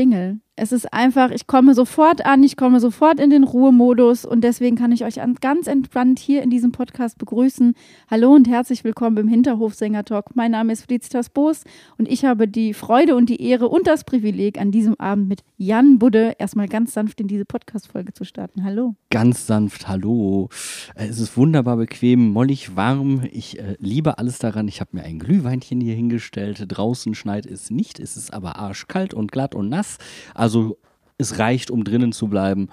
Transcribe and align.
Jingle. 0.00 0.40
Es 0.62 0.72
ist 0.72 0.92
einfach, 0.92 1.30
ich 1.30 1.46
komme 1.46 1.72
sofort 1.72 2.26
an, 2.26 2.42
ich 2.42 2.54
komme 2.54 2.80
sofort 2.80 3.18
in 3.18 3.30
den 3.30 3.44
Ruhemodus 3.44 4.26
und 4.26 4.42
deswegen 4.42 4.76
kann 4.76 4.92
ich 4.92 5.06
euch 5.06 5.18
ganz 5.40 5.66
entspannt 5.66 6.18
hier 6.18 6.42
in 6.42 6.50
diesem 6.50 6.70
Podcast 6.70 7.16
begrüßen. 7.16 7.72
Hallo 8.10 8.34
und 8.34 8.46
herzlich 8.46 8.84
willkommen 8.84 9.16
im 9.16 9.26
Hinterhofsänger-Talk. 9.26 10.36
Mein 10.36 10.50
Name 10.50 10.74
ist 10.74 10.82
Felicitas 10.82 11.30
Boos 11.30 11.64
und 11.96 12.06
ich 12.06 12.26
habe 12.26 12.46
die 12.46 12.74
Freude 12.74 13.16
und 13.16 13.30
die 13.30 13.42
Ehre 13.42 13.70
und 13.70 13.86
das 13.86 14.04
Privileg, 14.04 14.60
an 14.60 14.70
diesem 14.70 15.00
Abend 15.00 15.30
mit 15.30 15.44
Jan 15.56 15.98
Budde 15.98 16.34
erstmal 16.38 16.68
ganz 16.68 16.92
sanft 16.92 17.22
in 17.22 17.26
diese 17.26 17.46
Podcast-Folge 17.46 18.12
zu 18.12 18.24
starten. 18.24 18.62
Hallo. 18.62 18.96
Ganz 19.08 19.46
sanft, 19.46 19.88
hallo. 19.88 20.50
Äh, 20.94 21.06
es 21.06 21.20
ist 21.20 21.38
wunderbar 21.38 21.78
bequem, 21.78 22.32
mollig 22.32 22.76
warm. 22.76 23.22
Ich 23.32 23.58
äh, 23.58 23.76
liebe 23.78 24.18
alles 24.18 24.38
daran. 24.38 24.68
Ich 24.68 24.82
habe 24.82 24.90
mir 24.92 25.04
ein 25.04 25.20
Glühweinchen 25.20 25.80
hier 25.80 25.94
hingestellt. 25.94 26.66
Draußen 26.68 27.14
schneit 27.14 27.46
es 27.46 27.70
nicht, 27.70 27.98
es 27.98 28.18
ist 28.18 28.34
aber 28.34 28.56
arschkalt 28.56 29.14
und 29.14 29.32
glatt 29.32 29.54
und 29.54 29.70
nass. 29.70 29.96
Also 30.34 30.49
also 30.50 30.78
es 31.16 31.38
reicht, 31.38 31.70
um 31.70 31.84
drinnen 31.84 32.12
zu 32.12 32.26
bleiben. 32.28 32.68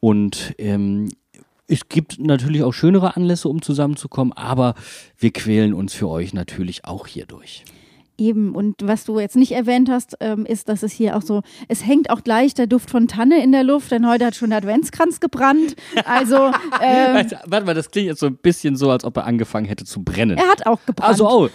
Und 0.00 0.54
ähm, 0.58 1.08
es 1.66 1.88
gibt 1.88 2.18
natürlich 2.18 2.62
auch 2.62 2.72
schönere 2.72 3.16
Anlässe, 3.16 3.48
um 3.48 3.62
zusammenzukommen, 3.62 4.32
aber 4.34 4.74
wir 5.16 5.32
quälen 5.32 5.72
uns 5.72 5.94
für 5.94 6.08
euch 6.08 6.34
natürlich 6.34 6.84
auch 6.84 7.06
hier 7.06 7.26
durch. 7.26 7.64
Eben, 8.18 8.54
und 8.54 8.76
was 8.82 9.04
du 9.04 9.20
jetzt 9.20 9.36
nicht 9.36 9.52
erwähnt 9.52 9.90
hast, 9.90 10.16
ähm, 10.20 10.46
ist, 10.46 10.68
dass 10.70 10.82
es 10.82 10.92
hier 10.92 11.16
auch 11.16 11.22
so, 11.22 11.42
es 11.68 11.84
hängt 11.84 12.08
auch 12.08 12.24
gleich 12.24 12.54
der 12.54 12.66
Duft 12.66 12.88
von 12.88 13.08
Tanne 13.08 13.42
in 13.42 13.52
der 13.52 13.62
Luft, 13.62 13.90
denn 13.90 14.08
heute 14.08 14.26
hat 14.26 14.34
schon 14.34 14.50
der 14.50 14.58
Adventskranz 14.58 15.20
gebrannt. 15.20 15.76
Also. 16.04 16.36
Ähm, 16.82 17.26
Warte 17.46 17.66
mal, 17.66 17.74
das 17.74 17.90
klingt 17.90 18.08
jetzt 18.08 18.20
so 18.20 18.26
ein 18.26 18.36
bisschen 18.36 18.76
so, 18.76 18.90
als 18.90 19.04
ob 19.04 19.16
er 19.16 19.24
angefangen 19.24 19.66
hätte 19.66 19.84
zu 19.84 20.02
brennen. 20.02 20.36
Er 20.36 20.48
hat 20.48 20.66
auch 20.66 20.78
gebrannt. 20.84 21.08
Also, 21.08 21.28
oh, 21.28 21.48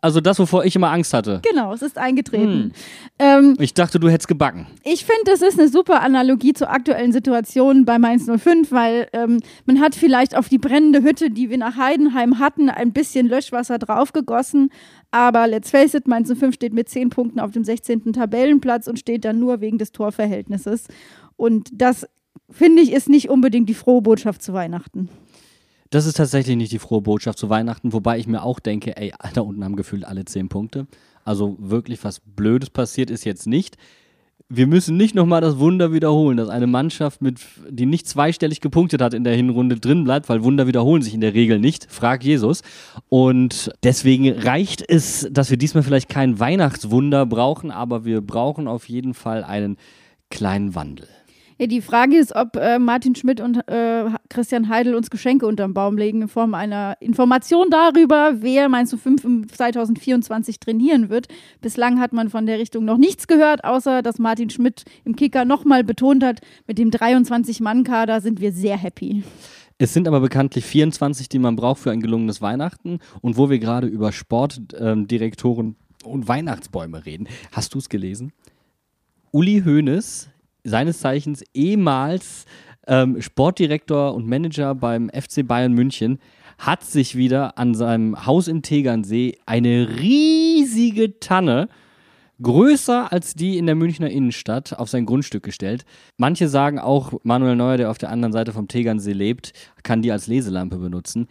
also 0.00 0.20
das, 0.20 0.38
wovor 0.38 0.64
ich 0.64 0.76
immer 0.76 0.92
Angst 0.92 1.12
hatte. 1.12 1.40
Genau, 1.48 1.72
es 1.72 1.82
ist 1.82 1.98
eingetreten. 1.98 2.72
Hm. 2.72 2.72
Ähm, 3.18 3.56
ich 3.58 3.74
dachte, 3.74 3.98
du 3.98 4.08
hättest 4.08 4.28
gebacken. 4.28 4.66
Ich 4.84 5.04
finde, 5.04 5.22
das 5.26 5.42
ist 5.42 5.58
eine 5.58 5.68
super 5.68 6.02
Analogie 6.02 6.52
zur 6.52 6.70
aktuellen 6.70 7.12
Situation 7.12 7.84
bei 7.84 7.98
Mainz 7.98 8.26
05, 8.26 8.70
weil 8.70 9.08
ähm, 9.12 9.40
man 9.66 9.80
hat 9.80 9.96
vielleicht 9.96 10.36
auf 10.36 10.48
die 10.48 10.58
brennende 10.58 11.02
Hütte, 11.02 11.30
die 11.30 11.50
wir 11.50 11.58
nach 11.58 11.76
Heidenheim 11.76 12.38
hatten, 12.38 12.70
ein 12.70 12.92
bisschen 12.92 13.26
Löschwasser 13.26 13.78
draufgegossen. 13.78 14.70
Aber 15.10 15.48
let's 15.48 15.70
face 15.70 15.94
it, 15.94 16.06
Mainz 16.06 16.32
05 16.32 16.54
steht 16.54 16.74
mit 16.74 16.88
10 16.88 17.10
Punkten 17.10 17.40
auf 17.40 17.50
dem 17.50 17.64
16. 17.64 18.12
Tabellenplatz 18.12 18.86
und 18.86 19.00
steht 19.00 19.24
dann 19.24 19.40
nur 19.40 19.60
wegen 19.60 19.78
des 19.78 19.90
Torverhältnisses. 19.90 20.86
Und 21.36 21.70
das, 21.72 22.06
finde 22.50 22.82
ich, 22.82 22.92
ist 22.92 23.08
nicht 23.08 23.30
unbedingt 23.30 23.68
die 23.68 23.74
frohe 23.74 24.02
Botschaft 24.02 24.42
zu 24.42 24.52
Weihnachten. 24.52 25.08
Das 25.90 26.04
ist 26.04 26.18
tatsächlich 26.18 26.56
nicht 26.56 26.72
die 26.72 26.78
frohe 26.78 27.00
Botschaft 27.00 27.38
zu 27.38 27.48
Weihnachten, 27.48 27.92
wobei 27.92 28.18
ich 28.18 28.26
mir 28.26 28.42
auch 28.42 28.60
denke, 28.60 28.96
ey, 28.96 29.12
da 29.34 29.40
unten 29.40 29.64
haben 29.64 29.76
gefühlt 29.76 30.04
alle 30.04 30.24
zehn 30.24 30.48
Punkte. 30.48 30.86
Also 31.24 31.56
wirklich 31.58 32.04
was 32.04 32.20
Blödes 32.20 32.70
passiert 32.70 33.10
ist 33.10 33.24
jetzt 33.24 33.46
nicht. 33.46 33.76
Wir 34.50 34.66
müssen 34.66 34.96
nicht 34.96 35.14
nochmal 35.14 35.42
das 35.42 35.58
Wunder 35.58 35.92
wiederholen, 35.92 36.38
dass 36.38 36.48
eine 36.48 36.66
Mannschaft, 36.66 37.20
mit, 37.20 37.38
die 37.68 37.84
nicht 37.84 38.06
zweistellig 38.06 38.62
gepunktet 38.62 39.02
hat 39.02 39.12
in 39.12 39.22
der 39.22 39.34
Hinrunde, 39.34 39.78
drin 39.78 40.04
bleibt, 40.04 40.30
weil 40.30 40.42
Wunder 40.42 40.66
wiederholen 40.66 41.02
sich 41.02 41.12
in 41.12 41.20
der 41.20 41.34
Regel 41.34 41.58
nicht. 41.58 41.86
Frag 41.90 42.24
Jesus. 42.24 42.62
Und 43.10 43.70
deswegen 43.82 44.32
reicht 44.32 44.82
es, 44.88 45.28
dass 45.30 45.50
wir 45.50 45.58
diesmal 45.58 45.82
vielleicht 45.82 46.08
kein 46.08 46.40
Weihnachtswunder 46.40 47.26
brauchen, 47.26 47.70
aber 47.70 48.06
wir 48.06 48.22
brauchen 48.22 48.68
auf 48.68 48.88
jeden 48.88 49.12
Fall 49.12 49.44
einen 49.44 49.76
kleinen 50.30 50.74
Wandel. 50.74 51.08
Ja, 51.60 51.66
die 51.66 51.80
Frage 51.80 52.16
ist, 52.16 52.36
ob 52.36 52.54
äh, 52.54 52.78
Martin 52.78 53.16
Schmidt 53.16 53.40
und 53.40 53.56
äh, 53.68 54.04
Christian 54.28 54.68
Heidel 54.68 54.94
uns 54.94 55.10
Geschenke 55.10 55.44
unterm 55.44 55.74
Baum 55.74 55.98
legen 55.98 56.22
in 56.22 56.28
Form 56.28 56.54
einer 56.54 56.96
Information 57.00 57.68
darüber, 57.68 58.36
wer 58.38 58.68
meinst 58.68 58.92
du 58.92 58.96
5 58.96 59.24
im 59.24 59.48
2024 59.48 60.60
trainieren 60.60 61.10
wird. 61.10 61.26
Bislang 61.60 61.98
hat 61.98 62.12
man 62.12 62.30
von 62.30 62.46
der 62.46 62.60
Richtung 62.60 62.84
noch 62.84 62.96
nichts 62.96 63.26
gehört, 63.26 63.64
außer 63.64 64.02
dass 64.02 64.20
Martin 64.20 64.50
Schmidt 64.50 64.84
im 65.04 65.16
Kicker 65.16 65.44
nochmal 65.44 65.82
betont 65.82 66.22
hat, 66.22 66.42
mit 66.68 66.78
dem 66.78 66.90
23-Mann-Kader 66.90 68.20
sind 68.20 68.40
wir 68.40 68.52
sehr 68.52 68.76
happy. 68.76 69.24
Es 69.78 69.92
sind 69.92 70.06
aber 70.06 70.20
bekanntlich 70.20 70.64
24, 70.64 71.28
die 71.28 71.40
man 71.40 71.56
braucht 71.56 71.80
für 71.80 71.90
ein 71.90 72.00
gelungenes 72.00 72.40
Weihnachten. 72.40 73.00
Und 73.20 73.36
wo 73.36 73.50
wir 73.50 73.58
gerade 73.58 73.88
über 73.88 74.12
Sportdirektoren 74.12 75.66
ähm, 75.66 76.08
und 76.08 76.28
Weihnachtsbäume 76.28 77.04
reden, 77.04 77.26
hast 77.50 77.74
du 77.74 77.78
es 77.78 77.88
gelesen? 77.88 78.32
Uli 79.32 79.62
Hoeneß 79.64 80.30
seines 80.68 81.00
Zeichens 81.00 81.42
ehemals 81.54 82.44
ähm, 82.86 83.20
Sportdirektor 83.20 84.14
und 84.14 84.26
Manager 84.26 84.74
beim 84.74 85.10
FC 85.10 85.46
Bayern 85.46 85.72
München, 85.72 86.18
hat 86.58 86.84
sich 86.84 87.14
wieder 87.16 87.56
an 87.56 87.74
seinem 87.74 88.26
Haus 88.26 88.48
im 88.48 88.62
Tegernsee 88.62 89.38
eine 89.46 89.88
riesige 90.00 91.20
Tanne, 91.20 91.68
größer 92.42 93.12
als 93.12 93.34
die 93.34 93.58
in 93.58 93.66
der 93.66 93.74
Münchner 93.74 94.10
Innenstadt, 94.10 94.76
auf 94.78 94.88
sein 94.88 95.06
Grundstück 95.06 95.44
gestellt. 95.44 95.84
Manche 96.16 96.48
sagen 96.48 96.78
auch, 96.78 97.12
Manuel 97.22 97.56
Neuer, 97.56 97.76
der 97.76 97.90
auf 97.90 97.98
der 97.98 98.10
anderen 98.10 98.32
Seite 98.32 98.52
vom 98.52 98.66
Tegernsee 98.66 99.12
lebt, 99.12 99.52
kann 99.82 100.02
die 100.02 100.10
als 100.10 100.26
Leselampe 100.26 100.78
benutzen. 100.78 101.28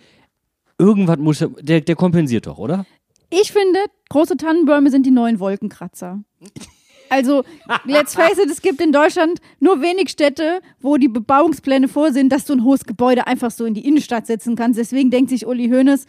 Irgendwas 0.79 1.17
muss 1.17 1.41
er, 1.41 1.49
der, 1.59 1.81
der 1.81 1.95
kompensiert 1.95 2.47
doch, 2.47 2.57
oder? 2.57 2.85
Ich 3.29 3.51
finde, 3.51 3.79
große 4.09 4.37
Tannenbäume 4.37 4.89
sind 4.89 5.05
die 5.05 5.11
neuen 5.11 5.39
Wolkenkratzer. 5.39 6.21
Also, 7.09 7.43
let's 7.85 8.15
face 8.15 8.37
it, 8.37 8.49
es 8.49 8.61
gibt 8.61 8.81
in 8.81 8.91
Deutschland 8.91 9.39
nur 9.59 9.81
wenig 9.81 10.09
Städte, 10.09 10.61
wo 10.79 10.97
die 10.97 11.07
Bebauungspläne 11.07 11.87
vorsehen, 11.87 12.29
dass 12.29 12.45
du 12.45 12.53
ein 12.53 12.63
hohes 12.63 12.85
Gebäude 12.85 13.27
einfach 13.27 13.51
so 13.51 13.65
in 13.65 13.73
die 13.73 13.87
Innenstadt 13.87 14.27
setzen 14.27 14.55
kannst. 14.55 14.79
Deswegen 14.79 15.11
denkt 15.11 15.29
sich 15.29 15.45
Uli 15.45 15.69
Hoeneß, 15.69 16.05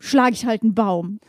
schlage 0.00 0.34
ich 0.34 0.46
halt 0.46 0.62
einen 0.62 0.74
Baum. 0.74 1.20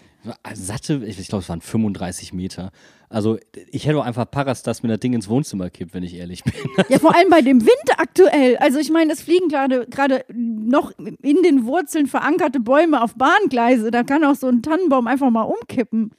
Satte, 0.54 1.02
ich 1.06 1.28
glaube, 1.28 1.44
es 1.44 1.50
waren 1.50 1.62
35 1.62 2.34
Meter. 2.34 2.72
Also 3.08 3.40
ich 3.72 3.88
hätte 3.88 3.98
auch 3.98 4.06
einfach 4.06 4.30
Parastas 4.30 4.84
mit 4.84 4.92
der 4.92 4.98
Ding 4.98 5.14
ins 5.14 5.30
Wohnzimmer 5.30 5.70
kippt, 5.70 5.94
wenn 5.94 6.04
ich 6.04 6.14
ehrlich 6.14 6.44
bin. 6.44 6.54
Ja, 6.90 7.00
vor 7.00 7.16
allem 7.16 7.30
bei 7.30 7.42
dem 7.42 7.62
Wind 7.62 7.98
aktuell. 7.98 8.58
Also 8.58 8.80
ich 8.80 8.92
meine, 8.92 9.14
es 9.14 9.22
fliegen 9.22 9.48
gerade 9.48 10.26
noch 10.28 10.92
in 11.00 11.42
den 11.42 11.66
Wurzeln 11.66 12.06
verankerte 12.06 12.60
Bäume 12.60 13.02
auf 13.02 13.16
Bahngleise. 13.16 13.90
Da 13.92 14.04
kann 14.04 14.24
auch 14.26 14.36
so 14.36 14.48
ein 14.48 14.62
Tannenbaum 14.62 15.08
einfach 15.08 15.32
mal 15.32 15.44
umkippen. 15.44 16.12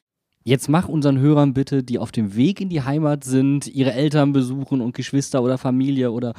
Jetzt 0.51 0.69
mach 0.69 0.89
unseren 0.89 1.21
Hörern 1.21 1.55
bitte, 1.55 1.85
die 1.85 2.01
auf 2.01 2.11
dem 2.11 2.35
Weg 2.35 2.61
in 2.61 2.71
die 2.71 2.83
Heimat 2.83 3.23
sind, 3.23 3.69
ihre 3.69 3.93
Eltern 3.93 4.33
besuchen 4.33 4.81
und 4.81 4.97
Geschwister 4.97 5.45
oder 5.45 5.59
Familie 5.59 6.11
oder 6.11 6.35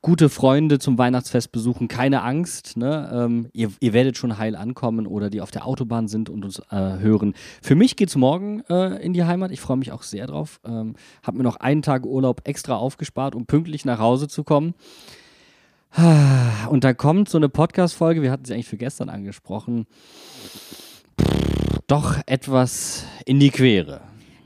gute 0.00 0.30
Freunde 0.30 0.78
zum 0.78 0.96
Weihnachtsfest 0.96 1.52
besuchen, 1.52 1.86
keine 1.86 2.22
Angst. 2.22 2.78
Ne? 2.78 3.10
Ähm, 3.12 3.50
ihr, 3.52 3.70
ihr, 3.78 3.92
werdet 3.92 4.16
schon 4.16 4.38
heil 4.38 4.56
ankommen 4.56 5.06
oder 5.06 5.28
die 5.28 5.42
auf 5.42 5.50
der 5.50 5.66
Autobahn 5.66 6.08
sind 6.08 6.30
und 6.30 6.46
uns 6.46 6.60
äh, 6.70 6.76
hören. 6.98 7.34
Für 7.60 7.74
mich 7.74 7.96
geht 7.96 8.08
es 8.08 8.16
morgen 8.16 8.62
äh, 8.70 9.04
in 9.04 9.12
die 9.12 9.24
Heimat. 9.24 9.50
Ich 9.50 9.60
freue 9.60 9.76
mich 9.76 9.92
auch 9.92 10.02
sehr 10.02 10.26
drauf. 10.26 10.58
Ähm, 10.64 10.94
Hab 11.22 11.34
mir 11.34 11.42
noch 11.42 11.56
einen 11.56 11.82
Tag 11.82 12.06
Urlaub 12.06 12.48
extra 12.48 12.76
aufgespart, 12.76 13.34
um 13.34 13.44
pünktlich 13.44 13.84
nach 13.84 13.98
Hause 13.98 14.28
zu 14.28 14.44
kommen. 14.44 14.72
Und 16.70 16.84
da 16.84 16.94
kommt 16.94 17.28
so 17.28 17.36
eine 17.36 17.50
Podcast-Folge, 17.50 18.22
wir 18.22 18.30
hatten 18.30 18.46
sie 18.46 18.54
eigentlich 18.54 18.68
für 18.68 18.78
gestern 18.78 19.10
angesprochen 19.10 19.84
doch 21.86 22.18
etwas 22.26 23.04
in 23.24 23.40
die 23.40 23.50
Quere. 23.50 24.00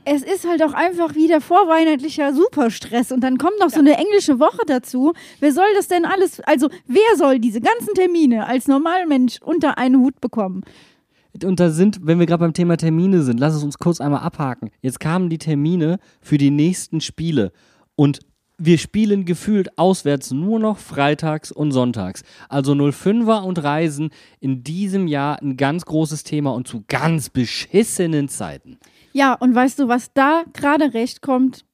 Es 0.05 0.23
ist 0.23 0.47
halt 0.47 0.63
auch 0.63 0.73
einfach 0.73 1.15
wieder 1.15 1.41
vorweihnachtlicher 1.41 2.33
Superstress 2.33 3.11
und 3.11 3.21
dann 3.21 3.37
kommt 3.37 3.59
noch 3.59 3.69
so 3.69 3.79
eine 3.79 3.97
englische 3.97 4.39
Woche 4.39 4.61
dazu. 4.65 5.13
Wer 5.41 5.51
soll 5.51 5.67
das 5.75 5.89
denn 5.89 6.05
alles, 6.05 6.39
also 6.41 6.69
wer 6.85 7.17
soll 7.17 7.39
diese 7.39 7.59
ganzen 7.59 7.93
Termine 7.93 8.47
als 8.47 8.67
Normalmensch 8.67 9.41
unter 9.41 9.77
einen 9.77 9.97
Hut 9.99 10.21
bekommen? 10.21 10.63
Und 11.43 11.59
da 11.59 11.69
sind, 11.69 11.99
wenn 12.03 12.19
wir 12.19 12.25
gerade 12.25 12.39
beim 12.39 12.53
Thema 12.53 12.77
Termine 12.77 13.21
sind, 13.21 13.39
lass 13.39 13.53
es 13.53 13.63
uns 13.63 13.77
kurz 13.77 13.99
einmal 13.99 14.21
abhaken. 14.21 14.71
Jetzt 14.81 14.99
kamen 14.99 15.29
die 15.29 15.37
Termine 15.37 15.99
für 16.21 16.37
die 16.37 16.51
nächsten 16.51 17.01
Spiele 17.01 17.51
und 17.95 18.19
wir 18.57 18.77
spielen 18.77 19.25
gefühlt 19.25 19.77
auswärts 19.77 20.31
nur 20.31 20.59
noch 20.59 20.77
freitags 20.77 21.51
und 21.51 21.71
sonntags. 21.71 22.23
Also 22.49 22.73
05er 22.73 23.43
und 23.43 23.63
Reisen 23.63 24.09
in 24.39 24.63
diesem 24.63 25.07
Jahr 25.07 25.41
ein 25.41 25.57
ganz 25.57 25.85
großes 25.85 26.23
Thema 26.23 26.53
und 26.53 26.67
zu 26.67 26.83
ganz 26.87 27.29
beschissenen 27.29 28.29
Zeiten. 28.29 28.77
Ja, 29.13 29.33
und 29.33 29.53
weißt 29.53 29.79
du, 29.79 29.87
was 29.87 30.11
da 30.13 30.43
gerade 30.53 30.93
recht 30.93 31.21
kommt? 31.21 31.65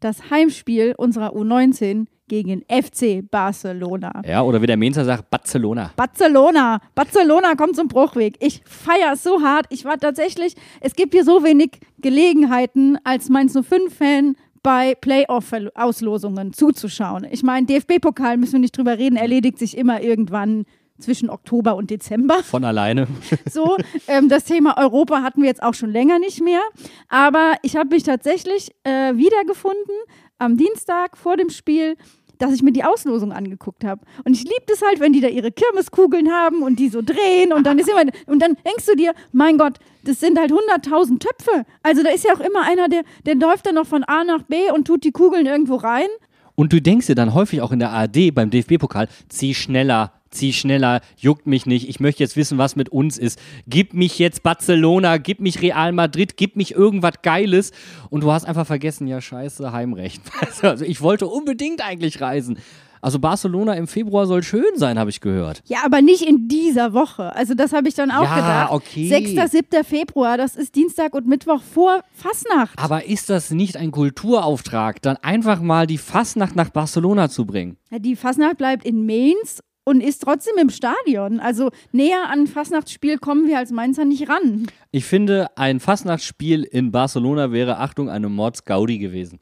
Das 0.00 0.30
Heimspiel 0.30 0.94
unserer 0.96 1.32
U19 1.32 2.06
gegen 2.28 2.62
FC 2.62 3.28
Barcelona. 3.30 4.22
Ja, 4.26 4.42
oder 4.42 4.60
wie 4.60 4.66
der 4.66 4.76
Menzer 4.76 5.04
sagt, 5.04 5.30
Barcelona. 5.30 5.92
Barcelona. 5.96 6.80
Barcelona 6.94 7.54
kommt 7.54 7.76
zum 7.76 7.88
Bruchweg. 7.88 8.36
Ich 8.40 8.62
feiere 8.64 9.12
es 9.12 9.22
so 9.22 9.42
hart. 9.42 9.66
Ich 9.70 9.84
war 9.84 9.98
tatsächlich, 9.98 10.54
es 10.80 10.94
gibt 10.94 11.14
hier 11.14 11.24
so 11.24 11.44
wenig 11.44 11.78
Gelegenheiten 11.98 12.98
als 13.04 13.28
Mainz 13.28 13.56
05-Fan 13.56 14.36
bei 14.66 14.96
Playoff-Auslosungen 14.96 16.52
zuzuschauen. 16.52 17.24
Ich 17.30 17.44
meine, 17.44 17.68
DFB-Pokal 17.68 18.36
müssen 18.36 18.54
wir 18.54 18.58
nicht 18.58 18.76
drüber 18.76 18.98
reden, 18.98 19.14
erledigt 19.14 19.60
sich 19.60 19.78
immer 19.78 20.02
irgendwann 20.02 20.64
zwischen 20.98 21.30
Oktober 21.30 21.76
und 21.76 21.88
Dezember. 21.88 22.42
Von 22.42 22.64
alleine. 22.64 23.06
So, 23.48 23.76
ähm, 24.08 24.28
das 24.28 24.42
Thema 24.42 24.76
Europa 24.76 25.22
hatten 25.22 25.42
wir 25.42 25.48
jetzt 25.48 25.62
auch 25.62 25.74
schon 25.74 25.92
länger 25.92 26.18
nicht 26.18 26.42
mehr. 26.42 26.62
Aber 27.08 27.54
ich 27.62 27.76
habe 27.76 27.90
mich 27.90 28.02
tatsächlich 28.02 28.72
äh, 28.82 29.16
wiedergefunden 29.16 29.94
am 30.38 30.56
Dienstag 30.56 31.16
vor 31.16 31.36
dem 31.36 31.50
Spiel 31.50 31.96
dass 32.38 32.52
ich 32.52 32.62
mir 32.62 32.72
die 32.72 32.84
Auslosung 32.84 33.32
angeguckt 33.32 33.84
habe. 33.84 34.02
Und 34.24 34.34
ich 34.34 34.44
liebe 34.44 34.72
es 34.72 34.82
halt, 34.82 35.00
wenn 35.00 35.12
die 35.12 35.20
da 35.20 35.28
ihre 35.28 35.52
Kirmeskugeln 35.52 36.30
haben 36.30 36.62
und 36.62 36.78
die 36.78 36.88
so 36.88 37.02
drehen 37.02 37.52
und 37.52 37.64
dann 37.64 37.78
ist 37.78 37.88
immer, 37.88 38.02
und 38.26 38.40
dann 38.40 38.56
denkst 38.66 38.86
du 38.86 38.96
dir, 38.96 39.12
mein 39.32 39.58
Gott, 39.58 39.78
das 40.04 40.20
sind 40.20 40.38
halt 40.38 40.52
100.000 40.52 41.18
Töpfe. 41.18 41.64
Also 41.82 42.02
da 42.02 42.10
ist 42.10 42.24
ja 42.24 42.32
auch 42.34 42.40
immer 42.40 42.62
einer, 42.62 42.88
der, 42.88 43.02
der 43.24 43.34
läuft 43.34 43.66
dann 43.66 43.74
noch 43.74 43.86
von 43.86 44.04
A 44.04 44.24
nach 44.24 44.42
B 44.42 44.70
und 44.72 44.86
tut 44.86 45.04
die 45.04 45.12
Kugeln 45.12 45.46
irgendwo 45.46 45.76
rein. 45.76 46.08
Und 46.54 46.72
du 46.72 46.80
denkst 46.80 47.06
dir 47.06 47.14
dann 47.14 47.34
häufig 47.34 47.60
auch 47.60 47.72
in 47.72 47.78
der 47.78 47.90
ARD 47.90 48.34
beim 48.34 48.50
DFB-Pokal, 48.50 49.08
zieh 49.28 49.54
schneller, 49.54 50.12
zieh 50.36 50.52
schneller, 50.52 51.00
juckt 51.16 51.46
mich 51.46 51.66
nicht, 51.66 51.88
ich 51.88 52.00
möchte 52.00 52.22
jetzt 52.22 52.36
wissen, 52.36 52.58
was 52.58 52.76
mit 52.76 52.88
uns 52.88 53.18
ist. 53.18 53.38
Gib 53.66 53.94
mich 53.94 54.18
jetzt 54.18 54.42
Barcelona, 54.42 55.16
gib 55.18 55.40
mich 55.40 55.60
Real 55.62 55.92
Madrid, 55.92 56.36
gib 56.36 56.56
mich 56.56 56.72
irgendwas 56.72 57.14
Geiles. 57.22 57.72
Und 58.10 58.22
du 58.22 58.30
hast 58.32 58.44
einfach 58.44 58.66
vergessen, 58.66 59.06
ja 59.06 59.20
scheiße, 59.20 59.72
Heimrecht. 59.72 60.22
Also 60.62 60.84
ich 60.84 61.00
wollte 61.02 61.26
unbedingt 61.26 61.80
eigentlich 61.84 62.20
reisen. 62.20 62.58
Also 63.02 63.18
Barcelona 63.20 63.74
im 63.74 63.86
Februar 63.86 64.26
soll 64.26 64.42
schön 64.42 64.64
sein, 64.76 64.98
habe 64.98 65.10
ich 65.10 65.20
gehört. 65.20 65.62
Ja, 65.66 65.78
aber 65.84 66.02
nicht 66.02 66.22
in 66.22 66.48
dieser 66.48 66.92
Woche. 66.92 67.34
Also 67.36 67.54
das 67.54 67.72
habe 67.72 67.88
ich 67.88 67.94
dann 67.94 68.10
auch 68.10 68.24
Ja, 68.24 68.34
gedacht. 68.36 68.72
okay. 68.72 69.08
6., 69.08 69.52
7. 69.52 69.84
Februar, 69.84 70.36
das 70.36 70.56
ist 70.56 70.74
Dienstag 70.74 71.14
und 71.14 71.26
Mittwoch 71.28 71.62
vor 71.62 72.00
Fastnacht. 72.12 72.76
Aber 72.78 73.04
ist 73.04 73.30
das 73.30 73.50
nicht 73.50 73.76
ein 73.76 73.92
Kulturauftrag, 73.92 75.00
dann 75.02 75.16
einfach 75.18 75.60
mal 75.60 75.86
die 75.86 75.98
Fastnacht 75.98 76.56
nach 76.56 76.70
Barcelona 76.70 77.28
zu 77.28 77.44
bringen? 77.46 77.76
Ja, 77.90 77.98
die 78.00 78.16
Fastnacht 78.16 78.56
bleibt 78.58 78.84
in 78.84 79.06
Mainz 79.06 79.60
und 79.88 80.00
ist 80.02 80.22
trotzdem 80.22 80.54
im 80.60 80.68
Stadion. 80.68 81.38
Also 81.40 81.70
näher 81.92 82.24
an 82.28 82.40
ein 82.40 82.46
Fastnachtsspiel 82.48 83.18
kommen 83.18 83.46
wir 83.46 83.56
als 83.58 83.70
Mainzer 83.70 84.04
nicht 84.04 84.28
ran. 84.28 84.66
Ich 84.90 85.04
finde, 85.04 85.46
ein 85.56 85.78
Fastnachtsspiel 85.80 86.64
in 86.64 86.90
Barcelona 86.90 87.52
wäre, 87.52 87.78
Achtung, 87.78 88.10
eine 88.10 88.28
Mordsgaudi 88.28 88.98
gewesen. 88.98 89.38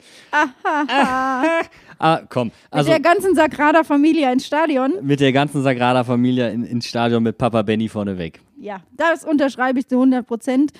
ah, 1.98 2.20
komm. 2.28 2.50
Also 2.70 2.90
Mit 2.92 3.02
der 3.04 3.12
ganzen 3.12 3.34
Sagrada-Familie 3.34 4.30
ins 4.32 4.46
Stadion. 4.46 4.92
mit 5.02 5.20
der 5.20 5.32
ganzen 5.32 5.62
Sagrada-Familie 5.62 6.50
in, 6.50 6.64
ins 6.64 6.86
Stadion 6.86 7.22
mit 7.22 7.38
Papa 7.38 7.62
Benny 7.62 7.88
vorneweg. 7.88 8.40
Ja, 8.64 8.80
das 8.92 9.26
unterschreibe 9.26 9.78
ich 9.78 9.88
zu 9.88 9.96
100 9.96 10.26
Prozent. 10.26 10.72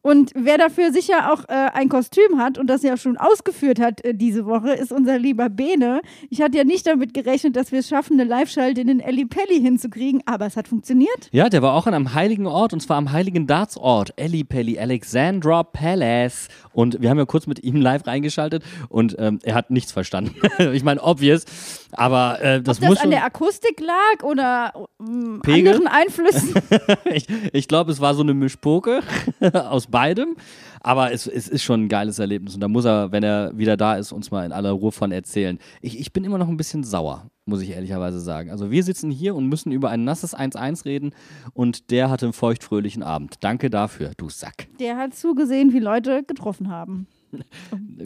Und 0.00 0.30
wer 0.36 0.58
dafür 0.58 0.92
sicher 0.92 1.32
auch 1.32 1.44
äh, 1.48 1.70
ein 1.74 1.88
Kostüm 1.88 2.38
hat 2.38 2.56
und 2.56 2.68
das 2.68 2.82
ja 2.82 2.96
schon 2.96 3.16
ausgeführt 3.16 3.80
hat 3.80 4.04
äh, 4.04 4.14
diese 4.14 4.46
Woche, 4.46 4.72
ist 4.72 4.92
unser 4.92 5.18
lieber 5.18 5.48
Bene. 5.48 6.02
Ich 6.30 6.40
hatte 6.40 6.58
ja 6.58 6.64
nicht 6.64 6.86
damit 6.86 7.14
gerechnet, 7.14 7.56
dass 7.56 7.72
wir 7.72 7.80
es 7.80 7.88
schaffen, 7.88 8.18
eine 8.18 8.28
Live-Schalte 8.28 8.80
in 8.80 8.86
den 8.86 9.00
Elli 9.00 9.24
Pelli 9.24 9.60
hinzukriegen, 9.60 10.22
aber 10.24 10.46
es 10.46 10.56
hat 10.56 10.68
funktioniert. 10.68 11.28
Ja, 11.32 11.48
der 11.48 11.62
war 11.62 11.74
auch 11.74 11.88
an 11.88 11.94
einem 11.94 12.14
heiligen 12.14 12.46
Ort 12.46 12.72
und 12.72 12.80
zwar 12.80 12.96
am 12.96 13.10
heiligen 13.10 13.48
Dartsort. 13.48 14.12
Elli 14.16 14.44
Pelli, 14.44 14.78
Alexandra 14.78 15.64
Palace. 15.64 16.46
Und 16.72 17.00
wir 17.00 17.10
haben 17.10 17.18
ja 17.18 17.24
kurz 17.24 17.48
mit 17.48 17.64
ihm 17.64 17.76
live 17.76 18.06
reingeschaltet 18.06 18.62
und 18.88 19.16
ähm, 19.18 19.40
er 19.42 19.54
hat 19.56 19.70
nichts 19.70 19.90
verstanden. 19.90 20.34
ich 20.72 20.84
meine, 20.84 21.02
obvious. 21.02 21.44
Aber 21.92 22.40
äh, 22.40 22.62
das 22.62 22.78
Ob 22.78 22.80
das 22.80 22.88
muss 22.88 22.98
an 22.98 23.02
schon. 23.02 23.10
der 23.10 23.24
Akustik 23.24 23.80
lag 23.80 24.24
oder 24.24 24.88
ähm, 25.00 25.42
anderen 25.44 25.86
Einflüssen. 25.86 26.54
ich 27.12 27.26
ich 27.52 27.68
glaube, 27.68 27.92
es 27.92 28.00
war 28.00 28.14
so 28.14 28.22
eine 28.22 28.34
Mischpoke 28.34 29.00
aus 29.52 29.86
beidem. 29.86 30.36
Aber 30.80 31.12
es, 31.12 31.26
es 31.26 31.48
ist 31.48 31.62
schon 31.62 31.84
ein 31.84 31.88
geiles 31.88 32.18
Erlebnis. 32.18 32.54
Und 32.54 32.60
da 32.60 32.68
muss 32.68 32.84
er, 32.84 33.12
wenn 33.12 33.22
er 33.22 33.56
wieder 33.56 33.76
da 33.76 33.94
ist, 33.94 34.12
uns 34.12 34.30
mal 34.30 34.44
in 34.44 34.52
aller 34.52 34.72
Ruhe 34.72 34.90
von 34.90 35.12
erzählen. 35.12 35.58
Ich, 35.80 35.98
ich 35.98 36.12
bin 36.12 36.24
immer 36.24 36.38
noch 36.38 36.48
ein 36.48 36.56
bisschen 36.56 36.82
sauer, 36.82 37.30
muss 37.46 37.62
ich 37.62 37.70
ehrlicherweise 37.70 38.20
sagen. 38.20 38.50
Also 38.50 38.70
wir 38.70 38.82
sitzen 38.82 39.10
hier 39.10 39.36
und 39.36 39.48
müssen 39.48 39.70
über 39.70 39.90
ein 39.90 40.04
nasses 40.04 40.36
1-1 40.36 40.84
reden 40.84 41.14
und 41.54 41.90
der 41.90 42.10
hatte 42.10 42.26
einen 42.26 42.32
feuchtfröhlichen 42.32 43.04
Abend. 43.04 43.36
Danke 43.40 43.70
dafür, 43.70 44.12
du 44.16 44.28
Sack. 44.28 44.66
Der 44.80 44.96
hat 44.96 45.14
zugesehen, 45.14 45.72
wie 45.72 45.78
Leute 45.78 46.24
getroffen 46.24 46.70
haben. 46.70 47.06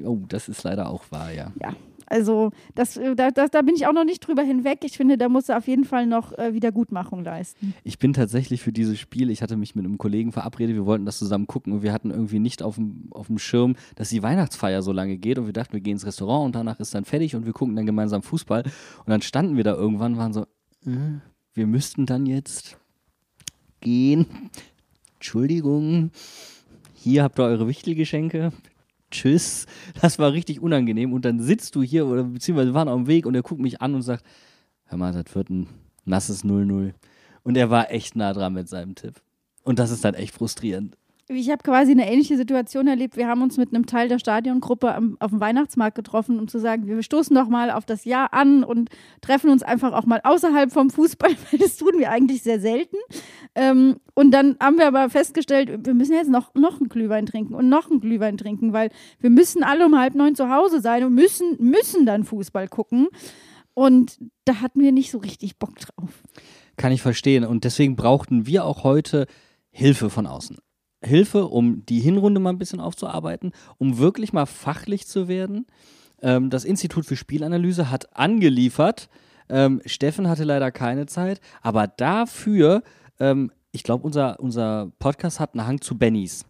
Oh, 0.05 0.21
das 0.29 0.49
ist 0.49 0.63
leider 0.63 0.89
auch 0.89 1.03
wahr, 1.11 1.33
ja. 1.33 1.53
Ja, 1.61 1.75
also 2.07 2.53
das, 2.75 2.97
äh, 2.97 3.15
da, 3.15 3.31
da, 3.31 3.49
da 3.49 3.63
bin 3.63 3.75
ich 3.75 3.87
auch 3.87 3.93
noch 3.93 4.05
nicht 4.05 4.21
drüber 4.21 4.43
hinweg. 4.43 4.81
Ich 4.83 4.97
finde, 4.97 5.19
da 5.19 5.29
muss 5.29 5.49
er 5.49 5.59
auf 5.59 5.67
jeden 5.67 5.85
Fall 5.85 6.07
noch 6.07 6.33
äh, 6.33 6.55
Wiedergutmachung 6.55 7.25
leisten. 7.25 7.75
Ich 7.85 7.99
bin 7.99 8.13
tatsächlich 8.13 8.63
für 8.63 8.73
dieses 8.73 8.99
Spiel, 8.99 9.31
ich 9.31 9.43
hatte 9.43 9.57
mich 9.57 9.75
mit 9.75 9.85
einem 9.85 9.99
Kollegen 9.99 10.33
verabredet, 10.33 10.75
wir 10.75 10.87
wollten 10.87 11.05
das 11.05 11.19
zusammen 11.19 11.47
gucken 11.47 11.73
und 11.73 11.83
wir 11.83 11.93
hatten 11.93 12.11
irgendwie 12.11 12.39
nicht 12.39 12.63
auf 12.63 12.77
dem, 12.77 13.11
Schirm, 13.39 13.77
dass 13.97 14.09
die 14.09 14.23
Weihnachtsfeier 14.23 14.83
so 14.83 14.93
lange 14.93 15.19
geht 15.19 15.39
und 15.39 15.47
wir 15.47 15.53
dachten, 15.53 15.73
wir 15.73 15.81
gehen 15.81 15.95
ins 15.95 16.07
Restaurant 16.07 16.47
und 16.47 16.55
danach 16.55 16.81
ist 16.81 16.95
dann 16.95 17.05
fertig 17.05 17.37
und 17.37 17.45
wir 17.45 17.53
gucken 17.53 17.77
dann 17.77 17.87
gemeinsam 17.87 18.23
Fußball 18.23 18.63
und 18.63 19.09
dann 19.09 19.21
standen 19.21 19.57
wir 19.57 19.65
da 19.65 19.75
irgendwann, 19.75 20.17
waren 20.17 20.33
so, 20.33 20.43
äh, 20.87 21.21
wir 21.55 21.67
müssten 21.67 22.07
dann 22.07 22.27
jetzt 22.27 22.79
gehen. 23.81 24.27
Entschuldigung, 25.15 26.11
hier 26.95 27.23
habt 27.23 27.39
ihr 27.39 27.45
eure 27.45 27.69
Wichtelgeschenke. 27.69 28.53
Tschüss. 29.11 29.67
Das 30.01 30.19
war 30.19 30.33
richtig 30.33 30.61
unangenehm. 30.61 31.13
Und 31.13 31.25
dann 31.25 31.41
sitzt 31.41 31.75
du 31.75 31.83
hier, 31.83 32.07
oder 32.07 32.25
beziehungsweise 32.25 32.75
waren 32.75 32.89
auf 32.89 32.97
dem 32.97 33.07
Weg 33.07 33.27
und 33.27 33.35
er 33.35 33.43
guckt 33.43 33.61
mich 33.61 33.81
an 33.81 33.95
und 33.95 34.03
sagt, 34.03 34.25
hör 34.85 34.99
mal, 34.99 35.13
das 35.13 35.35
wird 35.35 35.51
ein 35.51 35.69
nasses 36.05 36.45
0-0. 36.45 36.93
Und 37.43 37.57
er 37.57 37.71
war 37.71 37.91
echt 37.91 38.17
nah 38.17 38.33
dran 38.33 38.55
mit 38.55 38.69
seinem 38.69 38.95
Tipp. 38.95 39.23
Und 39.63 39.79
das 39.79 39.91
ist 39.91 40.05
dann 40.05 40.15
echt 40.15 40.35
frustrierend. 40.35 40.97
Ich 41.29 41.51
habe 41.51 41.63
quasi 41.65 41.91
eine 41.91 42.09
ähnliche 42.09 42.37
Situation 42.37 42.87
erlebt. 42.87 43.17
Wir 43.17 43.27
haben 43.27 43.43
uns 43.43 43.57
mit 43.57 43.75
einem 43.75 43.87
Teil 43.87 44.09
der 44.09 44.21
Stadiongruppe 44.21 44.95
am, 44.95 45.17
auf 45.19 45.31
dem 45.31 45.41
Weihnachtsmarkt 45.41 45.97
getroffen, 45.97 46.39
um 46.39 46.47
zu 46.47 46.61
sagen, 46.61 46.87
wir 46.87 47.03
stoßen 47.03 47.35
doch 47.35 47.49
mal 47.49 47.73
auf 47.73 47.85
das 47.85 48.05
Jahr 48.05 48.33
an 48.33 48.63
und 48.63 48.91
treffen 49.23 49.51
uns 49.51 49.65
einfach 49.65 49.93
auch 49.93 50.07
mal 50.07 50.21
außerhalb 50.23 50.73
vom 50.73 50.89
Fußball, 50.89 51.31
weil 51.51 51.59
das 51.59 51.79
tun 51.79 51.99
wir 51.99 52.13
eigentlich 52.13 52.45
sehr 52.45 52.61
selten. 52.61 52.97
Ähm, 53.57 53.97
und 54.15 54.31
dann 54.31 54.57
haben 54.61 54.79
wir 54.79 54.87
aber 54.87 55.11
festgestellt, 55.11 55.85
wir 55.85 55.95
müssen 55.95 56.13
jetzt 56.13 56.31
noch, 56.31 56.55
noch 56.55 56.79
einen 56.79 56.89
Glühwein 56.89 57.27
trinken 57.27 57.55
und 57.55 57.69
noch 57.69 57.91
einen 57.91 58.01
Glühwein 58.01 58.39
trinken, 58.39 58.73
weil 58.73 58.91
wir 59.19 59.31
müssen 59.31 59.65
alle 59.65 59.87
um 59.87 59.99
halb 59.99 60.15
neun 60.15 60.37
zu 60.37 60.49
Hause 60.49 60.81
sein 60.81 61.03
und 61.03 61.15
müssen, 61.15 61.57
müssen 61.59 62.07
dann 62.07 62.23
Fußball 62.23 62.69
gucken. 62.69 63.09
Und 63.75 64.21
da 64.45 64.61
hatten 64.61 64.81
wir 64.81 64.93
nicht 64.93 65.11
so 65.11 65.19
richtig 65.19 65.59
Bock 65.59 65.75
drauf. 65.77 66.23
Kann 66.77 66.93
ich 66.93 67.03
verstehen. 67.03 67.45
Und 67.45 67.65
deswegen 67.65 67.97
brauchten 67.97 68.47
wir 68.47 68.65
auch 68.65 68.85
heute 68.85 69.27
Hilfe 69.71 70.09
von 70.09 70.27
außen. 70.27 70.59
Hilfe, 71.07 71.47
um 71.47 71.85
die 71.87 72.01
Hinrunde 72.01 72.41
mal 72.41 72.51
ein 72.51 72.59
bisschen 72.59 72.81
aufzuarbeiten, 72.81 73.53
um 73.79 73.99
wirklich 73.99 74.33
mal 74.33 74.47
fachlich 74.47 75.07
zu 75.07 75.29
werden. 75.29 75.67
Ähm, 76.23 76.51
das 76.51 76.65
Institut 76.65 77.07
für 77.07 77.17
Spielanalyse 77.17 77.91
hat 77.91 78.17
angeliefert. 78.17 79.09
Ähm, 79.49 79.81
Steffen 79.87 80.29
hatte 80.29 80.45
leider 80.45 80.71
keine 80.71 81.07
Zeit, 81.07 81.41
aber 81.63 81.87
dafür, 81.87 82.83
ähm, 83.21 83.53
ich 83.73 83.83
glaube, 83.83 84.05
unser, 84.05 84.41
unser 84.41 84.91
Podcast 84.99 85.39
hat 85.39 85.55
einen 85.55 85.67
Hang 85.67 85.81
zu 85.81 85.97
Bennys. 85.97 86.45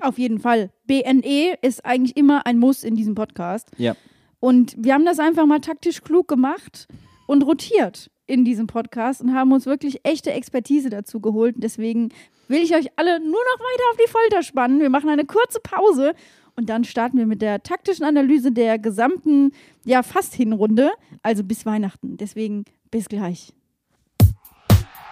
Auf 0.00 0.18
jeden 0.18 0.38
Fall. 0.38 0.70
BNE 0.86 1.58
ist 1.62 1.84
eigentlich 1.84 2.16
immer 2.16 2.46
ein 2.46 2.58
Muss 2.58 2.84
in 2.84 2.96
diesem 2.96 3.14
Podcast. 3.14 3.70
Ja. 3.76 3.94
Und 4.40 4.74
wir 4.78 4.94
haben 4.94 5.04
das 5.04 5.18
einfach 5.18 5.46
mal 5.46 5.60
taktisch 5.60 6.02
klug 6.02 6.26
gemacht 6.28 6.88
und 7.26 7.42
rotiert 7.42 8.10
in 8.26 8.44
diesem 8.44 8.66
Podcast 8.66 9.20
und 9.20 9.34
haben 9.34 9.52
uns 9.52 9.66
wirklich 9.66 10.00
echte 10.04 10.32
Expertise 10.32 10.88
dazu 10.88 11.20
geholt. 11.20 11.56
Deswegen 11.58 12.10
will 12.50 12.62
ich 12.62 12.74
euch 12.74 12.88
alle 12.96 13.20
nur 13.20 13.30
noch 13.30 13.60
weiter 13.60 13.84
auf 13.92 13.96
die 13.96 14.10
Folter 14.10 14.42
spannen. 14.42 14.80
Wir 14.80 14.90
machen 14.90 15.08
eine 15.08 15.24
kurze 15.24 15.60
Pause 15.60 16.14
und 16.56 16.68
dann 16.68 16.84
starten 16.84 17.16
wir 17.16 17.26
mit 17.26 17.40
der 17.40 17.62
taktischen 17.62 18.04
Analyse 18.04 18.50
der 18.52 18.78
gesamten, 18.78 19.52
ja, 19.84 20.02
fast 20.02 20.34
Hinrunde, 20.34 20.90
also 21.22 21.44
bis 21.44 21.64
Weihnachten. 21.64 22.16
Deswegen 22.16 22.64
bis 22.90 23.08
gleich. 23.08 23.54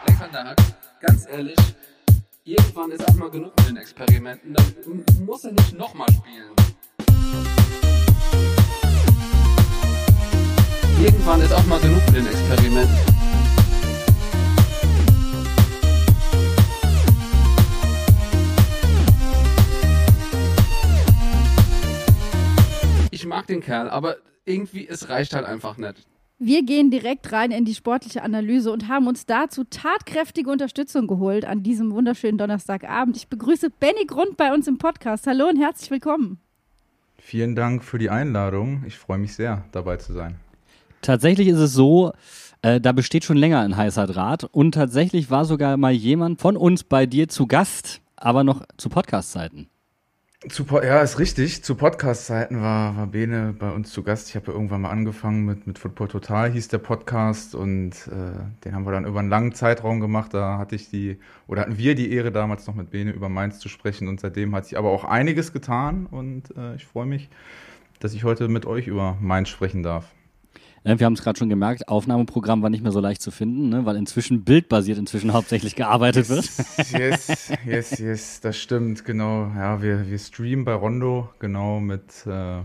Alexander 0.04 0.44
Hack, 0.44 0.56
ganz 1.00 1.26
ehrlich, 1.28 1.56
irgendwann 2.44 2.90
ist 2.90 3.08
auch 3.08 3.14
mal 3.14 3.30
genug 3.30 3.52
mit 3.58 3.68
den 3.68 3.76
Experimenten. 3.76 4.54
Dann 4.54 5.04
muss 5.24 5.44
er 5.44 5.52
nicht 5.52 5.78
nochmal 5.78 6.08
spielen. 6.08 6.52
Irgendwann 11.00 11.40
ist 11.40 11.52
auch 11.52 11.66
mal 11.66 11.78
genug 11.78 12.04
mit 12.06 12.16
den 12.16 12.26
Experimenten. 12.26 13.17
Ich 23.18 23.26
mag 23.26 23.48
den 23.48 23.60
Kerl, 23.60 23.90
aber 23.90 24.18
irgendwie, 24.44 24.86
es 24.86 25.08
reicht 25.08 25.34
halt 25.34 25.44
einfach 25.44 25.76
nicht. 25.76 26.06
Wir 26.38 26.62
gehen 26.64 26.92
direkt 26.92 27.32
rein 27.32 27.50
in 27.50 27.64
die 27.64 27.74
sportliche 27.74 28.22
Analyse 28.22 28.70
und 28.70 28.86
haben 28.86 29.08
uns 29.08 29.26
dazu 29.26 29.64
tatkräftige 29.64 30.48
Unterstützung 30.48 31.08
geholt 31.08 31.44
an 31.44 31.64
diesem 31.64 31.90
wunderschönen 31.90 32.38
Donnerstagabend. 32.38 33.16
Ich 33.16 33.26
begrüße 33.26 33.70
Benny 33.70 34.06
Grund 34.06 34.36
bei 34.36 34.54
uns 34.54 34.68
im 34.68 34.78
Podcast. 34.78 35.26
Hallo 35.26 35.48
und 35.48 35.60
herzlich 35.60 35.90
willkommen. 35.90 36.38
Vielen 37.16 37.56
Dank 37.56 37.82
für 37.82 37.98
die 37.98 38.08
Einladung. 38.08 38.84
Ich 38.86 38.96
freue 38.96 39.18
mich 39.18 39.34
sehr, 39.34 39.64
dabei 39.72 39.96
zu 39.96 40.12
sein. 40.12 40.36
Tatsächlich 41.02 41.48
ist 41.48 41.58
es 41.58 41.72
so, 41.72 42.12
äh, 42.62 42.80
da 42.80 42.92
besteht 42.92 43.24
schon 43.24 43.36
länger 43.36 43.62
ein 43.62 43.76
heißer 43.76 44.06
Draht 44.06 44.44
und 44.44 44.76
tatsächlich 44.76 45.28
war 45.28 45.44
sogar 45.44 45.76
mal 45.76 45.90
jemand 45.90 46.40
von 46.40 46.56
uns 46.56 46.84
bei 46.84 47.04
dir 47.04 47.28
zu 47.28 47.48
Gast, 47.48 48.00
aber 48.14 48.44
noch 48.44 48.64
zu 48.76 48.88
Podcast-Zeiten. 48.88 49.68
Zu, 50.46 50.64
ja, 50.84 51.00
ist 51.00 51.18
richtig. 51.18 51.64
Zu 51.64 51.74
Podcast-Zeiten 51.74 52.62
war, 52.62 52.96
war 52.96 53.08
Bene 53.08 53.56
bei 53.58 53.72
uns 53.72 53.90
zu 53.90 54.04
Gast. 54.04 54.28
Ich 54.28 54.36
habe 54.36 54.46
ja 54.46 54.52
irgendwann 54.52 54.82
mal 54.82 54.90
angefangen 54.90 55.44
mit, 55.44 55.66
mit 55.66 55.80
Football 55.80 56.06
Total, 56.06 56.52
hieß 56.52 56.68
der 56.68 56.78
Podcast. 56.78 57.56
Und 57.56 57.90
äh, 58.06 58.38
den 58.64 58.72
haben 58.72 58.86
wir 58.86 58.92
dann 58.92 59.04
über 59.04 59.18
einen 59.18 59.30
langen 59.30 59.52
Zeitraum 59.52 59.98
gemacht. 59.98 60.32
Da 60.32 60.58
hatte 60.58 60.76
ich 60.76 60.90
die, 60.90 61.18
oder 61.48 61.62
hatten 61.62 61.76
wir 61.76 61.96
die 61.96 62.12
Ehre, 62.12 62.30
damals 62.30 62.68
noch 62.68 62.76
mit 62.76 62.90
Bene 62.90 63.10
über 63.10 63.28
Mainz 63.28 63.58
zu 63.58 63.68
sprechen. 63.68 64.06
Und 64.06 64.20
seitdem 64.20 64.54
hat 64.54 64.66
sich 64.66 64.78
aber 64.78 64.90
auch 64.90 65.02
einiges 65.02 65.52
getan. 65.52 66.06
Und 66.06 66.56
äh, 66.56 66.76
ich 66.76 66.86
freue 66.86 67.06
mich, 67.06 67.30
dass 67.98 68.14
ich 68.14 68.22
heute 68.22 68.46
mit 68.46 68.64
euch 68.64 68.86
über 68.86 69.18
Mainz 69.20 69.48
sprechen 69.48 69.82
darf. 69.82 70.14
Äh, 70.88 70.98
wir 70.98 71.06
haben 71.06 71.12
es 71.12 71.22
gerade 71.22 71.38
schon 71.38 71.48
gemerkt, 71.48 71.88
Aufnahmeprogramm 71.88 72.62
war 72.62 72.70
nicht 72.70 72.82
mehr 72.82 72.92
so 72.92 73.00
leicht 73.00 73.20
zu 73.20 73.30
finden, 73.30 73.68
ne, 73.68 73.84
weil 73.84 73.96
inzwischen 73.96 74.44
bildbasiert 74.44 74.98
inzwischen 74.98 75.32
hauptsächlich 75.34 75.76
gearbeitet 75.76 76.28
wird. 76.28 76.48
Yes, 76.92 77.52
yes, 77.66 77.98
yes, 77.98 78.40
das 78.40 78.56
stimmt, 78.56 79.04
genau. 79.04 79.52
Ja, 79.56 79.82
wir, 79.82 80.10
wir 80.10 80.18
streamen 80.18 80.64
bei 80.64 80.74
Rondo, 80.74 81.28
genau, 81.38 81.80
mit 81.80 82.26
äh, 82.26 82.62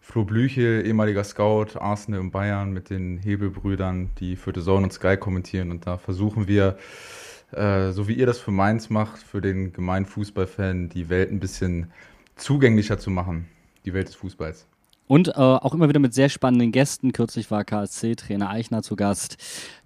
Flo 0.00 0.24
Blüchel, 0.24 0.86
ehemaliger 0.86 1.22
Scout, 1.22 1.78
Arsenal 1.78 2.20
und 2.20 2.30
Bayern, 2.30 2.72
mit 2.72 2.90
den 2.90 3.18
Hebelbrüdern, 3.18 4.10
die 4.18 4.36
für 4.36 4.52
The 4.54 4.62
Zone 4.62 4.84
und 4.84 4.92
Sky 4.92 5.16
kommentieren. 5.16 5.70
Und 5.70 5.86
da 5.86 5.98
versuchen 5.98 6.48
wir, 6.48 6.78
äh, 7.52 7.92
so 7.92 8.08
wie 8.08 8.14
ihr 8.14 8.26
das 8.26 8.38
für 8.38 8.50
Mainz 8.50 8.90
macht, 8.90 9.22
für 9.22 9.40
den 9.40 9.72
gemeinen 9.72 10.06
Fußballfan, 10.06 10.88
die 10.88 11.08
Welt 11.08 11.30
ein 11.30 11.40
bisschen 11.40 11.92
zugänglicher 12.36 12.98
zu 12.98 13.10
machen. 13.10 13.48
Die 13.84 13.92
Welt 13.94 14.08
des 14.08 14.14
Fußballs. 14.16 14.66
Und 15.08 15.28
äh, 15.28 15.32
auch 15.32 15.74
immer 15.74 15.88
wieder 15.88 16.00
mit 16.00 16.14
sehr 16.14 16.28
spannenden 16.28 16.70
Gästen. 16.70 17.12
Kürzlich 17.12 17.50
war 17.50 17.64
KSC-Trainer 17.64 18.50
Eichner 18.50 18.82
zu 18.82 18.94
Gast. 18.94 19.36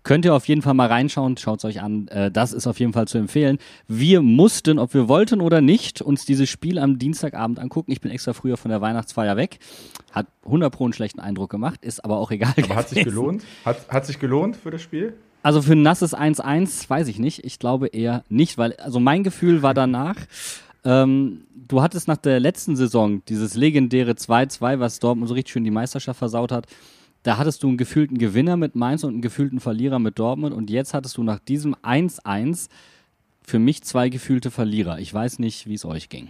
Könnt 0.03 0.25
ihr 0.25 0.35
auf 0.35 0.49
jeden 0.49 0.63
Fall 0.63 0.75
mal 0.75 0.89
reinschauen, 0.89 1.37
schaut 1.37 1.61
es 1.61 1.65
euch 1.65 1.81
an. 1.81 2.09
Äh, 2.09 2.33
das 2.33 2.53
ist 2.53 2.67
auf 2.67 2.81
jeden 2.81 2.93
Fall 2.93 3.07
zu 3.07 3.19
empfehlen. 3.19 3.59
Wir 3.87 4.21
mussten, 4.21 4.81
ob 4.81 4.93
wir 4.95 5.09
wollten 5.09 5.41
oder 5.41 5.61
nicht, 5.61 6.03
uns 6.03 6.25
dieses 6.25 6.51
Spiel 6.51 6.79
am 6.79 6.99
Dienstagabend 6.99 7.61
angucken. 7.61 7.93
Ich 7.93 8.01
bin 8.01 8.11
extra 8.11 8.33
früher 8.33 8.57
von 8.57 8.71
der 8.71 8.81
Weihnachtsfeier 8.81 9.37
weg. 9.37 9.61
Hat 10.11 10.27
100 10.45 10.73
Pro 10.73 10.85
einen 10.85 10.93
schlechten 10.93 11.21
Eindruck 11.21 11.51
gemacht, 11.51 11.85
ist 11.85 12.05
aber 12.05 12.19
auch 12.19 12.33
egal. 12.33 12.55
Aber 12.61 12.75
hat 12.75 12.89
sich 12.89 13.05
gelohnt? 13.05 13.45
Hat, 13.65 13.89
hat 13.89 14.05
sich 14.05 14.19
gelohnt 14.19 14.57
für 14.57 14.73
das 14.73 14.83
Spiel? 14.83 15.15
Also 15.45 15.63
für 15.63 15.73
ein 15.73 15.83
nasses 15.83 16.15
1-1 16.17 16.89
weiß 16.89 17.09
ich 17.09 17.19
nicht. 17.19 17.45
Ich 17.45 17.59
glaube 17.59 17.89
eher 17.89 18.25
nicht, 18.29 18.59
weil 18.59 18.75
also 18.75 19.01
mein 19.01 19.25
Gefühl 19.25 19.63
war 19.63 19.75
danach, 19.75 20.17
ähm, 20.85 21.45
du 21.55 21.83
hattest 21.83 22.09
nach 22.09 22.17
der 22.17 22.41
letzten 22.41 22.77
Saison 22.77 23.25
dieses 23.27 23.55
legendäre 23.55 24.13
2-2, 24.13 24.81
was 24.81 24.99
Dortmund 24.99 25.29
so 25.29 25.35
richtig 25.35 25.53
schön 25.53 25.65
die 25.65 25.71
Meisterschaft 25.71 26.19
versaut 26.19 26.53
hat. 26.53 26.67
Da 27.23 27.39
hattest 27.39 27.63
du 27.63 27.69
einen 27.69 27.77
gefühlten 27.77 28.19
Gewinner 28.19 28.57
mit 28.57 28.75
Mainz 28.75 29.05
und 29.05 29.13
einen 29.13 29.23
gefühlten 29.23 29.61
Verlierer 29.61 29.99
mit 29.99 30.19
Dortmund. 30.19 30.55
Und 30.55 30.71
jetzt 30.71 30.93
hattest 30.93 31.17
du 31.17 31.23
nach 31.23 31.39
diesem 31.39 31.75
1-1 31.77 32.69
für 33.43 33.59
mich 33.59 33.83
zwei 33.83 34.09
gefühlte 34.09 34.51
Verlierer. 34.51 34.99
Ich 34.99 35.13
weiß 35.13 35.39
nicht, 35.39 35.67
wie 35.67 35.75
es 35.75 35.85
euch 35.85 36.09
ging. 36.09 36.29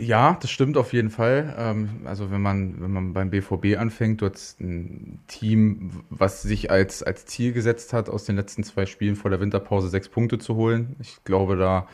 Ja, 0.00 0.38
das 0.40 0.50
stimmt 0.50 0.76
auf 0.76 0.92
jeden 0.92 1.10
Fall. 1.10 1.54
Ähm, 1.58 2.02
also 2.04 2.30
wenn 2.30 2.40
man, 2.40 2.80
wenn 2.80 2.92
man 2.92 3.12
beim 3.12 3.30
BVB 3.30 3.76
anfängt, 3.78 4.20
du 4.20 4.30
hast 4.30 4.60
ein 4.60 5.20
Team, 5.26 6.04
was 6.10 6.42
sich 6.42 6.70
als, 6.70 7.02
als 7.02 7.26
Ziel 7.26 7.52
gesetzt 7.52 7.92
hat, 7.92 8.08
aus 8.08 8.24
den 8.24 8.36
letzten 8.36 8.62
zwei 8.62 8.86
Spielen 8.86 9.16
vor 9.16 9.30
der 9.30 9.40
Winterpause 9.40 9.88
sechs 9.88 10.08
Punkte 10.08 10.38
zu 10.38 10.54
holen. 10.54 10.96
Ich 11.00 11.24
glaube, 11.24 11.56
da, 11.56 11.88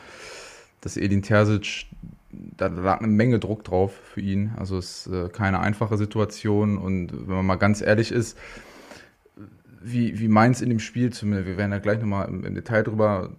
dass 0.81 0.97
Edin 0.97 1.23
Terzic, 1.23 1.87
da 2.31 2.67
lag 2.67 2.99
eine 2.99 3.07
Menge 3.07 3.39
Druck 3.39 3.63
drauf 3.63 3.93
für 4.13 4.21
ihn. 4.21 4.51
Also 4.57 4.77
es 4.77 5.07
ist 5.07 5.13
äh, 5.13 5.29
keine 5.29 5.59
einfache 5.59 5.97
Situation. 5.97 6.77
Und 6.77 7.27
wenn 7.27 7.35
man 7.35 7.45
mal 7.45 7.55
ganz 7.55 7.81
ehrlich 7.81 8.11
ist, 8.11 8.37
wie, 9.81 10.19
wie 10.19 10.27
Mainz 10.27 10.61
in 10.61 10.69
dem 10.69 10.79
Spiel, 10.79 11.11
zumindest, 11.11 11.47
wir 11.47 11.57
werden 11.57 11.71
ja 11.71 11.79
gleich 11.79 11.99
nochmal 11.99 12.27
im, 12.27 12.43
im 12.43 12.55
Detail 12.55 12.83
drüber 12.83 13.31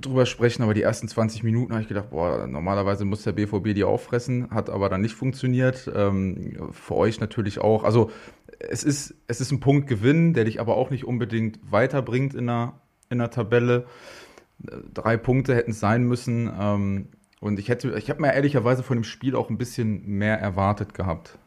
drüber 0.00 0.26
sprechen, 0.26 0.62
aber 0.62 0.74
die 0.74 0.82
ersten 0.82 1.06
20 1.06 1.42
Minuten 1.44 1.72
habe 1.72 1.82
ich 1.82 1.88
gedacht, 1.88 2.10
boah, 2.10 2.46
normalerweise 2.46 3.04
muss 3.04 3.22
der 3.22 3.32
BVB 3.32 3.74
die 3.74 3.84
auffressen, 3.84 4.50
hat 4.50 4.68
aber 4.68 4.88
dann 4.88 5.00
nicht 5.00 5.14
funktioniert. 5.14 5.90
Ähm, 5.94 6.70
für 6.72 6.96
euch 6.96 7.20
natürlich 7.20 7.60
auch. 7.60 7.84
Also 7.84 8.10
es 8.58 8.82
ist, 8.82 9.14
es 9.28 9.40
ist 9.40 9.52
ein 9.52 9.60
Punkt 9.60 9.86
Gewinn, 9.86 10.34
der 10.34 10.44
dich 10.44 10.60
aber 10.60 10.76
auch 10.76 10.90
nicht 10.90 11.04
unbedingt 11.04 11.60
weiterbringt 11.70 12.34
in 12.34 12.46
der, 12.46 12.74
in 13.10 13.18
der 13.18 13.30
Tabelle. 13.30 13.86
Drei 14.58 15.16
Punkte 15.16 15.54
hätten 15.54 15.70
es 15.70 15.80
sein 15.80 16.04
müssen. 16.04 16.50
Ähm, 16.58 17.08
und 17.40 17.58
ich 17.58 17.68
hätte, 17.68 17.96
ich 17.96 18.10
habe 18.10 18.22
mir 18.22 18.32
ehrlicherweise 18.34 18.82
von 18.82 18.96
dem 18.96 19.04
Spiel 19.04 19.36
auch 19.36 19.50
ein 19.50 19.58
bisschen 19.58 20.06
mehr 20.06 20.40
erwartet 20.40 20.94
gehabt. 20.94 21.38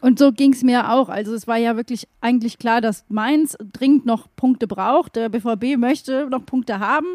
Und 0.00 0.18
so 0.18 0.32
ging 0.32 0.52
es 0.52 0.62
mir 0.62 0.92
auch. 0.92 1.08
Also 1.08 1.34
es 1.34 1.46
war 1.46 1.56
ja 1.56 1.76
wirklich 1.76 2.08
eigentlich 2.20 2.58
klar, 2.58 2.80
dass 2.80 3.04
Mainz 3.08 3.56
dringend 3.72 4.06
noch 4.06 4.28
Punkte 4.36 4.66
braucht. 4.66 5.16
Der 5.16 5.28
BVB 5.28 5.76
möchte 5.76 6.26
noch 6.30 6.44
Punkte 6.46 6.80
haben. 6.80 7.06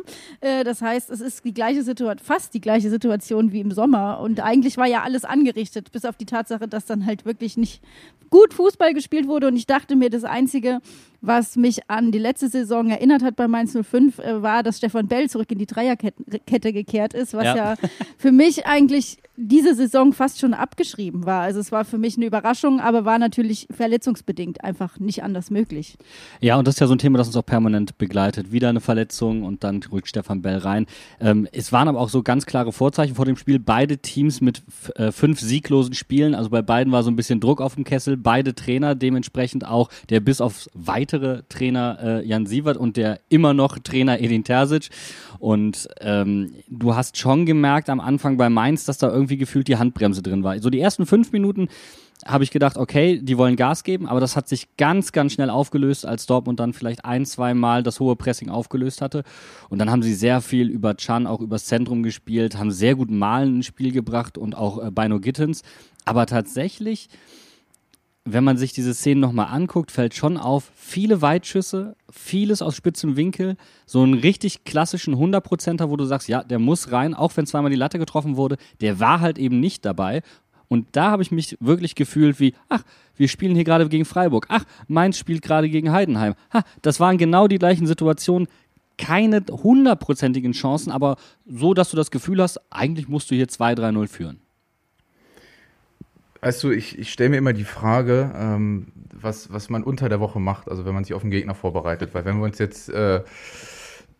Äh, 0.41 0.63
das 0.63 0.81
heißt, 0.81 1.09
es 1.09 1.21
ist 1.21 1.43
die 1.43 1.53
gleiche 1.53 1.83
Situation, 1.83 2.19
fast 2.23 2.53
die 2.53 2.61
gleiche 2.61 2.89
Situation 2.89 3.51
wie 3.51 3.61
im 3.61 3.71
Sommer. 3.71 4.19
Und 4.19 4.39
eigentlich 4.39 4.77
war 4.77 4.87
ja 4.87 5.03
alles 5.03 5.25
angerichtet, 5.25 5.91
bis 5.91 6.05
auf 6.05 6.15
die 6.15 6.25
Tatsache, 6.25 6.67
dass 6.67 6.85
dann 6.85 7.05
halt 7.05 7.25
wirklich 7.25 7.57
nicht 7.57 7.81
gut 8.29 8.53
Fußball 8.53 8.93
gespielt 8.93 9.27
wurde. 9.27 9.47
Und 9.47 9.55
ich 9.55 9.65
dachte 9.65 9.95
mir, 9.95 10.09
das 10.09 10.23
Einzige, 10.23 10.81
was 11.21 11.55
mich 11.55 11.89
an 11.89 12.11
die 12.11 12.19
letzte 12.19 12.49
Saison 12.49 12.89
erinnert 12.89 13.23
hat 13.23 13.35
bei 13.35 13.47
Mainz 13.47 13.75
05, 13.75 14.19
äh, 14.19 14.41
war, 14.41 14.61
dass 14.61 14.77
Stefan 14.77 15.07
Bell 15.07 15.29
zurück 15.29 15.51
in 15.51 15.57
die 15.57 15.65
Dreierkette 15.65 16.73
gekehrt 16.73 17.13
ist, 17.13 17.33
was 17.33 17.45
ja. 17.45 17.55
ja 17.55 17.75
für 18.17 18.31
mich 18.31 18.65
eigentlich 18.65 19.17
diese 19.37 19.75
Saison 19.75 20.13
fast 20.13 20.39
schon 20.39 20.53
abgeschrieben 20.53 21.25
war. 21.25 21.41
Also 21.41 21.59
es 21.59 21.71
war 21.71 21.83
für 21.83 21.97
mich 21.97 22.15
eine 22.15 22.25
Überraschung, 22.25 22.79
aber 22.79 23.05
war 23.05 23.19
natürlich 23.19 23.67
verletzungsbedingt 23.69 24.63
einfach 24.63 24.99
nicht 24.99 25.23
anders 25.23 25.51
möglich. 25.51 25.97
Ja, 26.39 26.57
und 26.57 26.67
das 26.67 26.75
ist 26.75 26.79
ja 26.79 26.87
so 26.87 26.95
ein 26.95 26.99
Thema, 26.99 27.17
das 27.17 27.27
uns 27.27 27.35
auch 27.35 27.45
permanent 27.45 27.97
begleitet. 27.97 28.51
Wieder 28.51 28.69
eine 28.69 28.79
Verletzung 28.79 29.43
und 29.43 29.63
dann 29.63 29.81
rückt 29.91 30.07
Stefan 30.07 30.41
Bell 30.41 30.57
rein. 30.57 30.85
Ähm, 31.19 31.47
es 31.51 31.71
waren 31.71 31.87
aber 31.87 31.99
auch 31.99 32.09
so 32.09 32.23
ganz 32.23 32.45
klare 32.45 32.71
Vorzeichen 32.71 33.15
vor 33.15 33.25
dem 33.25 33.35
Spiel. 33.35 33.59
Beide 33.59 33.97
Teams 33.97 34.41
mit 34.41 34.63
äh, 34.95 35.11
fünf 35.11 35.39
sieglosen 35.39 35.93
Spielen. 35.93 36.33
Also 36.33 36.49
bei 36.49 36.61
beiden 36.61 36.93
war 36.93 37.03
so 37.03 37.11
ein 37.11 37.15
bisschen 37.15 37.39
Druck 37.39 37.61
auf 37.61 37.75
dem 37.75 37.83
Kessel. 37.83 38.17
Beide 38.17 38.55
Trainer 38.55 38.95
dementsprechend 38.95 39.65
auch, 39.65 39.89
der 40.09 40.21
bis 40.21 40.39
auf 40.39 40.69
weitere 40.73 41.43
Trainer 41.49 41.97
äh, 42.01 42.25
Jan 42.25 42.45
Sievert 42.45 42.77
und 42.77 42.95
der 42.95 43.19
immer 43.29 43.53
noch 43.53 43.79
Trainer 43.79 44.21
Edin 44.21 44.43
Terzic. 44.43 44.89
Und 45.39 45.87
ähm, 45.99 46.53
du 46.69 46.95
hast 46.95 47.17
schon 47.17 47.45
gemerkt 47.45 47.89
am 47.89 47.99
Anfang 47.99 48.37
bei 48.37 48.49
Mainz, 48.49 48.85
dass 48.85 48.97
da 48.97 49.09
irgendwie 49.09 49.24
gefühlt 49.27 49.67
die 49.67 49.77
Handbremse 49.77 50.21
drin 50.21 50.43
war. 50.43 50.59
So 50.59 50.69
die 50.69 50.79
ersten 50.79 51.05
fünf 51.05 51.31
Minuten 51.31 51.67
habe 52.25 52.43
ich 52.43 52.51
gedacht, 52.51 52.77
okay, 52.77 53.19
die 53.21 53.37
wollen 53.37 53.55
Gas 53.55 53.83
geben, 53.83 54.07
aber 54.07 54.19
das 54.19 54.35
hat 54.35 54.47
sich 54.47 54.77
ganz, 54.77 55.11
ganz 55.11 55.33
schnell 55.33 55.49
aufgelöst, 55.49 56.05
als 56.05 56.25
Dortmund 56.25 56.59
dann 56.59 56.73
vielleicht 56.73 57.03
ein, 57.03 57.25
zwei 57.25 57.53
Mal 57.53 57.83
das 57.83 57.99
hohe 57.99 58.15
Pressing 58.15 58.49
aufgelöst 58.49 59.01
hatte. 59.01 59.23
Und 59.69 59.79
dann 59.79 59.91
haben 59.91 60.01
sie 60.01 60.13
sehr 60.13 60.41
viel 60.41 60.69
über 60.69 60.95
Chan, 60.95 61.27
auch 61.27 61.41
übers 61.41 61.65
Zentrum 61.65 62.03
gespielt, 62.03 62.57
haben 62.57 62.71
sehr 62.71 62.95
gut 62.95 63.11
Malen 63.11 63.57
ins 63.57 63.65
Spiel 63.65 63.91
gebracht 63.91 64.37
und 64.37 64.55
auch 64.55 64.83
äh, 64.83 64.91
Bino 64.91 65.19
Gittens. 65.19 65.61
Aber 66.05 66.25
tatsächlich, 66.25 67.09
wenn 68.27 68.43
man 68.43 68.57
sich 68.57 68.73
diese 68.73 68.95
Szenen 68.95 69.21
nochmal 69.21 69.47
anguckt, 69.47 69.91
fällt 69.91 70.15
schon 70.15 70.37
auf, 70.37 70.71
viele 70.75 71.21
Weitschüsse, 71.21 71.95
vieles 72.11 72.63
aus 72.63 72.75
spitzem 72.75 73.15
Winkel, 73.15 73.55
so 73.85 74.01
einen 74.01 74.15
richtig 74.15 74.63
klassischen 74.63 75.15
100%er, 75.15 75.91
wo 75.91 75.95
du 75.95 76.05
sagst, 76.05 76.27
ja, 76.27 76.43
der 76.43 76.57
muss 76.57 76.91
rein, 76.91 77.13
auch 77.13 77.37
wenn 77.37 77.45
zweimal 77.45 77.69
die 77.69 77.77
Latte 77.77 77.99
getroffen 77.99 78.35
wurde, 78.35 78.57
der 78.81 78.99
war 78.99 79.21
halt 79.21 79.37
eben 79.37 79.59
nicht 79.59 79.85
dabei. 79.85 80.23
Und 80.67 80.87
da 80.93 81.11
habe 81.11 81.21
ich 81.21 81.31
mich 81.31 81.55
wirklich 81.59 81.93
gefühlt 81.93 82.39
wie, 82.39 82.55
ach, 82.67 82.81
wir 83.15 83.27
spielen 83.27 83.53
hier 83.53 83.63
gerade 83.63 83.87
gegen 83.87 84.05
Freiburg. 84.05 84.47
Ach, 84.49 84.65
Mainz 84.87 85.19
spielt 85.19 85.43
gerade 85.43 85.69
gegen 85.69 85.91
Heidenheim. 85.91 86.33
Ha, 86.51 86.63
das 86.81 86.99
waren 86.99 87.19
genau 87.19 87.47
die 87.47 87.59
gleichen 87.59 87.85
Situationen. 87.85 88.47
Keine 88.97 89.43
hundertprozentigen 89.51 90.53
Chancen, 90.53 90.91
aber 90.91 91.17
so, 91.45 91.75
dass 91.75 91.91
du 91.91 91.97
das 91.97 92.09
Gefühl 92.09 92.41
hast, 92.41 92.59
eigentlich 92.71 93.07
musst 93.07 93.29
du 93.29 93.35
hier 93.35 93.47
2-3-0 93.47 94.07
führen. 94.07 94.44
Weißt 96.41 96.63
du, 96.63 96.71
ich, 96.71 96.99
ich 96.99 97.11
stelle 97.11 97.31
mir 97.31 97.37
immer 97.37 97.53
die 97.53 97.63
Frage, 97.63 98.31
ähm, 98.35 98.91
was, 99.13 99.51
was 99.51 99.69
man 99.69 99.83
unter 99.83 100.09
der 100.09 100.19
Woche 100.19 100.39
macht, 100.39 100.69
also 100.69 100.85
wenn 100.85 100.93
man 100.93 101.03
sich 101.03 101.13
auf 101.13 101.21
den 101.21 101.31
Gegner 101.31 101.55
vorbereitet. 101.55 102.13
Weil 102.13 102.25
wenn 102.25 102.37
wir 102.37 102.45
uns 102.45 102.59
jetzt, 102.59 102.89
äh, 102.89 103.23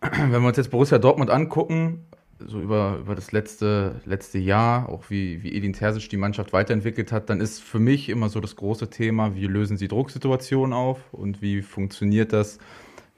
wenn 0.00 0.42
wir 0.42 0.48
uns 0.48 0.56
jetzt 0.56 0.70
Borussia 0.70 0.98
Dortmund 0.98 1.30
angucken, 1.30 2.06
so 2.38 2.60
über, 2.60 2.98
über 3.00 3.14
das 3.14 3.32
letzte, 3.32 4.00
letzte 4.04 4.38
Jahr, 4.38 4.88
auch 4.88 5.08
wie, 5.08 5.42
wie 5.42 5.54
Edin 5.54 5.72
Terzic 5.72 6.08
die 6.10 6.16
Mannschaft 6.16 6.52
weiterentwickelt 6.52 7.12
hat, 7.12 7.30
dann 7.30 7.40
ist 7.40 7.62
für 7.62 7.78
mich 7.78 8.08
immer 8.08 8.28
so 8.28 8.40
das 8.40 8.56
große 8.56 8.90
Thema, 8.90 9.34
wie 9.34 9.46
lösen 9.46 9.76
sie 9.76 9.88
Drucksituationen 9.88 10.72
auf 10.72 10.98
und 11.12 11.40
wie 11.40 11.62
funktioniert 11.62 12.32
das, 12.32 12.58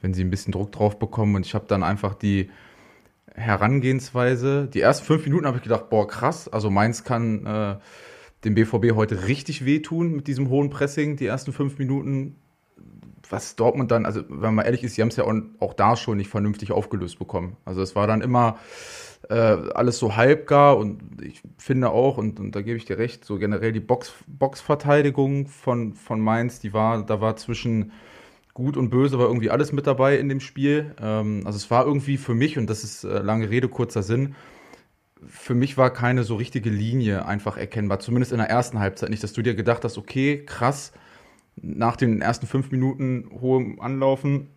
wenn 0.00 0.14
sie 0.14 0.23
ein 0.23 0.31
bisschen 0.31 0.52
Druck 0.52 0.71
drauf 0.71 0.99
bekommen. 0.99 1.35
Und 1.35 1.47
ich 1.47 1.55
habe 1.55 1.67
dann 1.67 1.83
einfach 1.83 2.14
die 2.14 2.50
Herangehensweise, 3.35 4.69
die 4.73 4.81
ersten 4.81 5.07
fünf 5.07 5.25
Minuten 5.25 5.47
habe 5.47 5.57
ich 5.57 5.62
gedacht, 5.62 5.90
boah, 5.90 6.07
krass, 6.07 6.49
also 6.49 6.71
Mainz 6.71 7.05
kann 7.05 7.47
äh, 7.47 7.76
dem 8.45 8.54
BVB 8.54 8.95
heute 8.95 9.26
richtig 9.26 9.64
wehtun 9.64 10.14
mit 10.14 10.26
diesem 10.26 10.49
hohen 10.49 10.71
Pressing, 10.71 11.16
die 11.16 11.26
ersten 11.26 11.52
fünf 11.52 11.78
Minuten. 11.78 12.37
Was 13.30 13.57
Dortmund 13.57 13.90
dann, 13.90 14.07
also 14.07 14.23
wenn 14.28 14.54
man 14.54 14.64
ehrlich 14.64 14.85
ist, 14.85 14.95
sie 14.95 15.02
haben 15.02 15.09
es 15.09 15.16
ja 15.16 15.25
auch 15.59 15.75
da 15.75 15.97
schon 15.97 16.16
nicht 16.16 16.30
vernünftig 16.30 16.73
aufgelöst 16.73 17.18
bekommen. 17.18 17.59
Also 17.66 17.83
es 17.83 17.95
war 17.95 18.07
dann 18.07 18.23
immer 18.23 18.59
äh, 19.28 19.35
alles 19.35 19.99
so 19.99 20.16
halbgar 20.16 20.78
und 20.78 21.21
ich 21.23 21.42
finde 21.59 21.90
auch, 21.90 22.16
und, 22.16 22.40
und 22.40 22.54
da 22.54 22.62
gebe 22.62 22.78
ich 22.78 22.87
dir 22.87 22.97
recht, 22.97 23.25
so 23.26 23.38
generell 23.38 23.73
die 23.73 23.80
Box, 23.80 24.14
Boxverteidigung 24.26 25.47
von, 25.47 25.95
von 25.95 26.21
Mainz, 26.21 26.61
die 26.61 26.73
war, 26.73 27.04
da 27.04 27.21
war 27.21 27.37
zwischen 27.37 27.92
gut 28.54 28.76
und 28.76 28.90
böse 28.90 29.18
war 29.18 29.26
irgendwie 29.26 29.50
alles 29.50 29.73
mit 29.73 29.87
dabei 29.87 30.18
in 30.18 30.28
dem 30.28 30.40
Spiel. 30.40 30.95
Ähm, 31.00 31.42
also 31.45 31.57
es 31.57 31.71
war 31.71 31.85
irgendwie 31.85 32.16
für 32.16 32.35
mich, 32.35 32.59
und 32.59 32.68
das 32.68 32.83
ist 32.85 33.04
äh, 33.04 33.18
lange 33.18 33.50
Rede, 33.50 33.68
kurzer 33.68 34.02
Sinn, 34.02 34.35
für 35.27 35.55
mich 35.55 35.77
war 35.77 35.91
keine 35.93 36.25
so 36.25 36.37
richtige 36.37 36.71
Linie 36.71 37.27
einfach 37.27 37.57
erkennbar, 37.57 38.01
zumindest 38.01 38.33
in 38.33 38.39
der 38.39 38.49
ersten 38.49 38.79
Halbzeit 38.79 39.11
nicht, 39.11 39.23
dass 39.23 39.33
du 39.33 39.43
dir 39.43 39.55
gedacht 39.55 39.85
hast, 39.85 39.99
okay, 39.99 40.45
krass, 40.45 40.93
nach 41.57 41.97
den 41.97 42.21
ersten 42.21 42.47
fünf 42.47 42.71
Minuten 42.71 43.29
hohem 43.41 43.81
Anlaufen 43.81 44.49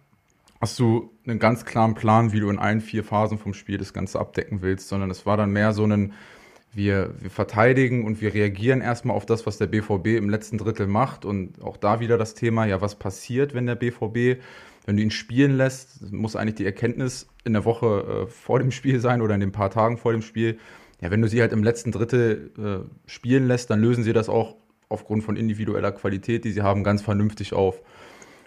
hast 0.62 0.78
du 0.80 1.12
einen 1.26 1.40
ganz 1.40 1.66
klaren 1.66 1.96
Plan, 1.96 2.32
wie 2.32 2.40
du 2.40 2.50
in 2.50 2.60
allen 2.60 2.82
vier 2.82 3.04
Phasen 3.04 3.40
vom 3.40 3.54
Spiel 3.54 3.78
das 3.78 3.94
Ganze 3.94 4.20
abdecken 4.20 4.62
willst, 4.62 4.88
sondern 4.88 5.10
es 5.10 5.26
war 5.26 5.36
dann 5.36 5.52
mehr 5.52 5.74
so 5.74 5.86
ein, 5.86 6.14
wir, 6.72 7.16
wir 7.20 7.32
verteidigen 7.32 8.06
und 8.06 8.22
wir 8.22 8.34
reagieren 8.34 8.82
erstmal 8.82 9.16
auf 9.16 9.26
das, 9.26 9.46
was 9.46 9.58
der 9.58 9.68
BVB 9.68 10.08
im 10.18 10.30
letzten 10.30 10.58
Drittel 10.58 10.88
macht. 10.88 11.26
Und 11.26 11.62
auch 11.62 11.78
da 11.78 12.00
wieder 12.00 12.18
das 12.18 12.36
Thema, 12.36 12.66
ja, 12.66 12.80
was 12.80 12.96
passiert, 12.96 13.54
wenn 13.54 13.66
der 13.66 13.76
BVB, 13.76 14.42
wenn 14.86 14.98
du 14.98 15.04
ihn 15.04 15.12
spielen 15.12 15.58
lässt, 15.58 16.12
muss 16.12 16.36
eigentlich 16.36 16.56
die 16.56 16.66
Erkenntnis 16.66 17.28
in 17.44 17.54
der 17.54 17.66
Woche 17.66 18.26
äh, 18.26 18.28
vor 18.28 18.60
dem 18.60 18.72
Spiel 18.72 19.00
sein 19.00 19.22
oder 19.22 19.36
in 19.36 19.40
den 19.40 19.52
paar 19.52 19.70
Tagen 19.70 19.98
vor 19.98 20.12
dem 20.12 20.22
Spiel. 20.22 20.58
Ja, 21.02 21.12
wenn 21.12 21.22
du 21.22 21.28
sie 21.28 21.42
halt 21.42 21.52
im 21.52 21.64
letzten 21.64 21.92
Drittel 21.92 22.52
äh, 22.58 23.10
spielen 23.10 23.48
lässt, 23.48 23.70
dann 23.70 23.82
lösen 23.82 24.04
sie 24.04 24.14
das 24.14 24.30
auch 24.30 24.56
aufgrund 24.90 25.24
von 25.24 25.36
individueller 25.36 25.92
Qualität, 25.92 26.44
die 26.46 26.52
sie 26.52 26.62
haben, 26.62 26.84
ganz 26.84 27.02
vernünftig 27.02 27.54
auf. 27.54 27.82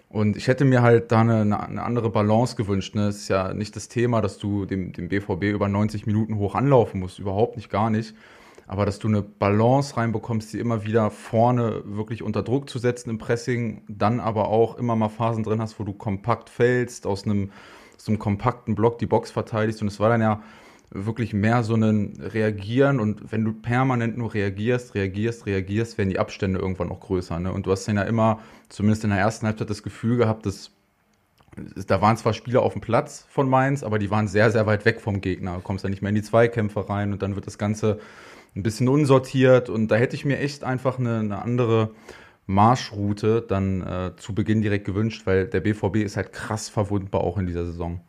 Und 0.08 0.36
ich 0.36 0.46
hätte 0.46 0.64
mir 0.64 0.82
halt 0.82 1.10
da 1.10 1.22
eine, 1.22 1.40
eine 1.60 1.82
andere 1.82 2.10
Balance 2.10 2.54
gewünscht. 2.54 2.94
Ne? 2.94 3.08
Es 3.08 3.16
ist 3.16 3.28
ja 3.28 3.52
nicht 3.52 3.74
das 3.74 3.88
Thema, 3.88 4.20
dass 4.20 4.38
du 4.38 4.64
dem, 4.64 4.92
dem 4.92 5.08
BVB 5.08 5.44
über 5.44 5.68
90 5.68 6.06
Minuten 6.06 6.36
hoch 6.36 6.54
anlaufen 6.54 7.00
musst. 7.00 7.18
Überhaupt 7.18 7.56
nicht, 7.56 7.70
gar 7.70 7.90
nicht. 7.90 8.14
Aber 8.66 8.86
dass 8.86 8.98
du 8.98 9.08
eine 9.08 9.22
Balance 9.22 9.96
reinbekommst, 9.96 10.52
die 10.52 10.58
immer 10.58 10.84
wieder 10.84 11.10
vorne 11.10 11.82
wirklich 11.84 12.22
unter 12.22 12.42
Druck 12.42 12.68
zu 12.70 12.78
setzen 12.78 13.10
im 13.10 13.18
Pressing, 13.18 13.82
dann 13.88 14.20
aber 14.20 14.48
auch 14.48 14.76
immer 14.78 14.96
mal 14.96 15.08
Phasen 15.08 15.44
drin 15.44 15.60
hast, 15.60 15.78
wo 15.78 15.84
du 15.84 15.92
kompakt 15.92 16.48
fällst, 16.48 17.06
aus 17.06 17.24
einem, 17.24 17.50
aus 17.96 18.08
einem 18.08 18.18
kompakten 18.18 18.74
Block 18.74 18.98
die 18.98 19.06
Box 19.06 19.30
verteidigst. 19.30 19.82
Und 19.82 19.88
es 19.88 20.00
war 20.00 20.08
dann 20.08 20.22
ja 20.22 20.42
wirklich 20.94 21.34
mehr 21.34 21.64
so 21.64 21.74
ein 21.74 22.20
Reagieren 22.20 23.00
und 23.00 23.32
wenn 23.32 23.44
du 23.44 23.52
permanent 23.52 24.16
nur 24.16 24.32
reagierst, 24.32 24.94
reagierst, 24.94 25.44
reagierst, 25.44 25.98
werden 25.98 26.10
die 26.10 26.20
Abstände 26.20 26.60
irgendwann 26.60 26.90
auch 26.90 27.00
größer. 27.00 27.38
Ne? 27.40 27.52
Und 27.52 27.66
du 27.66 27.72
hast 27.72 27.86
dann 27.86 27.96
ja 27.96 28.02
immer, 28.02 28.40
zumindest 28.68 29.04
in 29.04 29.10
der 29.10 29.18
ersten 29.18 29.46
Halbzeit, 29.46 29.68
das 29.68 29.82
Gefühl 29.82 30.16
gehabt, 30.16 30.46
dass 30.46 30.70
da 31.86 32.00
waren 32.00 32.16
zwar 32.16 32.32
Spieler 32.32 32.62
auf 32.62 32.72
dem 32.72 32.80
Platz 32.80 33.26
von 33.28 33.48
Mainz, 33.48 33.84
aber 33.84 34.00
die 34.00 34.10
waren 34.10 34.26
sehr, 34.26 34.50
sehr 34.50 34.66
weit 34.66 34.84
weg 34.84 35.00
vom 35.00 35.20
Gegner. 35.20 35.54
Du 35.56 35.60
kommst 35.60 35.84
ja 35.84 35.90
nicht 35.90 36.02
mehr 36.02 36.08
in 36.08 36.16
die 36.16 36.22
Zweikämpfe 36.22 36.88
rein 36.88 37.12
und 37.12 37.22
dann 37.22 37.36
wird 37.36 37.46
das 37.46 37.58
Ganze 37.58 38.00
ein 38.56 38.62
bisschen 38.62 38.88
unsortiert 38.88 39.68
und 39.68 39.88
da 39.88 39.96
hätte 39.96 40.16
ich 40.16 40.24
mir 40.24 40.38
echt 40.38 40.64
einfach 40.64 40.98
eine, 40.98 41.18
eine 41.18 41.42
andere 41.42 41.90
Marschroute 42.46 43.44
dann 43.46 43.82
äh, 43.82 44.12
zu 44.16 44.34
Beginn 44.34 44.62
direkt 44.62 44.84
gewünscht, 44.84 45.22
weil 45.24 45.46
der 45.46 45.60
BVB 45.60 45.96
ist 45.96 46.16
halt 46.16 46.32
krass 46.32 46.68
verwundbar 46.68 47.22
auch 47.22 47.38
in 47.38 47.46
dieser 47.46 47.64
Saison. 47.64 48.00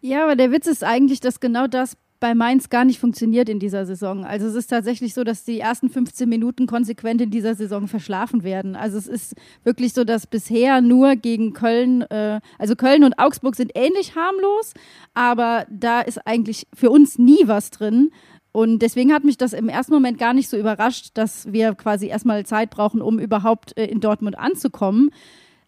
Ja, 0.00 0.24
aber 0.24 0.36
der 0.36 0.52
Witz 0.52 0.66
ist 0.66 0.84
eigentlich, 0.84 1.20
dass 1.20 1.40
genau 1.40 1.66
das 1.66 1.96
bei 2.20 2.34
Mainz 2.34 2.68
gar 2.68 2.84
nicht 2.84 2.98
funktioniert 2.98 3.48
in 3.48 3.60
dieser 3.60 3.86
Saison. 3.86 4.24
Also 4.24 4.46
es 4.46 4.54
ist 4.54 4.68
tatsächlich 4.68 5.14
so, 5.14 5.22
dass 5.22 5.44
die 5.44 5.60
ersten 5.60 5.88
15 5.88 6.28
Minuten 6.28 6.66
konsequent 6.66 7.20
in 7.20 7.30
dieser 7.30 7.54
Saison 7.54 7.86
verschlafen 7.86 8.42
werden. 8.42 8.74
Also 8.74 8.98
es 8.98 9.06
ist 9.06 9.34
wirklich 9.62 9.92
so, 9.92 10.04
dass 10.04 10.26
bisher 10.26 10.80
nur 10.80 11.14
gegen 11.14 11.52
Köln, 11.52 12.02
äh, 12.02 12.40
also 12.58 12.74
Köln 12.74 13.04
und 13.04 13.18
Augsburg 13.18 13.54
sind 13.54 13.72
ähnlich 13.74 14.16
harmlos, 14.16 14.74
aber 15.14 15.66
da 15.70 16.00
ist 16.00 16.26
eigentlich 16.26 16.66
für 16.74 16.90
uns 16.90 17.18
nie 17.18 17.46
was 17.46 17.70
drin. 17.70 18.10
Und 18.58 18.80
deswegen 18.80 19.12
hat 19.12 19.22
mich 19.22 19.36
das 19.36 19.52
im 19.52 19.68
ersten 19.68 19.94
Moment 19.94 20.18
gar 20.18 20.34
nicht 20.34 20.48
so 20.48 20.56
überrascht, 20.56 21.10
dass 21.14 21.52
wir 21.52 21.76
quasi 21.76 22.08
erstmal 22.08 22.44
Zeit 22.44 22.70
brauchen, 22.70 23.00
um 23.00 23.20
überhaupt 23.20 23.78
äh, 23.78 23.84
in 23.84 24.00
Dortmund 24.00 24.36
anzukommen. 24.36 25.10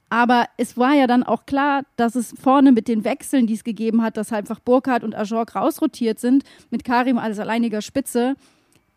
Aber 0.08 0.46
es 0.56 0.76
war 0.76 0.94
ja 0.94 1.06
dann 1.06 1.22
auch 1.22 1.46
klar, 1.46 1.82
dass 1.94 2.16
es 2.16 2.34
vorne 2.36 2.72
mit 2.72 2.88
den 2.88 3.04
Wechseln, 3.04 3.46
die 3.46 3.54
es 3.54 3.62
gegeben 3.62 4.02
hat, 4.02 4.16
dass 4.16 4.32
einfach 4.32 4.58
Burkhardt 4.58 5.04
und 5.04 5.14
Ajorg 5.14 5.54
rausrotiert 5.54 6.18
sind, 6.18 6.42
mit 6.70 6.82
Karim 6.82 7.18
als 7.18 7.38
alleiniger 7.38 7.80
Spitze, 7.80 8.34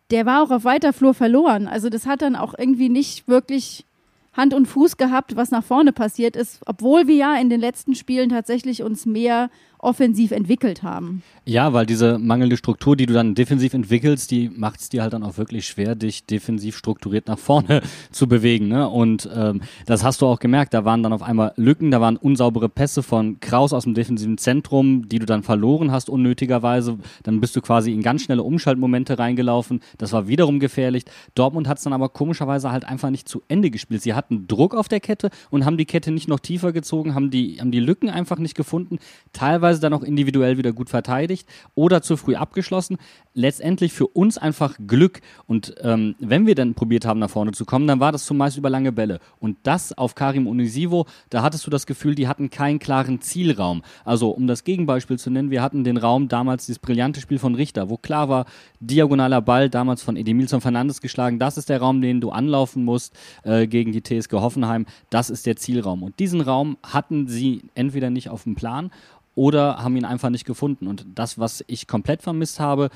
der 0.10 0.26
war 0.26 0.42
auch 0.42 0.50
auf 0.50 0.64
weiter 0.64 0.92
Flur 0.92 1.14
verloren. 1.14 1.68
Also 1.68 1.90
das 1.90 2.08
hat 2.08 2.24
dann 2.24 2.36
auch 2.36 2.56
irgendwie 2.58 2.90
nicht 2.90 3.28
wirklich 3.28 3.86
Hand 4.34 4.56
und 4.56 4.66
Fuß 4.66 4.98
gehabt, 4.98 5.36
was 5.36 5.52
nach 5.52 5.64
vorne 5.64 5.94
passiert 5.94 6.36
ist, 6.36 6.62
obwohl 6.66 7.06
wir 7.06 7.16
ja 7.16 7.36
in 7.36 7.52
den 7.52 7.60
letzten 7.60 7.94
Spielen 7.94 8.30
tatsächlich 8.30 8.82
uns 8.82 9.06
mehr 9.06 9.52
offensiv 9.84 10.32
entwickelt 10.32 10.82
haben. 10.82 11.24
Ja, 11.46 11.74
weil 11.74 11.86
diese 11.86 12.18
mangelnde 12.18 12.56
Struktur, 12.56 12.96
die 12.96 13.06
du 13.06 13.14
dann 13.14 13.36
defensiv 13.36 13.74
entwickelst, 13.74 14.32
die 14.32 14.50
macht 14.50 14.80
es 14.80 14.90
dir 14.90 15.02
halt 15.02 15.12
dann 15.12 15.24
auch 15.24 15.38
wirklich 15.38 15.68
schwer, 15.68 15.94
dich 15.96 16.26
defensiv 16.26 16.78
strukturiert 16.78 17.28
nach 17.28 17.38
vorne 17.38 17.82
zu 18.12 18.28
bewegen. 18.28 18.70
Ne? 18.70 18.88
Und 18.88 19.30
ähm, 19.36 19.62
das 19.86 20.04
hast 20.04 20.22
du 20.22 20.26
auch 20.26 20.40
gemerkt. 20.40 20.74
Da 20.74 20.86
waren 20.86 21.04
dann 21.04 21.12
auf 21.12 21.22
einmal 21.22 21.54
Lücken, 21.58 21.92
da 21.92 22.00
waren 22.00 22.16
unsaubere 22.16 22.70
Pässe 22.70 23.04
von 23.04 23.42
Kraus 23.42 23.74
aus 23.74 23.84
dem 23.84 23.94
defensiven 23.94 24.38
Zentrum, 24.38 25.10
die 25.10 25.20
du 25.20 25.26
dann 25.26 25.44
verloren 25.44 25.92
hast 25.92 26.10
unnötigerweise. 26.10 26.98
Dann 27.24 27.42
bist 27.42 27.56
du 27.56 27.62
quasi 27.62 27.92
in 27.92 28.02
ganz 28.02 28.22
schnelle 28.24 28.44
Umschaltmomente 28.44 29.20
reingelaufen. 29.20 29.82
Das 29.98 30.14
war 30.14 30.30
wiederum 30.30 30.62
gefährlich. 30.62 31.04
Dortmund 31.36 31.68
hat 31.68 31.80
es 31.80 31.84
dann 31.84 31.94
aber 31.94 32.08
komischerweise 32.08 32.72
halt 32.72 32.86
einfach 32.86 33.10
nicht 33.10 33.28
zu 33.28 33.42
Ende 33.50 33.70
gespielt. 33.70 34.02
Sie 34.02 34.14
hatten 34.14 34.48
Druck 34.48 34.76
auf 34.76 34.88
der 34.88 35.02
Kette 35.02 35.30
und 35.50 35.66
haben 35.66 35.78
die 35.78 35.86
Kette 35.86 36.12
nicht 36.12 36.30
noch 36.30 36.40
tiefer 36.40 36.72
gezogen, 36.72 37.16
haben 37.16 37.32
die, 37.32 37.60
haben 37.60 37.72
die 37.72 37.82
Lücken 37.82 38.10
einfach 38.10 38.40
nicht 38.40 38.56
gefunden. 38.56 39.00
Teilweise 39.34 39.73
dann 39.80 39.94
auch 39.94 40.04
individuell 40.04 40.58
wieder 40.58 40.74
gut 40.74 40.90
verteidigt 40.90 41.04
verteidigt 41.04 41.48
oder 41.76 42.02
zu 42.02 42.18
früh 42.18 42.36
abgeschlossen. 42.36 42.98
Letztendlich 43.34 43.94
für 43.94 44.08
uns 44.08 44.38
einfach 44.38 44.78
Glück. 44.88 45.22
Und 45.48 45.76
ähm, 45.82 46.16
wenn 46.20 46.46
wir 46.46 46.56
dann 46.56 46.76
probiert 46.76 47.06
haben, 47.06 47.20
nach 47.20 47.30
vorne 47.30 47.52
zu 47.52 47.66
kommen, 47.66 47.88
dann 47.88 48.00
war 48.00 48.12
das 48.12 48.26
zumeist 48.26 48.58
über 48.58 48.70
lange 48.70 48.92
Bälle. 48.92 49.20
Und 49.40 49.58
das 49.64 49.98
auf 49.98 50.16
Karim 50.16 50.48
Unisivo, 50.48 51.06
da 51.30 51.42
hattest 51.42 51.66
du 51.66 51.72
das 51.72 51.86
Gefühl, 51.86 52.16
die 52.16 52.28
hatten 52.28 52.50
keinen 52.50 52.80
klaren 52.80 53.22
Zielraum. 53.22 53.82
Also, 54.06 54.30
um 54.30 54.48
das 54.48 54.64
Gegenbeispiel 54.64 55.18
zu 55.18 55.30
nennen, 55.30 55.52
wir 55.52 55.62
hatten 55.62 55.84
den 55.84 55.98
Raum 55.98 56.28
damals, 56.28 56.66
dieses 56.66 56.80
brillante 56.80 57.22
Spiel 57.22 57.40
von 57.40 57.56
Richter, 57.56 57.90
wo 57.90 57.98
klar 57.98 58.30
war, 58.30 58.46
diagonaler 58.80 59.42
Ball, 59.42 59.70
damals 59.70 60.04
von 60.04 60.16
Edemilson 60.16 60.62
Fernandes 60.62 61.02
geschlagen, 61.02 61.40
das 61.40 61.58
ist 61.58 61.70
der 61.70 61.80
Raum, 61.80 62.02
den 62.02 62.22
du 62.22 62.30
anlaufen 62.30 62.86
musst 62.86 63.14
äh, 63.44 63.68
gegen 63.68 63.92
die 63.92 64.04
TSG 64.04 64.34
Hoffenheim, 64.34 64.86
das 65.10 65.30
ist 65.30 65.46
der 65.46 65.56
Zielraum. 65.56 66.04
Und 66.04 66.20
diesen 66.20 66.42
Raum 66.42 66.78
hatten 66.84 67.28
sie 67.28 67.64
entweder 67.74 68.10
nicht 68.10 68.30
auf 68.30 68.44
dem 68.44 68.56
Plan 68.56 68.92
oder 69.36 69.84
haben 69.84 69.96
ihn 69.96 70.06
einfach 70.06 70.30
nicht 70.30 70.46
gefunden. 70.46 70.88
Und 70.88 71.06
das, 71.16 71.40
was 71.40 71.64
ich 71.68 71.88
komplett 71.88 72.22
vermisst 72.22 72.60
habe, 72.60 72.90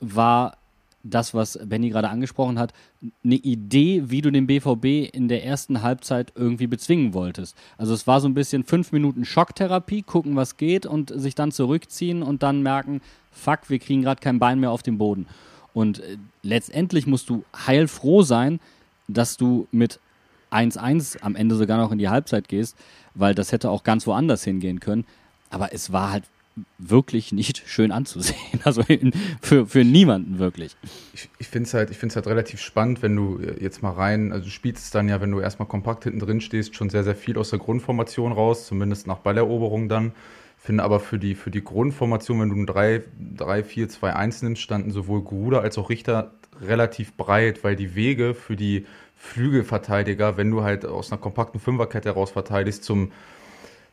war 0.00 0.56
das, 1.04 1.34
was 1.34 1.58
Benny 1.62 1.90
gerade 1.90 2.08
angesprochen 2.08 2.58
hat, 2.58 2.72
eine 3.22 3.34
Idee, 3.34 4.04
wie 4.06 4.22
du 4.22 4.32
den 4.32 4.46
BVB 4.46 5.14
in 5.14 5.28
der 5.28 5.44
ersten 5.44 5.82
Halbzeit 5.82 6.32
irgendwie 6.34 6.66
bezwingen 6.66 7.12
wolltest. 7.12 7.56
Also 7.76 7.92
es 7.92 8.06
war 8.06 8.20
so 8.20 8.28
ein 8.28 8.34
bisschen 8.34 8.64
fünf 8.64 8.90
Minuten 8.90 9.26
Schocktherapie, 9.26 10.02
gucken, 10.02 10.34
was 10.34 10.56
geht 10.56 10.86
und 10.86 11.12
sich 11.14 11.34
dann 11.34 11.52
zurückziehen 11.52 12.22
und 12.22 12.42
dann 12.42 12.62
merken, 12.62 13.02
fuck, 13.30 13.68
wir 13.68 13.78
kriegen 13.78 14.02
gerade 14.02 14.20
kein 14.20 14.38
Bein 14.38 14.60
mehr 14.60 14.70
auf 14.70 14.82
den 14.82 14.96
Boden. 14.96 15.26
Und 15.74 16.00
äh, 16.00 16.16
letztendlich 16.42 17.06
musst 17.06 17.28
du 17.28 17.44
heilfroh 17.66 18.22
sein, 18.22 18.58
dass 19.06 19.36
du 19.36 19.68
mit 19.70 20.00
1-1 20.50 21.20
am 21.20 21.36
Ende 21.36 21.56
sogar 21.56 21.76
noch 21.76 21.92
in 21.92 21.98
die 21.98 22.08
Halbzeit 22.08 22.48
gehst, 22.48 22.76
weil 23.14 23.34
das 23.34 23.52
hätte 23.52 23.70
auch 23.70 23.84
ganz 23.84 24.06
woanders 24.06 24.44
hingehen 24.44 24.80
können 24.80 25.04
aber 25.54 25.72
es 25.72 25.92
war 25.92 26.10
halt 26.12 26.24
wirklich 26.78 27.32
nicht 27.32 27.62
schön 27.66 27.92
anzusehen. 27.92 28.36
Also 28.64 28.80
in, 28.88 29.12
für, 29.42 29.66
für 29.66 29.84
niemanden 29.84 30.38
wirklich. 30.38 30.74
Ich, 31.12 31.28
ich 31.38 31.48
finde 31.48 31.66
es 31.66 31.74
halt, 31.74 31.90
halt 31.90 32.26
relativ 32.26 32.62
spannend, 32.62 33.02
wenn 33.02 33.14
du 33.14 33.38
jetzt 33.60 33.82
mal 33.82 33.90
rein, 33.90 34.32
also 34.32 34.46
du 34.46 34.50
spielst 34.50 34.94
dann 34.94 35.06
ja, 35.06 35.20
wenn 35.20 35.30
du 35.30 35.40
erstmal 35.40 35.68
kompakt 35.68 36.04
hinten 36.04 36.18
drin 36.18 36.40
stehst, 36.40 36.74
schon 36.74 36.88
sehr, 36.88 37.04
sehr 37.04 37.14
viel 37.14 37.36
aus 37.36 37.50
der 37.50 37.58
Grundformation 37.58 38.32
raus, 38.32 38.66
zumindest 38.66 39.06
nach 39.06 39.18
Balleroberung 39.18 39.90
dann. 39.90 40.12
Finde 40.56 40.82
aber 40.82 40.98
für 40.98 41.18
die, 41.18 41.34
für 41.34 41.50
die 41.50 41.62
Grundformation, 41.62 42.40
wenn 42.40 42.48
du 42.48 42.56
ein 42.56 42.66
3, 42.66 43.02
3, 43.36 43.64
4, 43.64 43.88
2, 43.90 44.16
1 44.16 44.42
nimmst, 44.42 44.62
standen 44.62 44.92
sowohl 44.92 45.22
Gruder 45.22 45.60
als 45.60 45.76
auch 45.76 45.90
Richter 45.90 46.32
relativ 46.62 47.14
breit, 47.18 47.64
weil 47.64 47.76
die 47.76 47.94
Wege 47.94 48.32
für 48.32 48.56
die 48.56 48.86
Flügelverteidiger, 49.14 50.38
wenn 50.38 50.50
du 50.50 50.62
halt 50.62 50.86
aus 50.86 51.12
einer 51.12 51.20
kompakten 51.20 51.60
Fünferkette 51.60 52.08
heraus 52.08 52.30
verteidigst, 52.30 52.82
zum 52.82 53.12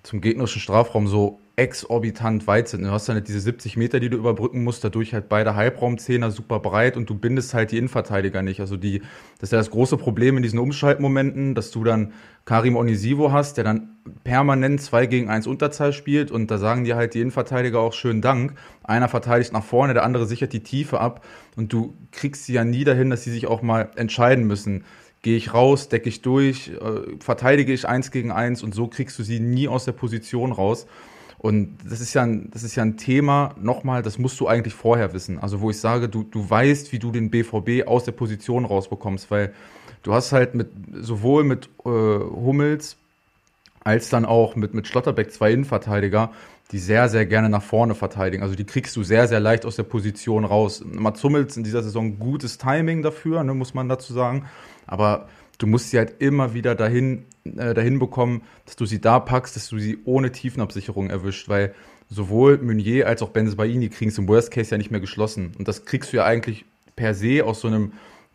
zum 0.03 0.21
gegnerischen 0.21 0.61
Strafraum 0.61 1.07
so 1.07 1.39
exorbitant 1.57 2.47
weit 2.47 2.69
sind. 2.69 2.83
Du 2.83 2.91
hast 2.91 3.09
dann 3.09 3.15
halt 3.15 3.27
diese 3.27 3.39
70 3.39 3.75
Meter, 3.75 3.99
die 3.99 4.09
du 4.09 4.17
überbrücken 4.17 4.63
musst, 4.63 4.83
dadurch 4.83 5.13
halt 5.13 5.27
beide 5.29 5.55
Halbraumzehner 5.55 6.31
super 6.31 6.59
breit 6.59 6.97
und 6.97 7.09
du 7.09 7.15
bindest 7.15 7.53
halt 7.53 7.71
die 7.71 7.77
Innenverteidiger 7.77 8.41
nicht. 8.41 8.61
Also 8.61 8.77
die, 8.77 8.99
das 9.39 9.49
ist 9.49 9.51
ja 9.51 9.57
das 9.57 9.69
große 9.69 9.97
Problem 9.97 10.37
in 10.37 10.43
diesen 10.43 10.59
Umschaltmomenten, 10.59 11.53
dass 11.53 11.71
du 11.71 11.83
dann 11.83 12.13
Karim 12.45 12.75
Onisivo 12.75 13.31
hast, 13.31 13.57
der 13.57 13.65
dann 13.65 13.97
permanent 14.23 14.81
2 14.81 15.05
gegen 15.05 15.29
1 15.29 15.45
Unterzahl 15.45 15.93
spielt 15.93 16.31
und 16.31 16.49
da 16.49 16.57
sagen 16.57 16.85
dir 16.85 16.95
halt 16.95 17.13
die 17.13 17.19
Innenverteidiger 17.19 17.79
auch 17.79 17.93
schönen 17.93 18.21
Dank. 18.21 18.55
Einer 18.83 19.09
verteidigt 19.09 19.51
nach 19.53 19.63
vorne, 19.63 19.93
der 19.93 20.03
andere 20.03 20.25
sichert 20.25 20.53
die 20.53 20.63
Tiefe 20.63 20.99
ab 20.99 21.25
und 21.57 21.73
du 21.73 21.95
kriegst 22.11 22.45
sie 22.45 22.53
ja 22.53 22.63
nie 22.63 22.85
dahin, 22.85 23.09
dass 23.09 23.23
sie 23.23 23.31
sich 23.31 23.47
auch 23.47 23.61
mal 23.61 23.91
entscheiden 23.95 24.47
müssen 24.47 24.85
gehe 25.23 25.37
ich 25.37 25.53
raus, 25.53 25.87
decke 25.87 26.09
ich 26.09 26.21
durch, 26.21 26.69
äh, 26.69 27.17
verteidige 27.19 27.73
ich 27.73 27.87
eins 27.87 28.11
gegen 28.11 28.31
eins 28.31 28.63
und 28.63 28.73
so 28.73 28.87
kriegst 28.87 29.19
du 29.19 29.23
sie 29.23 29.39
nie 29.39 29.67
aus 29.67 29.85
der 29.85 29.91
Position 29.91 30.51
raus. 30.51 30.87
Und 31.41 31.79
das 31.89 32.01
ist 32.01 32.13
ja 32.13 32.21
ein, 32.21 32.51
das 32.51 32.61
ist 32.61 32.75
ja 32.75 32.83
ein 32.83 32.97
Thema, 32.97 33.55
nochmal, 33.59 34.03
das 34.03 34.19
musst 34.19 34.39
du 34.39 34.47
eigentlich 34.47 34.75
vorher 34.75 35.11
wissen. 35.11 35.39
Also 35.39 35.59
wo 35.59 35.71
ich 35.71 35.79
sage, 35.79 36.07
du, 36.07 36.21
du 36.21 36.47
weißt, 36.47 36.91
wie 36.91 36.99
du 36.99 37.09
den 37.09 37.31
BVB 37.31 37.87
aus 37.87 38.03
der 38.03 38.11
Position 38.11 38.63
rausbekommst, 38.63 39.31
weil 39.31 39.51
du 40.03 40.13
hast 40.13 40.33
halt 40.33 40.53
mit 40.53 40.69
sowohl 40.93 41.43
mit 41.43 41.67
äh, 41.83 41.89
Hummels 41.89 42.95
als 43.83 44.09
dann 44.09 44.25
auch 44.25 44.55
mit, 44.55 44.75
mit 44.75 44.85
Schlotterbeck 44.85 45.33
zwei 45.33 45.51
Innenverteidiger, 45.51 46.29
die 46.71 46.77
sehr, 46.77 47.09
sehr 47.09 47.25
gerne 47.25 47.49
nach 47.49 47.63
vorne 47.63 47.95
verteidigen. 47.95 48.43
Also 48.43 48.53
die 48.53 48.63
kriegst 48.63 48.95
du 48.95 49.01
sehr, 49.01 49.27
sehr 49.27 49.39
leicht 49.39 49.65
aus 49.65 49.77
der 49.77 49.83
Position 49.83 50.45
raus. 50.45 50.83
Mats 50.85 51.23
Hummels 51.23 51.57
in 51.57 51.63
dieser 51.63 51.81
Saison 51.81 52.19
gutes 52.19 52.59
Timing 52.59 53.01
dafür, 53.01 53.43
ne, 53.43 53.55
muss 53.55 53.73
man 53.73 53.89
dazu 53.89 54.13
sagen. 54.13 54.45
Aber 54.85 55.27
du 55.61 55.67
musst 55.67 55.91
sie 55.91 55.97
halt 55.97 56.15
immer 56.19 56.53
wieder 56.53 56.75
dahin, 56.75 57.25
äh, 57.45 57.73
dahin 57.73 57.99
bekommen, 57.99 58.41
dass 58.65 58.75
du 58.75 58.85
sie 58.85 58.99
da 58.99 59.19
packst, 59.19 59.55
dass 59.55 59.69
du 59.69 59.77
sie 59.77 59.99
ohne 60.05 60.31
Tiefenabsicherung 60.31 61.09
erwischt, 61.09 61.49
weil 61.49 61.73
sowohl 62.09 62.57
Meunier 62.57 63.07
als 63.07 63.21
auch 63.21 63.29
Benzebaini 63.29 63.89
kriegen 63.89 64.09
es 64.09 64.17
im 64.17 64.27
Worst 64.27 64.51
Case 64.51 64.71
ja 64.71 64.77
nicht 64.77 64.91
mehr 64.91 64.99
geschlossen. 64.99 65.53
Und 65.57 65.67
das 65.67 65.85
kriegst 65.85 66.11
du 66.11 66.17
ja 66.17 66.25
eigentlich 66.25 66.65
per 66.95 67.13
se 67.13 67.45
aus 67.45 67.61
so 67.61 67.67
einem 67.67 67.93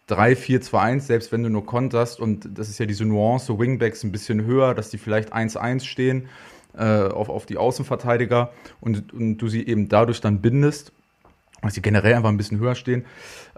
3-4-2-1, 0.09 1.01
selbst 1.01 1.33
wenn 1.33 1.43
du 1.43 1.51
nur 1.51 1.67
konterst. 1.67 2.21
Und 2.21 2.49
das 2.55 2.69
ist 2.69 2.79
ja 2.79 2.87
diese 2.87 3.05
Nuance, 3.05 3.59
Wingbacks 3.59 4.05
ein 4.05 4.13
bisschen 4.13 4.45
höher, 4.45 4.75
dass 4.75 4.91
die 4.91 4.99
vielleicht 4.99 5.35
1-1 5.35 5.85
stehen 5.85 6.29
äh, 6.77 6.85
auf, 6.85 7.29
auf 7.29 7.45
die 7.45 7.57
Außenverteidiger 7.57 8.53
und, 8.81 9.13
und 9.13 9.39
du 9.39 9.49
sie 9.49 9.67
eben 9.67 9.89
dadurch 9.89 10.21
dann 10.21 10.41
bindest, 10.41 10.93
dass 11.61 11.75
sie 11.75 11.83
generell 11.83 12.15
einfach 12.15 12.29
ein 12.29 12.37
bisschen 12.37 12.59
höher 12.59 12.77
stehen. 12.77 13.05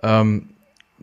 Ähm, 0.02 0.48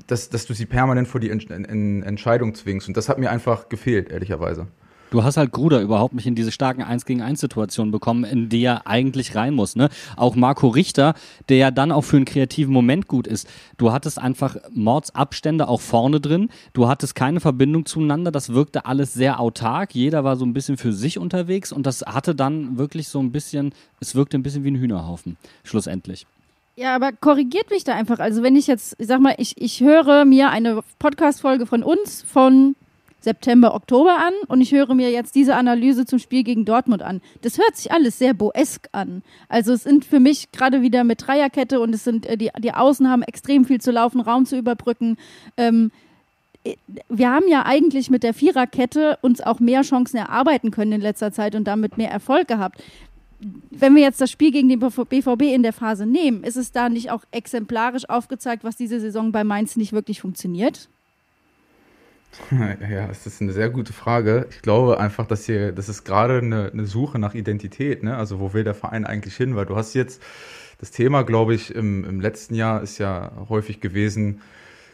dass, 0.07 0.29
dass 0.29 0.45
du 0.45 0.53
sie 0.53 0.65
permanent 0.65 1.07
vor 1.07 1.19
die 1.19 1.29
Ent 1.29 1.49
Entscheidung 1.49 2.53
zwingst. 2.55 2.87
Und 2.87 2.97
das 2.97 3.09
hat 3.09 3.17
mir 3.17 3.31
einfach 3.31 3.69
gefehlt, 3.69 4.09
ehrlicherweise. 4.09 4.67
Du 5.11 5.23
hast 5.23 5.37
halt 5.37 5.51
Gruder 5.51 5.81
überhaupt 5.81 6.15
nicht 6.15 6.25
in 6.25 6.35
diese 6.35 6.51
starken 6.51 6.81
1 6.81 7.05
gegen 7.05 7.21
1 7.21 7.39
Situationen 7.39 7.91
bekommen, 7.91 8.23
in 8.23 8.49
die 8.49 8.63
er 8.63 8.87
eigentlich 8.87 9.35
rein 9.35 9.53
muss. 9.53 9.75
Ne? 9.75 9.89
Auch 10.17 10.35
Marco 10.35 10.67
Richter, 10.67 11.13
der 11.47 11.57
ja 11.57 11.71
dann 11.71 11.91
auch 11.91 12.01
für 12.01 12.17
einen 12.17 12.25
kreativen 12.25 12.73
Moment 12.73 13.07
gut 13.07 13.27
ist. 13.27 13.47
Du 13.77 13.93
hattest 13.93 14.19
einfach 14.19 14.57
Mordsabstände 14.73 15.67
auch 15.67 15.79
vorne 15.79 16.19
drin. 16.19 16.49
Du 16.73 16.87
hattest 16.87 17.13
keine 17.15 17.39
Verbindung 17.39 17.85
zueinander. 17.85 18.31
Das 18.31 18.49
wirkte 18.49 18.85
alles 18.85 19.13
sehr 19.13 19.39
autark. 19.39 19.93
Jeder 19.93 20.23
war 20.23 20.35
so 20.35 20.45
ein 20.45 20.53
bisschen 20.53 20.75
für 20.75 20.91
sich 20.91 21.19
unterwegs 21.19 21.71
und 21.71 21.85
das 21.85 22.01
hatte 22.01 22.33
dann 22.33 22.77
wirklich 22.77 23.07
so 23.07 23.19
ein 23.19 23.31
bisschen, 23.31 23.73
es 24.01 24.15
wirkte 24.15 24.37
ein 24.37 24.43
bisschen 24.43 24.63
wie 24.63 24.71
ein 24.71 24.77
Hühnerhaufen, 24.77 25.37
schlussendlich. 25.63 26.25
Ja, 26.77 26.93
aber 26.93 27.13
korrigiert 27.13 27.69
mich 27.69 27.85
da 27.85 27.95
einfach. 27.95 28.19
Also 28.19 28.43
wenn 28.43 28.55
ich 28.55 28.67
jetzt, 28.67 28.95
ich 28.99 29.07
sag 29.07 29.21
mal, 29.21 29.35
ich, 29.37 29.59
ich 29.61 29.79
höre 29.79 30.25
mir 30.25 30.49
eine 30.49 30.83
Podcast-Folge 30.99 31.65
von 31.65 31.83
uns 31.83 32.21
von 32.21 32.75
September, 33.21 33.73
Oktober 33.73 34.17
an 34.17 34.33
und 34.47 34.61
ich 34.61 34.71
höre 34.71 34.93
mir 34.93 35.09
jetzt 35.09 35.35
diese 35.35 35.55
Analyse 35.55 36.05
zum 36.05 36.19
Spiel 36.19 36.43
gegen 36.43 36.63
Dortmund 36.65 37.01
an. 37.01 37.21
Das 37.41 37.57
hört 37.57 37.75
sich 37.75 37.91
alles 37.91 38.19
sehr 38.19 38.33
boesk 38.33 38.87
an. 38.91 39.23
Also 39.47 39.73
es 39.73 39.83
sind 39.83 40.05
für 40.05 40.19
mich 40.19 40.51
gerade 40.51 40.81
wieder 40.81 41.03
mit 41.03 41.25
Dreierkette 41.25 41.79
und 41.79 41.95
es 41.95 42.03
sind 42.03 42.25
äh, 42.25 42.37
die, 42.37 42.51
die 42.59 42.73
Außen 42.73 43.09
haben 43.09 43.23
extrem 43.23 43.65
viel 43.65 43.81
zu 43.81 43.91
laufen, 43.91 44.19
Raum 44.21 44.45
zu 44.45 44.57
überbrücken. 44.57 45.17
Ähm, 45.57 45.91
äh, 46.65 46.75
wir 47.09 47.31
haben 47.31 47.47
ja 47.47 47.65
eigentlich 47.65 48.09
mit 48.09 48.21
der 48.21 48.33
Viererkette 48.33 49.17
uns 49.21 49.41
auch 49.41 49.59
mehr 49.59 49.81
Chancen 49.81 50.17
erarbeiten 50.17 50.71
können 50.71 50.91
in 50.91 51.01
letzter 51.01 51.31
Zeit 51.31 51.55
und 51.55 51.63
damit 51.63 51.97
mehr 51.97 52.11
Erfolg 52.11 52.47
gehabt. 52.47 52.83
Wenn 53.71 53.95
wir 53.95 54.01
jetzt 54.01 54.21
das 54.21 54.31
Spiel 54.31 54.51
gegen 54.51 54.69
den 54.69 54.79
BVB 54.79 55.41
in 55.53 55.61
der 55.61 55.73
Phase 55.73 56.05
nehmen, 56.05 56.43
ist 56.43 56.55
es 56.55 56.71
da 56.71 56.89
nicht 56.89 57.11
auch 57.11 57.23
exemplarisch 57.31 58.09
aufgezeigt, 58.09 58.63
was 58.63 58.75
diese 58.75 58.99
Saison 58.99 59.31
bei 59.31 59.43
Mainz 59.43 59.75
nicht 59.75 59.93
wirklich 59.93 60.21
funktioniert? 60.21 60.89
Ja, 62.89 63.07
das 63.07 63.25
ist 63.25 63.41
eine 63.41 63.53
sehr 63.53 63.69
gute 63.69 63.93
Frage. 63.93 64.47
Ich 64.49 64.61
glaube 64.61 64.99
einfach, 64.99 65.25
dass 65.25 65.45
hier, 65.45 65.71
das 65.71 65.87
ist 65.87 66.03
gerade 66.03 66.39
eine, 66.39 66.69
eine 66.71 66.85
Suche 66.85 67.17
nach 67.17 67.33
Identität, 67.33 68.03
ne? 68.03 68.17
Also 68.17 68.39
wo 68.39 68.53
will 68.53 68.65
der 68.65 68.73
Verein 68.73 69.05
eigentlich 69.05 69.37
hin? 69.37 69.55
Weil 69.55 69.65
du 69.65 69.77
hast 69.77 69.93
jetzt 69.93 70.21
das 70.79 70.91
Thema, 70.91 71.23
glaube 71.23 71.55
ich, 71.55 71.73
im, 71.73 72.03
im 72.03 72.19
letzten 72.19 72.55
Jahr 72.55 72.81
ist 72.81 72.97
ja 72.97 73.31
häufig 73.47 73.79
gewesen, 73.79 74.41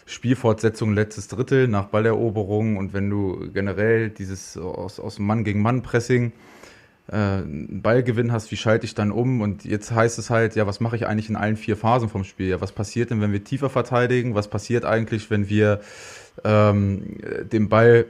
Spielfortsetzung 0.05 0.93
letztes 0.93 1.27
Drittel 1.27 1.67
nach 1.67 1.85
Balleroberung 1.85 2.77
und 2.77 2.93
wenn 2.93 3.09
du 3.09 3.49
generell 3.51 4.09
dieses 4.09 4.57
aus, 4.57 4.99
aus 4.99 5.19
Mann 5.19 5.43
gegen 5.43 5.61
Mann 5.61 5.81
Pressing 5.83 6.33
äh, 7.07 7.15
einen 7.15 7.81
Ballgewinn 7.81 8.31
hast, 8.31 8.51
wie 8.51 8.57
schalte 8.57 8.85
ich 8.85 8.95
dann 8.95 9.11
um? 9.11 9.41
Und 9.41 9.65
jetzt 9.65 9.91
heißt 9.91 10.19
es 10.19 10.29
halt, 10.29 10.55
ja, 10.55 10.67
was 10.67 10.79
mache 10.79 10.95
ich 10.95 11.07
eigentlich 11.07 11.29
in 11.29 11.35
allen 11.35 11.57
vier 11.57 11.77
Phasen 11.77 12.09
vom 12.09 12.23
Spiel? 12.23 12.49
Ja, 12.49 12.61
was 12.61 12.71
passiert 12.71 13.09
denn, 13.09 13.21
wenn 13.21 13.31
wir 13.31 13.43
tiefer 13.43 13.69
verteidigen? 13.69 14.35
Was 14.35 14.47
passiert 14.47 14.85
eigentlich, 14.85 15.29
wenn 15.29 15.49
wir 15.49 15.81
ähm, 16.43 17.17
den 17.51 17.69
Ball 17.69 18.05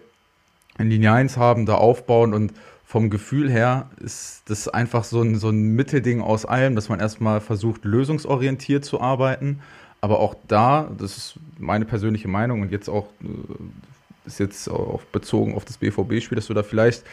in 0.77 0.89
Linie 0.89 1.13
1 1.13 1.37
haben, 1.37 1.65
da 1.65 1.75
aufbauen 1.75 2.33
und 2.33 2.53
vom 2.91 3.09
Gefühl 3.09 3.49
her 3.49 3.89
ist 4.01 4.43
das 4.47 4.67
einfach 4.67 5.05
so 5.05 5.21
ein, 5.21 5.37
so 5.37 5.47
ein 5.47 5.75
Mittelding 5.75 6.19
aus 6.19 6.45
allem, 6.45 6.75
dass 6.75 6.89
man 6.89 6.99
erstmal 6.99 7.39
versucht, 7.39 7.85
lösungsorientiert 7.85 8.83
zu 8.83 8.99
arbeiten. 8.99 9.61
Aber 10.01 10.19
auch 10.19 10.35
da, 10.47 10.91
das 10.97 11.15
ist 11.15 11.39
meine 11.57 11.85
persönliche 11.85 12.27
Meinung 12.27 12.61
und 12.61 12.71
jetzt 12.71 12.89
auch, 12.89 13.07
äh, 13.23 14.27
ist 14.27 14.39
jetzt 14.39 14.69
auch 14.69 15.01
bezogen 15.11 15.55
auf 15.55 15.63
das 15.63 15.77
BVB-Spiel, 15.77 16.35
dass 16.35 16.47
du 16.47 16.53
da 16.53 16.63
vielleicht 16.63 17.03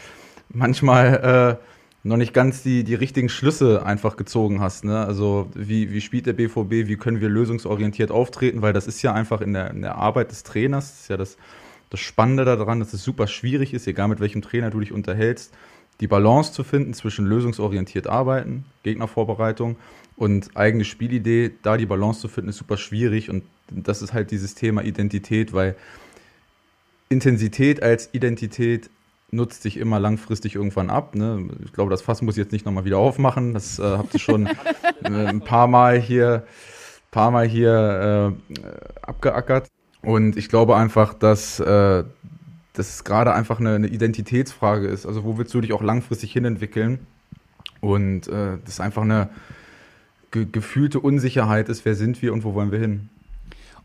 manchmal 0.51 1.59
äh, 1.61 1.65
noch 2.05 2.17
nicht 2.17 2.33
ganz 2.33 2.63
die, 2.63 2.85
die 2.85 2.95
richtigen 2.95 3.29
Schlüsse 3.29 3.85
einfach 3.85 4.17
gezogen 4.17 4.61
hast. 4.61 4.85
Ne? 4.85 4.99
Also 4.99 5.49
wie, 5.55 5.93
wie 5.93 6.01
spielt 6.01 6.27
der 6.27 6.33
BVB, 6.33 6.89
wie 6.89 6.97
können 6.97 7.21
wir 7.21 7.29
lösungsorientiert 7.29 8.11
auftreten, 8.11 8.63
weil 8.63 8.73
das 8.73 8.87
ist 8.87 9.03
ja 9.03 9.13
einfach 9.13 9.41
in 9.41 9.53
der, 9.53 9.71
in 9.71 9.83
der 9.83 9.97
Arbeit 9.97 10.31
des 10.31 10.43
Trainers, 10.43 10.91
das 10.91 11.01
ist 11.03 11.09
ja 11.09 11.17
das, 11.17 11.37
das 11.91 12.01
Spannende 12.01 12.45
daran, 12.45 12.81
dass 12.81 12.93
es 12.93 13.03
super 13.03 13.27
schwierig 13.27 13.75
ist, 13.75 13.87
egal 13.87 14.09
mit 14.09 14.21
welchem 14.21 14.43
Trainer 14.43 14.71
du 14.71 14.81
dich 14.81 14.93
unterhältst, 14.93 15.53
die 16.01 16.07
Balance 16.07 16.53
zu 16.53 16.63
finden 16.63 16.95
zwischen 16.95 17.27
lösungsorientiert 17.27 18.07
arbeiten, 18.07 18.65
Gegnervorbereitung 18.85 19.77
und 20.17 20.57
eigene 20.57 20.85
Spielidee, 20.85 21.51
da 21.63 21.77
die 21.77 21.87
Balance 21.87 22.21
zu 22.21 22.29
finden, 22.29 22.51
ist 22.51 22.59
super 22.59 22.77
schwierig 22.77 23.31
und 23.31 23.43
das 23.71 24.03
ist 24.03 24.13
halt 24.13 24.31
dieses 24.31 24.55
Thema 24.55 24.83
Identität, 24.83 25.53
weil 25.53 25.75
Intensität 27.09 27.83
als 27.83 28.11
Identität 28.13 28.91
nutzt 29.31 29.63
sich 29.63 29.77
immer 29.77 30.01
langfristig 30.01 30.55
irgendwann 30.55 30.91
ab. 30.91 31.15
Ne? 31.15 31.49
Ich 31.65 31.73
glaube, 31.73 31.91
das 31.91 32.03
Fass 32.03 32.23
muss 32.23 32.37
ich 32.37 32.43
jetzt 32.43 32.53
nicht 32.53 32.65
nochmal 32.65 32.85
wieder 32.85 32.99
aufmachen. 32.99 33.55
Das 33.55 33.79
äh, 33.79 33.83
habt 33.83 34.15
ihr 34.15 34.21
schon 34.21 34.47
äh, 35.05 35.09
ein 35.09 35.41
paar 35.41 35.67
Mal 35.67 36.01
hier, 36.01 36.47
paar 37.11 37.31
Mal 37.31 37.47
hier 37.47 38.35
äh, 38.55 38.61
abgeackert. 39.03 39.69
Und 40.03 40.37
ich 40.37 40.49
glaube 40.49 40.77
einfach, 40.77 41.13
dass 41.15 41.61
äh, 41.61 42.05
das 42.73 43.05
gerade 43.05 43.35
einfach 43.35 43.61
eine, 43.61 43.75
eine, 43.75 43.89
Identitätsfrage 43.89 44.87
ist. 44.87 45.05
Also 45.05 45.25
wo 45.25 45.37
willst 45.37 45.53
du 45.53 45.61
dich 45.61 45.73
auch 45.73 45.83
langfristig 45.83 46.33
hinentwickeln? 46.33 47.01
Und 47.81 48.29
äh, 48.29 48.59
das 48.65 48.81
einfach 48.81 49.03
eine 49.03 49.29
ge 50.31 50.47
gefühlte 50.51 51.01
Unsicherheit 51.01 51.69
ist, 51.69 51.85
wer 51.85 51.95
sind 51.95 52.23
wir 52.23 52.33
und 52.33 52.45
wo 52.45 52.55
wollen 52.55 52.73
wir 52.73 52.79
hin? 52.79 53.09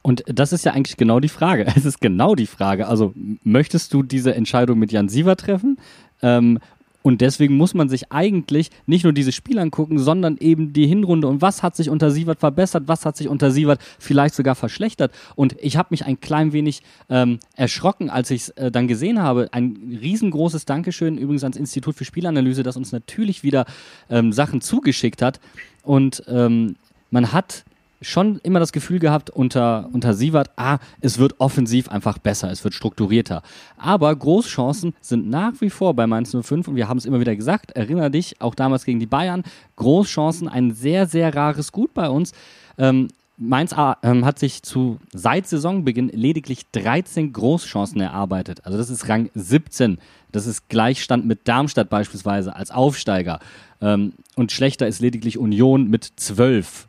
Und 0.04 0.24
das 0.28 0.54
ist 0.54 0.66
ja 0.66 0.74
eigentlich 0.74 0.98
genau 0.98 1.20
die 1.20 1.30
Frage. 1.30 1.66
Es 1.76 1.86
ist 1.86 2.00
genau 2.00 2.36
die 2.36 2.46
Frage. 2.46 2.88
Also 2.88 3.14
möchtest 3.44 3.94
du 3.94 4.04
diese 4.04 4.36
Entscheidung 4.36 4.78
mit 4.78 4.92
Jan 4.92 5.10
Siever 5.10 5.36
treffen? 5.36 5.80
Ähm, 6.22 6.60
und 7.02 7.20
deswegen 7.20 7.58
muss 7.58 7.74
man 7.74 7.90
sich 7.90 8.12
eigentlich 8.12 8.70
nicht 8.86 9.04
nur 9.04 9.12
dieses 9.12 9.36
Spiel 9.36 9.60
angucken, 9.60 10.00
sondern 10.00 10.38
eben 10.38 10.72
die 10.72 10.88
Hinrunde 10.88 11.28
und 11.28 11.42
was 11.42 11.62
hat 11.62 11.76
sich 11.76 11.90
unter 11.90 12.12
Sievert 12.12 12.40
verbessert, 12.40 12.84
was 12.88 13.06
hat 13.06 13.18
sich 13.18 13.28
unter 13.28 13.52
Sievert 13.52 13.82
vielleicht 14.00 14.34
sogar 14.34 14.56
verschlechtert. 14.56 15.12
Und 15.36 15.56
ich 15.60 15.76
habe 15.76 15.90
mich 15.92 16.06
ein 16.06 16.22
klein 16.22 16.54
wenig 16.54 16.82
ähm, 17.10 17.40
erschrocken, 17.56 18.10
als 18.10 18.32
ich 18.32 18.44
es 18.44 18.50
äh, 18.52 18.72
dann 18.72 18.88
gesehen 18.88 19.22
habe. 19.22 19.50
Ein 19.52 19.98
riesengroßes 20.02 20.64
Dankeschön 20.64 21.18
übrigens 21.18 21.44
ans 21.44 21.58
Institut 21.58 21.96
für 21.96 22.06
Spielanalyse, 22.06 22.64
das 22.64 22.78
uns 22.78 22.94
natürlich 22.94 23.44
wieder 23.44 23.66
ähm, 24.10 24.32
Sachen 24.32 24.62
zugeschickt 24.62 25.22
hat. 25.22 25.42
Und 25.84 26.24
ähm, 26.28 26.78
man 27.12 27.34
hat 27.34 27.66
schon 28.04 28.40
immer 28.44 28.60
das 28.60 28.72
Gefühl 28.72 29.00
gehabt 29.00 29.30
unter, 29.30 29.90
unter 29.94 30.14
Sievert, 30.14 30.52
ah, 30.56 30.78
es 31.02 31.18
wird 31.18 31.40
offensiv 31.40 31.90
einfach 31.90 32.18
besser, 32.18 32.52
es 32.52 32.64
wird 32.64 32.74
strukturierter. 32.74 33.42
Aber 33.78 34.16
Großchancen 34.16 34.94
sind 35.02 35.30
nach 35.30 35.54
wie 35.60 35.70
vor 35.70 35.94
bei 35.94 36.08
Mainz 36.08 36.36
05 36.40 36.68
und 36.68 36.76
wir 36.76 36.88
haben 36.88 36.98
es 36.98 37.06
immer 37.06 37.20
wieder 37.20 37.36
gesagt, 37.36 37.72
erinnere 37.72 38.12
dich, 38.12 38.42
auch 38.42 38.56
damals 38.56 38.86
gegen 38.86 39.00
die 39.00 39.06
Bayern, 39.06 39.44
Großchancen, 39.76 40.48
ein 40.48 40.72
sehr, 40.72 41.08
sehr 41.08 41.36
rares 41.36 41.72
Gut 41.72 41.94
bei 41.94 42.10
uns. 42.10 42.34
Ähm, 42.78 43.08
Mainz 43.38 43.76
ähm, 44.04 44.26
hat 44.26 44.38
sich 44.38 44.62
zu 44.62 45.00
seit 45.12 45.48
Saisonbeginn 45.48 46.10
lediglich 46.10 46.68
13 46.72 47.34
Großchancen 47.34 48.00
erarbeitet. 48.00 48.62
Also 48.64 48.78
das 48.78 48.90
ist 48.90 49.10
Rang 49.10 49.30
17. 49.34 49.98
Das 50.32 50.46
ist 50.46 50.70
Gleichstand 50.70 51.26
mit 51.26 51.48
Darmstadt 51.48 51.90
beispielsweise 51.90 52.56
als 52.56 52.70
Aufsteiger. 52.70 53.40
Ähm, 53.82 54.14
und 54.36 54.52
schlechter 54.52 54.88
ist 54.88 55.00
lediglich 55.00 55.38
Union 55.38 55.90
mit 55.90 56.12
12. 56.16 56.88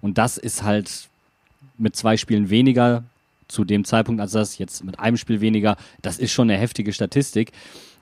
Und 0.00 0.18
das 0.18 0.38
ist 0.38 0.62
halt 0.62 1.08
mit 1.78 1.96
zwei 1.96 2.16
Spielen 2.16 2.50
weniger 2.50 3.04
zu 3.48 3.64
dem 3.64 3.84
Zeitpunkt 3.84 4.20
als 4.20 4.32
das, 4.32 4.58
jetzt 4.58 4.84
mit 4.84 4.98
einem 5.00 5.16
Spiel 5.16 5.40
weniger, 5.40 5.76
das 6.02 6.18
ist 6.18 6.32
schon 6.32 6.48
eine 6.48 6.58
heftige 6.58 6.92
Statistik. 6.92 7.52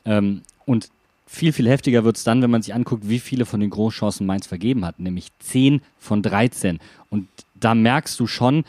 Ähm, 0.04 0.42
und 0.66 0.90
viel, 1.26 1.52
viel 1.52 1.68
heftiger 1.68 2.04
wird 2.04 2.16
es 2.16 2.24
dann, 2.24 2.42
wenn 2.42 2.50
man 2.50 2.62
sich 2.62 2.74
anguckt, 2.74 3.08
wie 3.08 3.18
viele 3.18 3.46
von 3.46 3.60
den 3.60 3.70
Großchancen 3.70 4.26
Mainz 4.26 4.46
vergeben 4.46 4.84
hat, 4.84 4.98
nämlich 4.98 5.28
10 5.40 5.82
von 5.98 6.22
13. 6.22 6.80
Und 7.10 7.28
da 7.54 7.74
merkst 7.74 8.18
du 8.20 8.26
schon, 8.26 8.64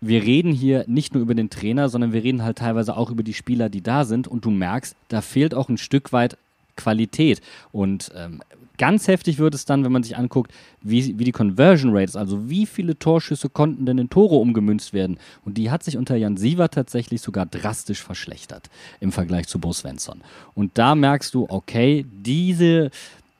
wir 0.00 0.22
reden 0.22 0.52
hier 0.52 0.84
nicht 0.86 1.14
nur 1.14 1.22
über 1.22 1.34
den 1.34 1.50
Trainer, 1.50 1.88
sondern 1.88 2.12
wir 2.12 2.22
reden 2.22 2.42
halt 2.42 2.58
teilweise 2.58 2.96
auch 2.96 3.10
über 3.10 3.22
die 3.22 3.34
Spieler, 3.34 3.68
die 3.68 3.80
da 3.80 4.04
sind. 4.04 4.28
Und 4.28 4.44
du 4.44 4.50
merkst, 4.50 4.94
da 5.08 5.22
fehlt 5.22 5.54
auch 5.54 5.68
ein 5.68 5.78
Stück 5.78 6.12
weit 6.12 6.36
Qualität. 6.76 7.40
Und 7.72 8.10
ähm, 8.14 8.40
Ganz 8.76 9.06
heftig 9.06 9.38
wird 9.38 9.54
es 9.54 9.64
dann, 9.64 9.84
wenn 9.84 9.92
man 9.92 10.02
sich 10.02 10.16
anguckt, 10.16 10.52
wie, 10.80 11.16
wie 11.16 11.24
die 11.24 11.32
Conversion 11.32 11.92
Rate 11.92 12.04
ist, 12.04 12.16
also 12.16 12.50
wie 12.50 12.66
viele 12.66 12.98
Torschüsse 12.98 13.48
konnten 13.48 13.86
denn 13.86 13.98
in 13.98 14.10
Tore 14.10 14.34
umgemünzt 14.34 14.92
werden. 14.92 15.18
Und 15.44 15.58
die 15.58 15.70
hat 15.70 15.84
sich 15.84 15.96
unter 15.96 16.16
Jan 16.16 16.36
Siever 16.36 16.68
tatsächlich 16.68 17.20
sogar 17.20 17.46
drastisch 17.46 18.02
verschlechtert 18.02 18.70
im 18.98 19.12
Vergleich 19.12 19.46
zu 19.46 19.60
Bo 19.60 19.72
Svensson. 19.72 20.22
Und 20.54 20.76
da 20.76 20.96
merkst 20.96 21.32
du, 21.34 21.46
okay, 21.48 22.04
diese, 22.10 22.90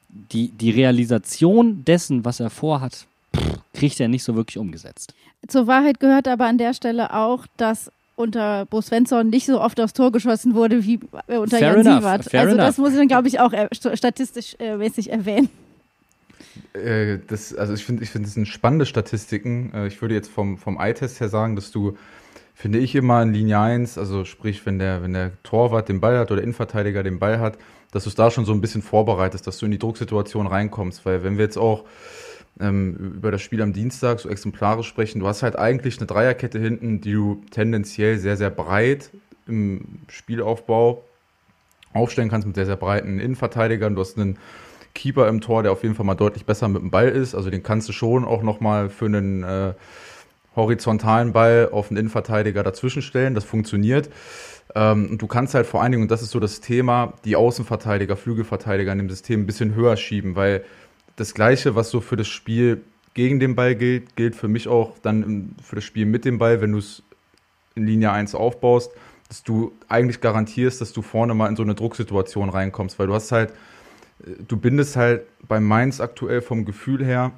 die, 0.09 0.51
die 0.51 0.71
Realisation 0.71 1.85
dessen, 1.85 2.25
was 2.25 2.39
er 2.39 2.51
vorhat, 2.51 3.07
kriegt 3.73 3.99
er 3.99 4.07
nicht 4.07 4.23
so 4.23 4.37
wirklich 4.37 4.59
umgesetzt. 4.59 5.15
Zur 5.49 5.67
Wahrheit 5.67 5.99
gehört 5.99 6.29
aber 6.29 6.47
an 6.47 6.59
der 6.59 6.75
Stelle 6.75 7.13
auch, 7.13 7.47
dass 7.57 7.91
unter 8.17 8.67
Bo 8.67 8.81
Svensson 8.81 9.29
nicht 9.29 9.47
so 9.47 9.61
oft 9.61 9.81
aufs 9.81 9.93
Tor 9.93 10.13
geschossen 10.13 10.55
wurde 10.55 10.85
wie 10.85 11.01
unter 11.27 11.59
Fair 11.59 11.77
Jan 11.77 11.81
enough. 11.81 11.95
Sievert. 12.03 12.25
Fair 12.25 12.41
also 12.41 12.55
enough. 12.55 12.67
das 12.67 12.79
muss 12.79 12.93
ich 12.93 12.99
dann, 12.99 13.09
glaube 13.09 13.29
ich, 13.29 13.41
auch 13.41 13.53
äh, 13.53 13.69
statistisch 13.73 14.57
äh, 14.59 14.77
mäßig 14.77 15.11
erwähnen. 15.11 15.49
Äh, 16.73 17.19
das, 17.27 17.55
also 17.55 17.75
ich 17.75 17.85
finde, 17.85 18.03
ich 18.03 18.11
finde, 18.11 18.27
das 18.27 18.35
sind 18.35 18.47
spannende 18.47 18.87
Statistiken. 18.87 19.73
Äh, 19.75 19.87
ich 19.87 20.01
würde 20.01 20.15
jetzt 20.15 20.31
vom, 20.31 20.59
vom 20.59 20.79
Eye-Test 20.79 21.21
her 21.21 21.29
sagen, 21.29 21.57
dass 21.57 21.71
du, 21.71 21.97
finde 22.55 22.79
ich, 22.79 22.95
immer 22.95 23.23
in 23.23 23.33
Linie 23.33 23.59
1, 23.59 23.99
also 23.99 24.25
sprich, 24.25 24.65
wenn 24.67 24.79
der, 24.79 25.03
wenn 25.03 25.13
der 25.13 25.33
Torwart 25.43 25.89
den 25.89 26.01
Ball 26.01 26.19
hat 26.19 26.31
oder 26.31 26.43
Innenverteidiger 26.43 27.03
den 27.03 27.19
Ball 27.19 27.41
hat, 27.41 27.59
dass 27.93 28.05
du 28.05 28.09
es 28.09 28.17
da 28.17 28.31
schon 28.31 28.45
so 28.45 28.53
ein 28.53 28.61
bisschen 28.61 28.83
vorbereitest, 28.83 29.47
dass 29.47 29.59
du 29.59 29.67
in 29.67 29.73
die 29.73 29.79
Drucksituation 29.79 30.47
reinkommst. 30.47 31.07
Weil 31.07 31.23
wenn 31.23 31.39
wir 31.39 31.45
jetzt 31.45 31.59
auch 31.59 31.85
ähm, 32.61 33.15
über 33.17 33.31
das 33.31 33.43
Spiel 33.43 33.63
am 33.63 33.73
Dienstag 33.73 34.21
so 34.21 34.29
exemplarisch 34.29 34.89
sprechen, 34.89 35.21
du 35.21 35.27
hast 35.27 35.43
halt 35.43 35.57
eigentlich 35.59 35.99
eine 35.99 36.07
Dreierkette 36.07 36.59
hinten, 36.59 37.01
die 37.01 37.13
du 37.13 37.43
tendenziell 37.51 38.19
sehr, 38.19 38.37
sehr 38.37 38.51
breit 38.51 39.11
im 39.47 40.01
Spielaufbau 40.09 41.05
aufstellen 41.93 42.29
kannst 42.29 42.47
mit 42.47 42.57
sehr, 42.57 42.67
sehr 42.67 42.77
breiten 42.77 43.21
Innenverteidigern. 43.21 43.95
Du 43.95 44.01
hast 44.01 44.19
einen 44.19 44.39
Keeper 44.95 45.29
im 45.29 45.41
Tor, 45.41 45.63
der 45.63 45.73
auf 45.73 45.83
jeden 45.83 45.95
Fall 45.95 46.07
mal 46.07 46.15
deutlich 46.15 46.45
besser 46.47 46.69
mit 46.69 46.83
dem 46.83 46.91
Ball 46.91 47.09
ist. 47.09 47.35
Also 47.35 47.51
den 47.51 47.63
kannst 47.63 47.89
du 47.89 47.93
schon 47.93 48.25
auch 48.25 48.43
nochmal 48.43 48.91
für 48.91 49.07
einen 49.07 49.43
äh, 49.43 49.75
horizontalen 50.57 51.33
Ball 51.33 51.69
auf 51.73 51.91
einen 51.91 51.99
Innenverteidiger 51.99 52.63
dazwischen 52.63 53.03
stellen. 53.03 53.35
Das 53.35 53.45
funktioniert. 53.45 54.09
Ähm, 54.75 55.11
und 55.11 55.23
du 55.23 55.27
kannst 55.27 55.55
halt 55.55 55.67
vor 55.67 55.83
allen 55.83 55.93
Dingen, 55.93 56.05
und 56.05 56.11
das 56.11 56.23
ist 56.23 56.31
so 56.31 56.41
das 56.41 56.61
Thema, 56.61 57.15
die 57.25 57.37
Außenverteidiger, 57.37 58.17
Flügelverteidiger 58.17 58.93
in 58.93 58.99
dem 58.99 59.11
System 59.11 59.43
ein 59.43 59.47
bisschen 59.47 59.75
höher 59.75 59.97
schieben, 59.97 60.37
weil 60.37 60.65
das 61.17 61.35
Gleiche, 61.35 61.75
was 61.75 61.91
so 61.91 62.01
für 62.01 62.17
das 62.17 62.29
Spiel 62.29 62.83
gegen 63.15 63.39
den 63.39 63.55
Ball 63.55 63.75
gilt, 63.77 64.17
gilt 64.17 64.35
für 64.35 64.49
mich 64.49 64.69
auch 64.69 64.99
dann 64.99 65.55
für 65.63 65.77
das 65.77 65.85
Spiel 65.85 66.07
mit 66.07 66.25
dem 66.25 66.39
Ball, 66.39 66.61
wenn 66.61 66.73
du 66.73 66.79
es 66.79 67.03
in 67.75 67.87
Linie 67.87 68.13
1 68.13 68.35
aufbaust, 68.35 68.91
dass 69.29 69.43
du 69.43 69.73
eigentlich 69.89 70.21
garantierst, 70.21 70.81
dass 70.81 70.93
du 70.93 71.03
vorne 71.03 71.35
mal 71.35 71.49
in 71.49 71.57
so 71.57 71.63
eine 71.63 71.75
Drucksituation 71.75 72.49
reinkommst, 72.49 72.99
weil 72.99 73.07
du 73.07 73.15
hast 73.15 73.33
halt, 73.33 73.53
du 74.47 74.57
bindest 74.57 74.97
halt 74.97 75.23
bei 75.47 75.61
Mainz 75.61 76.01
aktuell 76.01 76.43
vom 76.43 76.65
Gefühl 76.65 77.05
her 77.05 77.33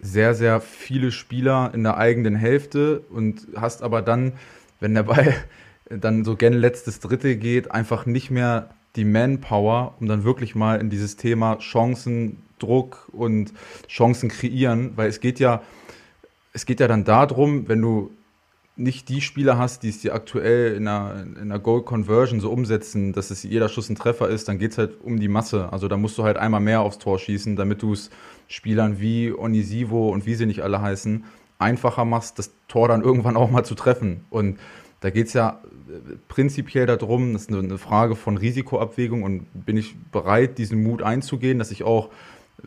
sehr, 0.00 0.34
sehr 0.34 0.60
viele 0.60 1.12
Spieler 1.12 1.72
in 1.74 1.82
der 1.82 1.98
eigenen 1.98 2.34
Hälfte 2.34 3.00
und 3.10 3.48
hast 3.56 3.82
aber 3.82 4.00
dann, 4.00 4.32
wenn 4.80 4.94
der 4.94 5.02
Ball 5.02 5.34
dann 5.90 6.24
so 6.24 6.36
gen 6.36 6.54
letztes 6.54 7.00
Drittel 7.00 7.36
geht, 7.36 7.70
einfach 7.70 8.06
nicht 8.06 8.30
mehr 8.30 8.70
die 8.96 9.04
Manpower, 9.04 9.94
um 10.00 10.06
dann 10.06 10.24
wirklich 10.24 10.54
mal 10.54 10.80
in 10.80 10.90
dieses 10.90 11.16
Thema 11.16 11.58
Chancen, 11.58 12.38
Druck 12.58 13.08
und 13.12 13.52
Chancen 13.88 14.28
kreieren, 14.28 14.92
weil 14.96 15.08
es 15.08 15.20
geht 15.20 15.40
ja, 15.40 15.62
es 16.52 16.66
geht 16.66 16.80
ja 16.80 16.88
dann 16.88 17.04
darum, 17.04 17.68
wenn 17.68 17.80
du 17.80 18.10
nicht 18.76 19.08
die 19.08 19.20
Spieler 19.20 19.58
hast, 19.58 19.82
die 19.82 19.90
es 19.90 20.00
dir 20.00 20.14
aktuell 20.14 20.74
in 20.74 20.88
einer, 20.88 21.22
in 21.22 21.36
einer 21.36 21.58
Goal 21.58 21.82
Conversion 21.82 22.40
so 22.40 22.50
umsetzen, 22.50 23.12
dass 23.12 23.30
es 23.30 23.42
jeder 23.42 23.68
Schuss 23.68 23.90
ein 23.90 23.94
Treffer 23.94 24.28
ist, 24.28 24.48
dann 24.48 24.58
geht 24.58 24.72
es 24.72 24.78
halt 24.78 25.00
um 25.02 25.20
die 25.20 25.28
Masse. 25.28 25.70
Also 25.72 25.86
da 25.86 25.96
musst 25.96 26.16
du 26.16 26.24
halt 26.24 26.38
einmal 26.38 26.60
mehr 26.60 26.80
aufs 26.80 26.98
Tor 26.98 27.18
schießen, 27.18 27.56
damit 27.56 27.82
du 27.82 27.92
es 27.92 28.10
Spielern 28.48 28.98
wie 28.98 29.32
Onisivo 29.32 30.08
und 30.08 30.24
wie 30.24 30.34
sie 30.34 30.46
nicht 30.46 30.62
alle 30.62 30.80
heißen, 30.80 31.24
einfacher 31.58 32.04
machst, 32.04 32.38
das 32.38 32.52
Tor 32.68 32.88
dann 32.88 33.02
irgendwann 33.02 33.36
auch 33.36 33.50
mal 33.50 33.64
zu 33.64 33.74
treffen. 33.74 34.24
Und 34.30 34.58
da 35.00 35.10
geht 35.10 35.26
es 35.26 35.34
ja 35.34 35.60
prinzipiell 36.28 36.86
darum, 36.86 37.32
das 37.32 37.42
ist 37.42 37.52
eine 37.52 37.78
Frage 37.78 38.16
von 38.16 38.36
Risikoabwägung 38.36 39.22
und 39.22 39.46
bin 39.66 39.76
ich 39.76 39.96
bereit, 40.12 40.58
diesen 40.58 40.82
Mut 40.82 41.02
einzugehen, 41.02 41.58
dass 41.58 41.70
ich 41.70 41.82
auch 41.82 42.10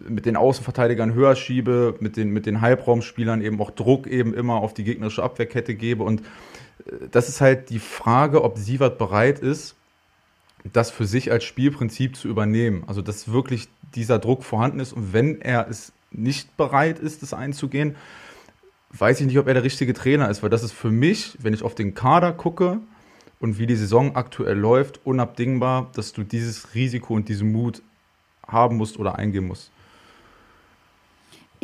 mit 0.08 0.26
den 0.26 0.36
Außenverteidigern 0.36 1.14
höher 1.14 1.36
schiebe, 1.36 1.96
mit 2.00 2.18
den, 2.18 2.32
mit 2.32 2.46
den 2.46 2.62
Halbraumspielern 2.62 3.42
eben 3.42 3.62
auch 3.62 3.72
Druck 3.72 4.08
eben 4.08 4.34
immer 4.34 4.56
auf 4.56 4.74
die 4.74 4.84
gegnerische 4.84 5.24
Abwehrkette 5.24 5.76
gebe. 5.76 6.04
Und 6.04 6.22
äh, 6.22 7.08
das 7.12 7.30
ist 7.30 7.42
halt 7.42 7.70
die 7.70 7.80
Frage, 7.80 8.44
ob 8.44 8.58
Sievert 8.58 8.98
bereit 8.98 9.40
ist, 9.40 9.76
das 10.72 10.92
für 10.92 11.06
sich 11.06 11.32
als 11.32 11.44
Spielprinzip 11.44 12.16
zu 12.16 12.28
übernehmen. 12.28 12.84
Also, 12.88 13.02
dass 13.02 13.32
wirklich 13.32 13.68
dieser 13.96 14.20
Druck 14.20 14.44
vorhanden 14.44 14.80
ist. 14.80 14.94
Und 14.94 15.14
wenn 15.14 15.42
er 15.42 15.68
es 15.70 15.92
nicht 16.12 16.56
bereit 16.58 17.00
ist, 17.00 17.22
das 17.22 17.34
einzugehen, 17.34 17.96
weiß 18.92 19.20
ich 19.20 19.28
nicht, 19.28 19.40
ob 19.40 19.48
er 19.48 19.56
der 19.56 19.64
richtige 19.64 19.94
Trainer 19.94 20.30
ist, 20.30 20.44
weil 20.44 20.50
das 20.50 20.64
ist 20.64 20.72
für 20.72 20.92
mich, 20.92 21.38
wenn 21.42 21.54
ich 21.54 21.64
auf 21.64 21.76
den 21.76 21.96
Kader 21.96 22.32
gucke 22.32 22.80
und 23.40 23.60
wie 23.60 23.68
die 23.68 23.76
Saison 23.76 24.16
aktuell 24.16 24.58
läuft, 24.58 25.06
unabdingbar, 25.06 25.92
dass 25.96 26.14
du 26.14 26.24
dieses 26.24 26.74
Risiko 26.76 27.14
und 27.14 27.30
diesen 27.30 27.52
Mut 27.52 27.82
haben 28.48 28.78
musst 28.78 29.00
oder 29.00 29.18
eingehen 29.18 29.48
musst 29.48 29.72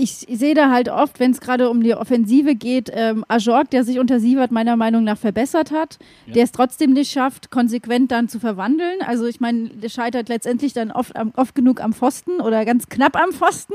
ich 0.01 0.25
sehe 0.31 0.53
da 0.53 0.71
halt 0.71 0.87
oft, 0.87 1.19
wenn 1.19 1.31
es 1.31 1.41
gerade 1.41 1.69
um 1.69 1.83
die 1.83 1.93
Offensive 1.93 2.55
geht, 2.55 2.89
ähm, 2.93 3.25
Ajorg, 3.27 3.69
der 3.69 3.83
sich 3.83 3.99
unter 3.99 4.21
Sievert 4.21 4.49
meiner 4.49 4.77
Meinung 4.77 5.03
nach 5.03 5.17
verbessert 5.17 5.71
hat, 5.71 5.99
ja. 6.25 6.35
der 6.35 6.43
es 6.45 6.53
trotzdem 6.53 6.93
nicht 6.93 7.11
schafft, 7.11 7.51
konsequent 7.51 8.09
dann 8.09 8.29
zu 8.29 8.39
verwandeln. 8.39 9.01
Also 9.05 9.25
ich 9.25 9.41
meine, 9.41 9.67
der 9.69 9.89
scheitert 9.89 10.29
letztendlich 10.29 10.71
dann 10.71 10.91
oft, 10.91 11.11
oft 11.35 11.53
genug 11.53 11.81
am 11.81 11.91
Pfosten 11.91 12.39
oder 12.39 12.63
ganz 12.63 12.87
knapp 12.87 13.17
am 13.17 13.33
Pfosten. 13.33 13.73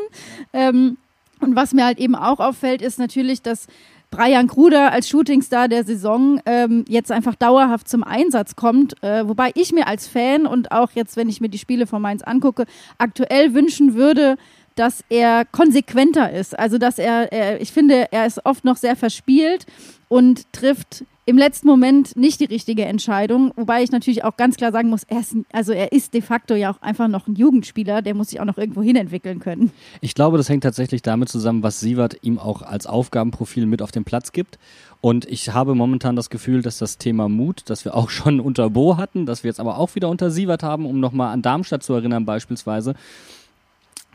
Ähm, 0.54 0.96
und 1.40 1.56
was 1.56 1.74
mir 1.74 1.84
halt 1.84 1.98
eben 1.98 2.14
auch 2.14 2.40
auffällt, 2.40 2.80
ist 2.80 2.98
natürlich, 2.98 3.42
dass 3.42 3.66
Brian 4.14 4.46
Kruder 4.46 4.92
als 4.92 5.08
Shootingstar 5.08 5.66
der 5.66 5.82
Saison 5.82 6.40
ähm, 6.46 6.84
jetzt 6.88 7.10
einfach 7.10 7.34
dauerhaft 7.34 7.88
zum 7.88 8.04
Einsatz 8.04 8.54
kommt. 8.54 9.02
Äh, 9.02 9.26
wobei 9.26 9.50
ich 9.54 9.72
mir 9.72 9.88
als 9.88 10.06
Fan 10.06 10.46
und 10.46 10.70
auch 10.70 10.92
jetzt, 10.92 11.16
wenn 11.16 11.28
ich 11.28 11.40
mir 11.40 11.48
die 11.48 11.58
Spiele 11.58 11.88
von 11.88 12.00
Mainz 12.00 12.22
angucke, 12.22 12.66
aktuell 12.98 13.54
wünschen 13.54 13.94
würde, 13.94 14.36
dass 14.76 15.04
er 15.08 15.44
konsequenter 15.44 16.30
ist. 16.30 16.56
Also, 16.56 16.78
dass 16.78 17.00
er, 17.00 17.32
er, 17.32 17.60
ich 17.60 17.72
finde, 17.72 18.12
er 18.12 18.26
ist 18.26 18.44
oft 18.46 18.64
noch 18.64 18.76
sehr 18.76 18.94
verspielt 18.94 19.66
und 20.08 20.52
trifft 20.52 21.04
im 21.26 21.38
letzten 21.38 21.68
Moment 21.68 22.16
nicht 22.16 22.40
die 22.40 22.44
richtige 22.44 22.84
Entscheidung. 22.84 23.52
Wobei 23.56 23.82
ich 23.82 23.90
natürlich 23.90 24.24
auch 24.24 24.36
ganz 24.36 24.56
klar 24.56 24.72
sagen 24.72 24.90
muss, 24.90 25.04
er 25.04 25.20
ist, 25.20 25.36
also 25.52 25.72
er 25.72 25.92
ist 25.92 26.12
de 26.12 26.20
facto 26.20 26.54
ja 26.54 26.70
auch 26.72 26.82
einfach 26.82 27.08
noch 27.08 27.26
ein 27.26 27.34
Jugendspieler, 27.34 28.02
der 28.02 28.14
muss 28.14 28.28
sich 28.28 28.40
auch 28.40 28.44
noch 28.44 28.58
irgendwo 28.58 28.82
hin 28.82 28.96
entwickeln 28.96 29.38
können. 29.38 29.72
Ich 30.00 30.14
glaube, 30.14 30.36
das 30.36 30.48
hängt 30.48 30.64
tatsächlich 30.64 31.02
damit 31.02 31.30
zusammen, 31.30 31.62
was 31.62 31.80
Sievert 31.80 32.18
ihm 32.22 32.38
auch 32.38 32.62
als 32.62 32.86
Aufgabenprofil 32.86 33.66
mit 33.66 33.80
auf 33.80 33.90
den 33.90 34.04
Platz 34.04 34.32
gibt. 34.32 34.58
Und 35.00 35.26
ich 35.26 35.52
habe 35.52 35.74
momentan 35.74 36.16
das 36.16 36.30
Gefühl, 36.30 36.62
dass 36.62 36.78
das 36.78 36.98
Thema 36.98 37.28
Mut, 37.28 37.62
das 37.66 37.84
wir 37.84 37.94
auch 37.94 38.10
schon 38.10 38.40
unter 38.40 38.70
Bo 38.70 38.96
hatten, 38.96 39.26
das 39.26 39.44
wir 39.44 39.48
jetzt 39.48 39.60
aber 39.60 39.78
auch 39.78 39.94
wieder 39.94 40.10
unter 40.10 40.30
Sievert 40.30 40.62
haben, 40.62 40.86
um 40.86 41.00
nochmal 41.00 41.32
an 41.32 41.42
Darmstadt 41.42 41.82
zu 41.82 41.94
erinnern 41.94 42.26
beispielsweise, 42.26 42.94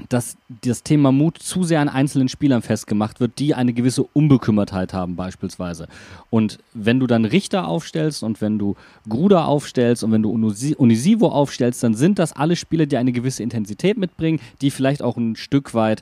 dass 0.07 0.37
das 0.61 0.83
Thema 0.83 1.11
Mut 1.11 1.37
zu 1.37 1.63
sehr 1.63 1.81
an 1.81 1.89
einzelnen 1.89 2.29
Spielern 2.29 2.61
festgemacht 2.61 3.19
wird, 3.19 3.37
die 3.39 3.53
eine 3.53 3.73
gewisse 3.73 4.03
Unbekümmertheit 4.03 4.93
haben 4.93 5.15
beispielsweise. 5.15 5.87
Und 6.29 6.59
wenn 6.73 6.99
du 6.99 7.07
dann 7.07 7.25
Richter 7.25 7.67
aufstellst 7.67 8.23
und 8.23 8.39
wenn 8.39 8.57
du 8.57 8.75
Gruder 9.09 9.47
aufstellst 9.47 10.03
und 10.03 10.11
wenn 10.11 10.23
du 10.23 10.29
Unisivo 10.29 11.27
aufstellst, 11.27 11.83
dann 11.83 11.93
sind 11.93 12.17
das 12.19 12.33
alle 12.33 12.55
Spieler, 12.55 12.85
die 12.85 12.97
eine 12.97 13.11
gewisse 13.11 13.43
Intensität 13.43 13.97
mitbringen, 13.97 14.39
die 14.61 14.71
vielleicht 14.71 15.01
auch 15.01 15.17
ein 15.17 15.35
Stück 15.35 15.73
weit 15.73 16.01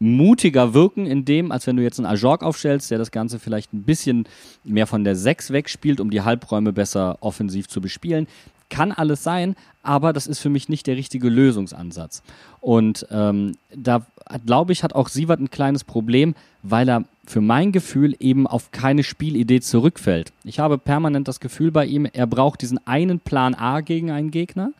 mutiger 0.00 0.74
wirken 0.74 1.06
in 1.06 1.24
dem, 1.24 1.52
als 1.52 1.66
wenn 1.66 1.76
du 1.76 1.82
jetzt 1.82 1.98
einen 1.98 2.06
Ajorg 2.06 2.42
aufstellst, 2.42 2.90
der 2.90 2.98
das 2.98 3.10
Ganze 3.10 3.38
vielleicht 3.38 3.72
ein 3.72 3.84
bisschen 3.84 4.26
mehr 4.64 4.86
von 4.86 5.04
der 5.04 5.16
6 5.16 5.50
wegspielt, 5.50 6.00
um 6.00 6.10
die 6.10 6.20
Halbräume 6.20 6.72
besser 6.72 7.16
offensiv 7.20 7.68
zu 7.68 7.80
bespielen. 7.80 8.26
Kann 8.74 8.90
alles 8.90 9.22
sein, 9.22 9.54
aber 9.84 10.12
das 10.12 10.26
ist 10.26 10.40
für 10.40 10.48
mich 10.48 10.68
nicht 10.68 10.88
der 10.88 10.96
richtige 10.96 11.28
Lösungsansatz. 11.28 12.24
Und 12.60 13.06
ähm, 13.12 13.52
da 13.72 14.04
glaube 14.44 14.72
ich, 14.72 14.82
hat 14.82 14.94
auch 14.94 15.08
Sievert 15.08 15.38
ein 15.38 15.50
kleines 15.50 15.84
Problem, 15.84 16.34
weil 16.64 16.88
er 16.88 17.04
für 17.24 17.40
mein 17.40 17.70
Gefühl 17.70 18.16
eben 18.18 18.48
auf 18.48 18.72
keine 18.72 19.04
Spielidee 19.04 19.60
zurückfällt. 19.60 20.32
Ich 20.42 20.58
habe 20.58 20.76
permanent 20.76 21.28
das 21.28 21.38
Gefühl 21.38 21.70
bei 21.70 21.86
ihm, 21.86 22.04
er 22.12 22.26
braucht 22.26 22.62
diesen 22.62 22.84
einen 22.84 23.20
Plan 23.20 23.54
A 23.54 23.80
gegen 23.80 24.10
einen 24.10 24.32
Gegner 24.32 24.72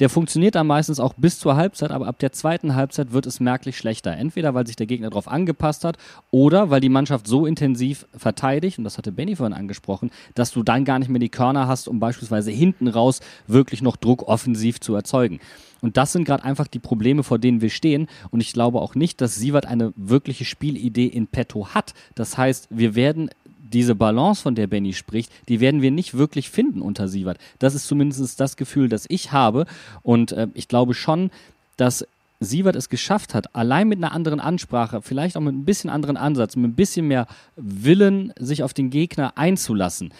der 0.00 0.08
funktioniert 0.08 0.54
dann 0.54 0.66
meistens 0.66 0.98
auch 0.98 1.12
bis 1.14 1.38
zur 1.38 1.56
Halbzeit, 1.56 1.90
aber 1.90 2.06
ab 2.06 2.18
der 2.18 2.32
zweiten 2.32 2.74
Halbzeit 2.74 3.12
wird 3.12 3.26
es 3.26 3.38
merklich 3.38 3.76
schlechter. 3.76 4.16
Entweder 4.16 4.54
weil 4.54 4.66
sich 4.66 4.76
der 4.76 4.86
Gegner 4.86 5.10
darauf 5.10 5.28
angepasst 5.28 5.84
hat 5.84 5.98
oder 6.30 6.70
weil 6.70 6.80
die 6.80 6.88
Mannschaft 6.88 7.26
so 7.26 7.46
intensiv 7.46 8.06
verteidigt, 8.16 8.78
und 8.78 8.84
das 8.84 8.98
hatte 8.98 9.12
Benny 9.12 9.36
vorhin 9.36 9.52
angesprochen, 9.52 10.10
dass 10.34 10.50
du 10.52 10.62
dann 10.62 10.84
gar 10.84 10.98
nicht 10.98 11.10
mehr 11.10 11.20
die 11.20 11.28
Körner 11.28 11.68
hast, 11.68 11.86
um 11.86 12.00
beispielsweise 12.00 12.50
hinten 12.50 12.88
raus 12.88 13.20
wirklich 13.46 13.82
noch 13.82 13.96
Druck 13.96 14.26
offensiv 14.26 14.80
zu 14.80 14.94
erzeugen. 14.94 15.38
Und 15.82 15.96
das 15.96 16.12
sind 16.12 16.24
gerade 16.24 16.44
einfach 16.44 16.66
die 16.66 16.78
Probleme, 16.78 17.22
vor 17.22 17.38
denen 17.38 17.60
wir 17.60 17.70
stehen. 17.70 18.08
Und 18.30 18.40
ich 18.40 18.52
glaube 18.52 18.80
auch 18.80 18.94
nicht, 18.94 19.20
dass 19.20 19.36
Sievert 19.36 19.66
eine 19.66 19.92
wirkliche 19.96 20.44
Spielidee 20.44 21.06
in 21.06 21.26
petto 21.26 21.68
hat. 21.68 21.94
Das 22.14 22.36
heißt, 22.36 22.68
wir 22.70 22.94
werden 22.94 23.30
diese 23.72 23.94
Balance, 23.94 24.42
von 24.42 24.54
der 24.54 24.66
Benny 24.66 24.92
spricht, 24.92 25.30
die 25.48 25.60
werden 25.60 25.82
wir 25.82 25.90
nicht 25.90 26.14
wirklich 26.14 26.50
finden 26.50 26.82
unter 26.82 27.08
Sievert. 27.08 27.38
Das 27.58 27.74
ist 27.74 27.86
zumindest 27.86 28.40
das 28.40 28.56
Gefühl, 28.56 28.88
das 28.88 29.06
ich 29.08 29.32
habe. 29.32 29.66
Und 30.02 30.32
äh, 30.32 30.48
ich 30.54 30.68
glaube 30.68 30.94
schon, 30.94 31.30
dass 31.76 32.06
Sievert 32.40 32.74
es 32.74 32.88
geschafft 32.88 33.34
hat, 33.34 33.54
allein 33.54 33.88
mit 33.88 33.98
einer 33.98 34.12
anderen 34.12 34.40
Ansprache, 34.40 35.02
vielleicht 35.02 35.36
auch 35.36 35.42
mit 35.42 35.54
ein 35.54 35.66
bisschen 35.66 35.90
anderen 35.90 36.16
Ansatz, 36.16 36.56
mit 36.56 36.70
ein 36.70 36.74
bisschen 36.74 37.06
mehr 37.06 37.26
Willen, 37.56 38.32
sich 38.38 38.62
auf 38.62 38.72
den 38.72 38.88
Gegner 38.88 39.36
einzulassen. 39.36 40.12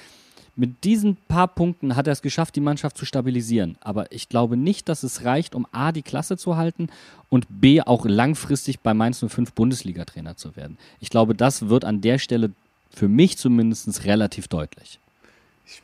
Mit 0.55 0.85
diesen 0.85 1.17
paar 1.17 1.49
Punkten 1.49 1.97
hat 1.97 2.07
er 2.07 2.13
es 2.13 2.21
geschafft, 2.21 2.55
die 2.57 2.61
Mannschaft 2.61 2.99
zu 2.99 3.07
stabilisieren. 3.07 3.79
Aber 3.81 4.13
ich 4.13 4.29
glaube 4.29 4.59
nicht, 4.59 4.91
dass 4.91 5.03
es 5.03 5.25
reicht, 5.25 5.55
um 5.55 5.67
A, 5.73 5.93
die 5.93 6.03
Klasse 6.03 6.37
zu 6.37 6.57
halten 6.57 6.89
und 7.31 7.47
B, 7.49 7.81
auch 7.81 8.05
langfristig 8.05 8.81
bei 8.81 8.93
Mainz 8.93 9.25
05 9.27 9.55
Bundesliga-Trainer 9.55 10.37
zu 10.37 10.57
werden. 10.57 10.77
Ich 10.99 11.09
glaube, 11.09 11.35
das 11.35 11.71
wird 11.71 11.87
an 11.87 12.03
der 12.03 12.19
Stelle 12.19 12.51
für 12.91 13.09
mich 13.09 13.39
zumindest 13.39 14.05
relativ 14.05 14.49
deutlich. 14.49 14.99
Ich, 15.67 15.83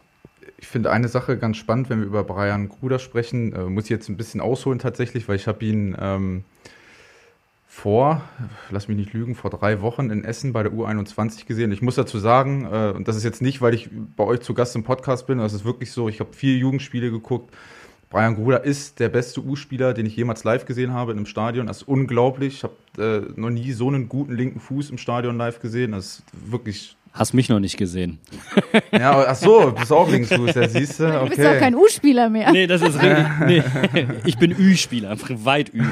ich 0.59 0.67
finde 0.67 0.91
eine 0.91 1.09
Sache 1.09 1.39
ganz 1.39 1.57
spannend, 1.57 1.89
wenn 1.89 2.01
wir 2.01 2.07
über 2.07 2.25
Brian 2.25 2.69
Gruder 2.69 2.99
sprechen, 2.99 3.53
äh, 3.53 3.65
muss 3.65 3.85
ich 3.85 3.91
jetzt 3.91 4.09
ein 4.09 4.17
bisschen 4.17 4.41
ausholen 4.41 4.79
tatsächlich, 4.79 5.29
weil 5.29 5.37
ich 5.37 5.47
habe 5.47 5.65
ihn 5.65 5.97
ähm, 5.99 6.45
vor, 7.69 8.23
lass 8.71 8.89
mich 8.89 8.97
nicht 8.97 9.13
lügen, 9.13 9.35
vor 9.35 9.51
drei 9.51 9.83
Wochen 9.83 10.09
in 10.09 10.25
Essen 10.25 10.55
bei 10.55 10.63
der 10.63 10.73
U21 10.73 11.47
gesehen. 11.47 11.73
Ich 11.73 11.83
muss 11.83 11.95
dazu 11.95 12.19
sagen, 12.19 12.65
äh, 12.65 12.93
und 12.97 13.07
das 13.07 13.17
ist 13.17 13.25
jetzt 13.25 13.43
nicht, 13.43 13.61
weil 13.61 13.75
ich 13.75 13.91
bei 14.17 14.25
euch 14.25 14.41
zu 14.41 14.55
Gast 14.55 14.75
im 14.77 14.83
Podcast 14.83 15.27
bin, 15.27 15.39
das 15.39 15.53
ist 15.53 15.67
wirklich 15.67 15.93
so, 15.93 16.09
ich 16.09 16.21
habe 16.21 16.33
vier 16.33 16.57
Jugendspiele 16.57 17.11
geguckt. 17.11 17.55
Brian 18.11 18.37
Gruder 18.37 18.65
ist 18.65 19.01
der 19.01 19.09
beste 19.09 19.43
U-Spieler, 19.43 19.93
den 19.93 20.07
ich 20.07 20.17
jemals 20.17 20.45
live 20.45 20.65
gesehen 20.65 20.93
habe 20.93 21.13
in 21.13 21.19
einem 21.19 21.27
Stadion. 21.27 21.67
Das 21.67 21.79
ist 21.79 21.89
unglaublich. 21.89 22.55
Ich 22.55 22.63
habe 22.63 22.75
äh, 22.99 23.41
noch 23.41 23.51
nie 23.51 23.73
so 23.73 23.89
einen 23.89 24.09
guten 24.09 24.35
linken 24.35 24.61
Fuß 24.61 24.91
im 24.91 24.99
Stadion 24.99 25.37
live 25.37 25.61
gesehen. 25.61 25.93
Das 25.93 26.07
ist 26.07 26.23
wirklich 26.33 26.97
Hast 27.17 27.33
mich 27.33 27.49
noch 27.49 27.61
nicht 27.61 27.77
gesehen. 27.77 28.19
Ja, 28.93 29.25
ach 29.27 29.35
so, 29.35 29.71
du 29.71 29.73
bist 29.73 29.93
auch 29.93 30.11
Linksfuß, 30.11 30.55
ja, 30.55 30.69
siehst 30.69 31.01
du? 31.01 31.07
Okay. 31.07 31.19
Du 31.21 31.29
bist 31.29 31.45
doch 31.45 31.59
kein 31.59 31.75
U-Spieler 31.75 32.29
mehr. 32.29 32.51
Nee, 32.53 32.67
das 32.67 32.83
ist 32.83 33.01
richtig. 33.01 33.27
Nee. 33.47 33.63
Ich 34.25 34.39
bin 34.39 34.53
Ü-Spieler, 34.53 35.17
weit 35.45 35.73
Ü. 35.75 35.85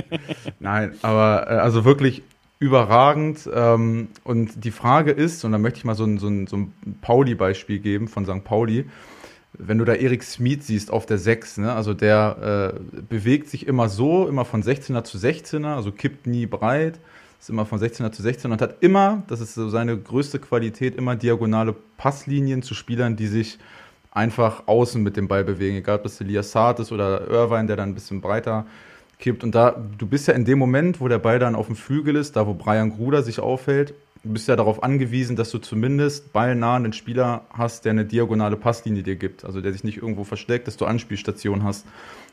Nein, 0.60 0.92
aber 1.02 1.46
äh, 1.48 1.54
also 1.54 1.84
wirklich 1.84 2.22
überragend. 2.58 3.48
Ähm, 3.52 4.08
und 4.24 4.64
die 4.64 4.70
Frage 4.70 5.10
ist, 5.10 5.44
und 5.44 5.52
da 5.52 5.58
möchte 5.58 5.78
ich 5.78 5.84
mal 5.84 5.94
so 5.94 6.04
ein, 6.04 6.18
so 6.18 6.28
ein, 6.28 6.46
so 6.46 6.56
ein 6.56 6.72
Pauli-Beispiel 7.02 7.78
geben 7.78 8.08
von 8.08 8.24
St. 8.24 8.44
Pauli. 8.44 8.84
Wenn 9.56 9.78
du 9.78 9.84
da 9.84 9.94
Erik 9.94 10.22
Smith 10.22 10.66
siehst 10.66 10.90
auf 10.90 11.06
der 11.06 11.18
6, 11.18 11.58
ne, 11.58 11.72
also 11.72 11.94
der 11.94 12.74
äh, 12.74 13.00
bewegt 13.08 13.48
sich 13.48 13.66
immer 13.66 13.88
so, 13.88 14.28
immer 14.28 14.44
von 14.44 14.62
16er 14.62 15.04
zu 15.04 15.18
16er, 15.18 15.76
also 15.76 15.92
kippt 15.92 16.26
nie 16.26 16.46
breit 16.46 16.98
ist 17.44 17.50
immer 17.50 17.66
von 17.66 17.78
16er 17.78 18.10
zu 18.10 18.22
16 18.22 18.52
und 18.52 18.62
hat 18.62 18.76
immer, 18.80 19.22
das 19.28 19.42
ist 19.42 19.54
so 19.54 19.68
seine 19.68 19.98
größte 19.98 20.38
Qualität, 20.38 20.94
immer 20.94 21.14
diagonale 21.14 21.74
Passlinien 21.98 22.62
zu 22.62 22.72
Spielern, 22.72 23.16
die 23.16 23.26
sich 23.26 23.58
einfach 24.10 24.62
außen 24.66 25.02
mit 25.02 25.18
dem 25.18 25.28
Ball 25.28 25.44
bewegen, 25.44 25.76
egal 25.76 25.96
ob 25.96 26.04
das 26.04 26.18
Elias 26.22 26.52
Saad 26.52 26.80
ist 26.80 26.90
oder 26.90 27.28
Irvine, 27.28 27.66
der 27.66 27.76
dann 27.76 27.90
ein 27.90 27.94
bisschen 27.94 28.22
breiter 28.22 28.64
kippt. 29.18 29.44
Und 29.44 29.54
da, 29.54 29.76
du 29.98 30.06
bist 30.06 30.26
ja 30.26 30.32
in 30.32 30.46
dem 30.46 30.58
Moment, 30.58 31.02
wo 31.02 31.08
der 31.08 31.18
Ball 31.18 31.38
dann 31.38 31.54
auf 31.54 31.66
dem 31.66 31.76
Flügel 31.76 32.16
ist, 32.16 32.34
da 32.34 32.46
wo 32.46 32.54
Brian 32.54 32.88
Gruder 32.88 33.22
sich 33.22 33.40
aufhält, 33.40 33.92
du 34.24 34.32
bist 34.32 34.48
ja 34.48 34.56
darauf 34.56 34.82
angewiesen, 34.82 35.36
dass 35.36 35.50
du 35.50 35.58
zumindest 35.58 36.32
ballnah 36.32 36.76
einen 36.76 36.92
Spieler 36.92 37.42
hast, 37.50 37.84
der 37.84 37.90
eine 37.90 38.04
diagonale 38.04 38.56
Passlinie 38.56 39.02
dir 39.02 39.16
gibt, 39.16 39.44
also 39.44 39.60
der 39.60 39.72
sich 39.72 39.84
nicht 39.84 39.98
irgendwo 39.98 40.24
versteckt, 40.24 40.66
dass 40.66 40.76
du 40.76 40.86
Anspielstationen 40.86 41.62
hast. 41.62 41.86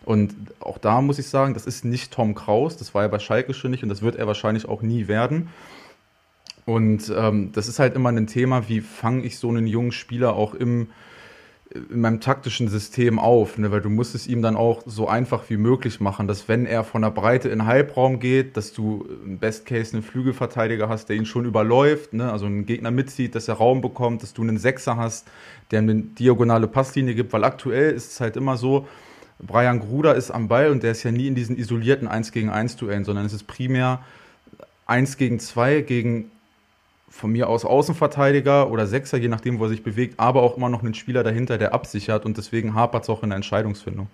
Und 0.05 0.33
auch 0.59 0.77
da 0.77 1.01
muss 1.01 1.19
ich 1.19 1.27
sagen, 1.27 1.53
das 1.53 1.67
ist 1.67 1.85
nicht 1.85 2.11
Tom 2.11 2.33
Kraus, 2.33 2.77
das 2.77 2.95
war 2.95 3.03
er 3.03 3.09
bei 3.09 3.19
Schalke 3.19 3.53
schon 3.53 3.71
nicht 3.71 3.83
und 3.83 3.89
das 3.89 4.01
wird 4.01 4.15
er 4.15 4.25
wahrscheinlich 4.25 4.67
auch 4.67 4.81
nie 4.81 5.07
werden. 5.07 5.49
Und 6.65 7.11
ähm, 7.15 7.51
das 7.51 7.67
ist 7.67 7.79
halt 7.79 7.95
immer 7.95 8.09
ein 8.09 8.27
Thema, 8.27 8.69
wie 8.69 8.81
fange 8.81 9.23
ich 9.25 9.37
so 9.37 9.49
einen 9.49 9.67
jungen 9.67 9.91
Spieler 9.91 10.35
auch 10.35 10.53
im, 10.53 10.87
in 11.73 12.01
meinem 12.01 12.19
taktischen 12.19 12.67
System 12.67 13.17
auf, 13.17 13.57
ne? 13.57 13.71
weil 13.71 13.81
du 13.81 13.89
musst 13.89 14.13
es 14.13 14.27
ihm 14.27 14.41
dann 14.41 14.57
auch 14.57 14.81
so 14.85 15.07
einfach 15.07 15.49
wie 15.49 15.55
möglich 15.55 16.01
machen, 16.01 16.27
dass 16.27 16.49
wenn 16.49 16.65
er 16.65 16.83
von 16.83 17.01
der 17.01 17.11
Breite 17.11 17.47
in 17.47 17.65
Halbraum 17.65 18.19
geht, 18.19 18.57
dass 18.57 18.73
du 18.73 19.07
im 19.25 19.37
Best 19.37 19.65
Case 19.65 19.93
einen 19.93 20.03
Flügelverteidiger 20.03 20.89
hast, 20.89 21.07
der 21.07 21.15
ihn 21.15 21.25
schon 21.25 21.45
überläuft, 21.45 22.13
ne? 22.13 22.31
also 22.31 22.45
einen 22.45 22.65
Gegner 22.65 22.91
mitzieht, 22.91 23.35
dass 23.35 23.47
er 23.47 23.55
Raum 23.55 23.79
bekommt, 23.79 24.21
dass 24.21 24.33
du 24.33 24.41
einen 24.41 24.57
Sechser 24.57 24.97
hast, 24.97 25.27
der 25.71 25.79
eine 25.79 25.95
diagonale 25.95 26.67
Passlinie 26.67 27.15
gibt, 27.15 27.31
weil 27.31 27.45
aktuell 27.45 27.93
ist 27.93 28.11
es 28.11 28.19
halt 28.19 28.35
immer 28.35 28.57
so, 28.57 28.87
Brian 29.39 29.79
Gruder 29.79 30.15
ist 30.15 30.29
am 30.29 30.49
Ball 30.49 30.71
und 30.71 30.83
der 30.83 30.91
ist 30.91 31.03
ja 31.03 31.11
nie 31.11 31.27
in 31.27 31.35
diesen 31.35 31.57
isolierten 31.57 32.07
1 32.07 32.31
gegen 32.31 32.49
1 32.49 32.75
Duellen, 32.75 33.05
sondern 33.05 33.25
es 33.25 33.33
ist 33.33 33.47
primär 33.47 34.03
1 34.87 35.17
gegen 35.17 35.39
2 35.39 35.81
gegen 35.81 36.31
von 37.11 37.31
mir 37.31 37.49
aus 37.49 37.65
Außenverteidiger 37.65 38.71
oder 38.71 38.87
Sechser, 38.87 39.17
je 39.17 39.27
nachdem, 39.27 39.59
wo 39.59 39.65
er 39.65 39.69
sich 39.69 39.83
bewegt, 39.83 40.19
aber 40.19 40.41
auch 40.41 40.57
immer 40.57 40.69
noch 40.69 40.81
einen 40.81 40.93
Spieler 40.93 41.23
dahinter, 41.23 41.57
der 41.57 41.73
absichert 41.73 42.25
und 42.25 42.37
deswegen 42.37 42.73
hapert 42.73 43.03
es 43.03 43.09
auch 43.09 43.21
in 43.21 43.29
der 43.29 43.35
Entscheidungsfindung. 43.35 44.07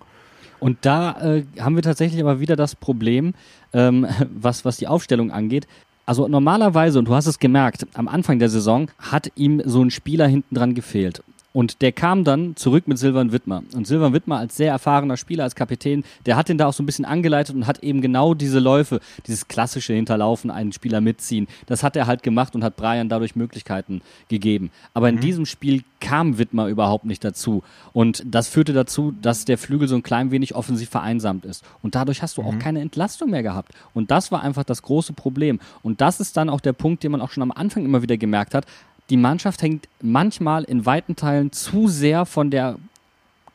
Und 0.60 0.78
da 0.82 1.12
äh, 1.20 1.44
haben 1.60 1.76
wir 1.76 1.82
tatsächlich 1.82 2.20
aber 2.20 2.40
wieder 2.40 2.56
das 2.56 2.74
Problem, 2.74 3.34
ähm, 3.72 4.06
was, 4.34 4.64
was 4.64 4.76
die 4.76 4.88
Aufstellung 4.88 5.30
angeht. 5.30 5.66
Also 6.06 6.26
normalerweise, 6.26 6.98
und 6.98 7.06
du 7.06 7.14
hast 7.14 7.26
es 7.26 7.38
gemerkt, 7.38 7.86
am 7.94 8.08
Anfang 8.08 8.38
der 8.38 8.48
Saison 8.48 8.90
hat 8.98 9.30
ihm 9.36 9.62
so 9.64 9.82
ein 9.82 9.90
Spieler 9.90 10.26
hinten 10.26 10.54
dran 10.54 10.74
gefehlt. 10.74 11.22
Und 11.54 11.80
der 11.80 11.92
kam 11.92 12.24
dann 12.24 12.56
zurück 12.56 12.86
mit 12.86 12.98
Silvan 12.98 13.32
Wittmer. 13.32 13.62
Und 13.74 13.86
Silvan 13.86 14.12
Wittmer 14.12 14.38
als 14.38 14.56
sehr 14.56 14.70
erfahrener 14.70 15.16
Spieler, 15.16 15.44
als 15.44 15.54
Kapitän, 15.54 16.04
der 16.26 16.36
hat 16.36 16.50
ihn 16.50 16.58
da 16.58 16.66
auch 16.66 16.74
so 16.74 16.82
ein 16.82 16.86
bisschen 16.86 17.06
angeleitet 17.06 17.56
und 17.56 17.66
hat 17.66 17.82
eben 17.82 18.02
genau 18.02 18.34
diese 18.34 18.58
Läufe, 18.58 19.00
dieses 19.26 19.48
klassische 19.48 19.94
Hinterlaufen, 19.94 20.50
einen 20.50 20.72
Spieler 20.72 21.00
mitziehen, 21.00 21.48
das 21.66 21.82
hat 21.82 21.96
er 21.96 22.06
halt 22.06 22.22
gemacht 22.22 22.54
und 22.54 22.62
hat 22.62 22.76
Brian 22.76 23.08
dadurch 23.08 23.34
Möglichkeiten 23.34 24.02
gegeben. 24.28 24.70
Aber 24.92 25.08
in 25.08 25.16
mhm. 25.16 25.20
diesem 25.20 25.46
Spiel 25.46 25.84
kam 26.00 26.36
Wittmer 26.36 26.68
überhaupt 26.68 27.06
nicht 27.06 27.24
dazu. 27.24 27.62
Und 27.94 28.22
das 28.26 28.48
führte 28.48 28.74
dazu, 28.74 29.14
dass 29.22 29.46
der 29.46 29.58
Flügel 29.58 29.88
so 29.88 29.96
ein 29.96 30.02
klein 30.02 30.30
wenig 30.30 30.54
offensiv 30.54 30.90
vereinsamt 30.90 31.46
ist. 31.46 31.64
Und 31.82 31.94
dadurch 31.94 32.22
hast 32.22 32.36
du 32.36 32.42
mhm. 32.42 32.48
auch 32.48 32.58
keine 32.58 32.80
Entlastung 32.80 33.30
mehr 33.30 33.42
gehabt. 33.42 33.72
Und 33.94 34.10
das 34.10 34.30
war 34.30 34.42
einfach 34.42 34.64
das 34.64 34.82
große 34.82 35.14
Problem. 35.14 35.60
Und 35.82 36.02
das 36.02 36.20
ist 36.20 36.36
dann 36.36 36.50
auch 36.50 36.60
der 36.60 36.74
Punkt, 36.74 37.02
den 37.02 37.12
man 37.12 37.22
auch 37.22 37.30
schon 37.30 37.42
am 37.42 37.52
Anfang 37.52 37.84
immer 37.84 38.02
wieder 38.02 38.18
gemerkt 38.18 38.54
hat 38.54 38.66
die 39.10 39.16
Mannschaft 39.16 39.62
hängt 39.62 39.88
manchmal 40.02 40.64
in 40.64 40.86
weiten 40.86 41.16
Teilen 41.16 41.52
zu 41.52 41.88
sehr 41.88 42.26
von 42.26 42.50
der 42.50 42.76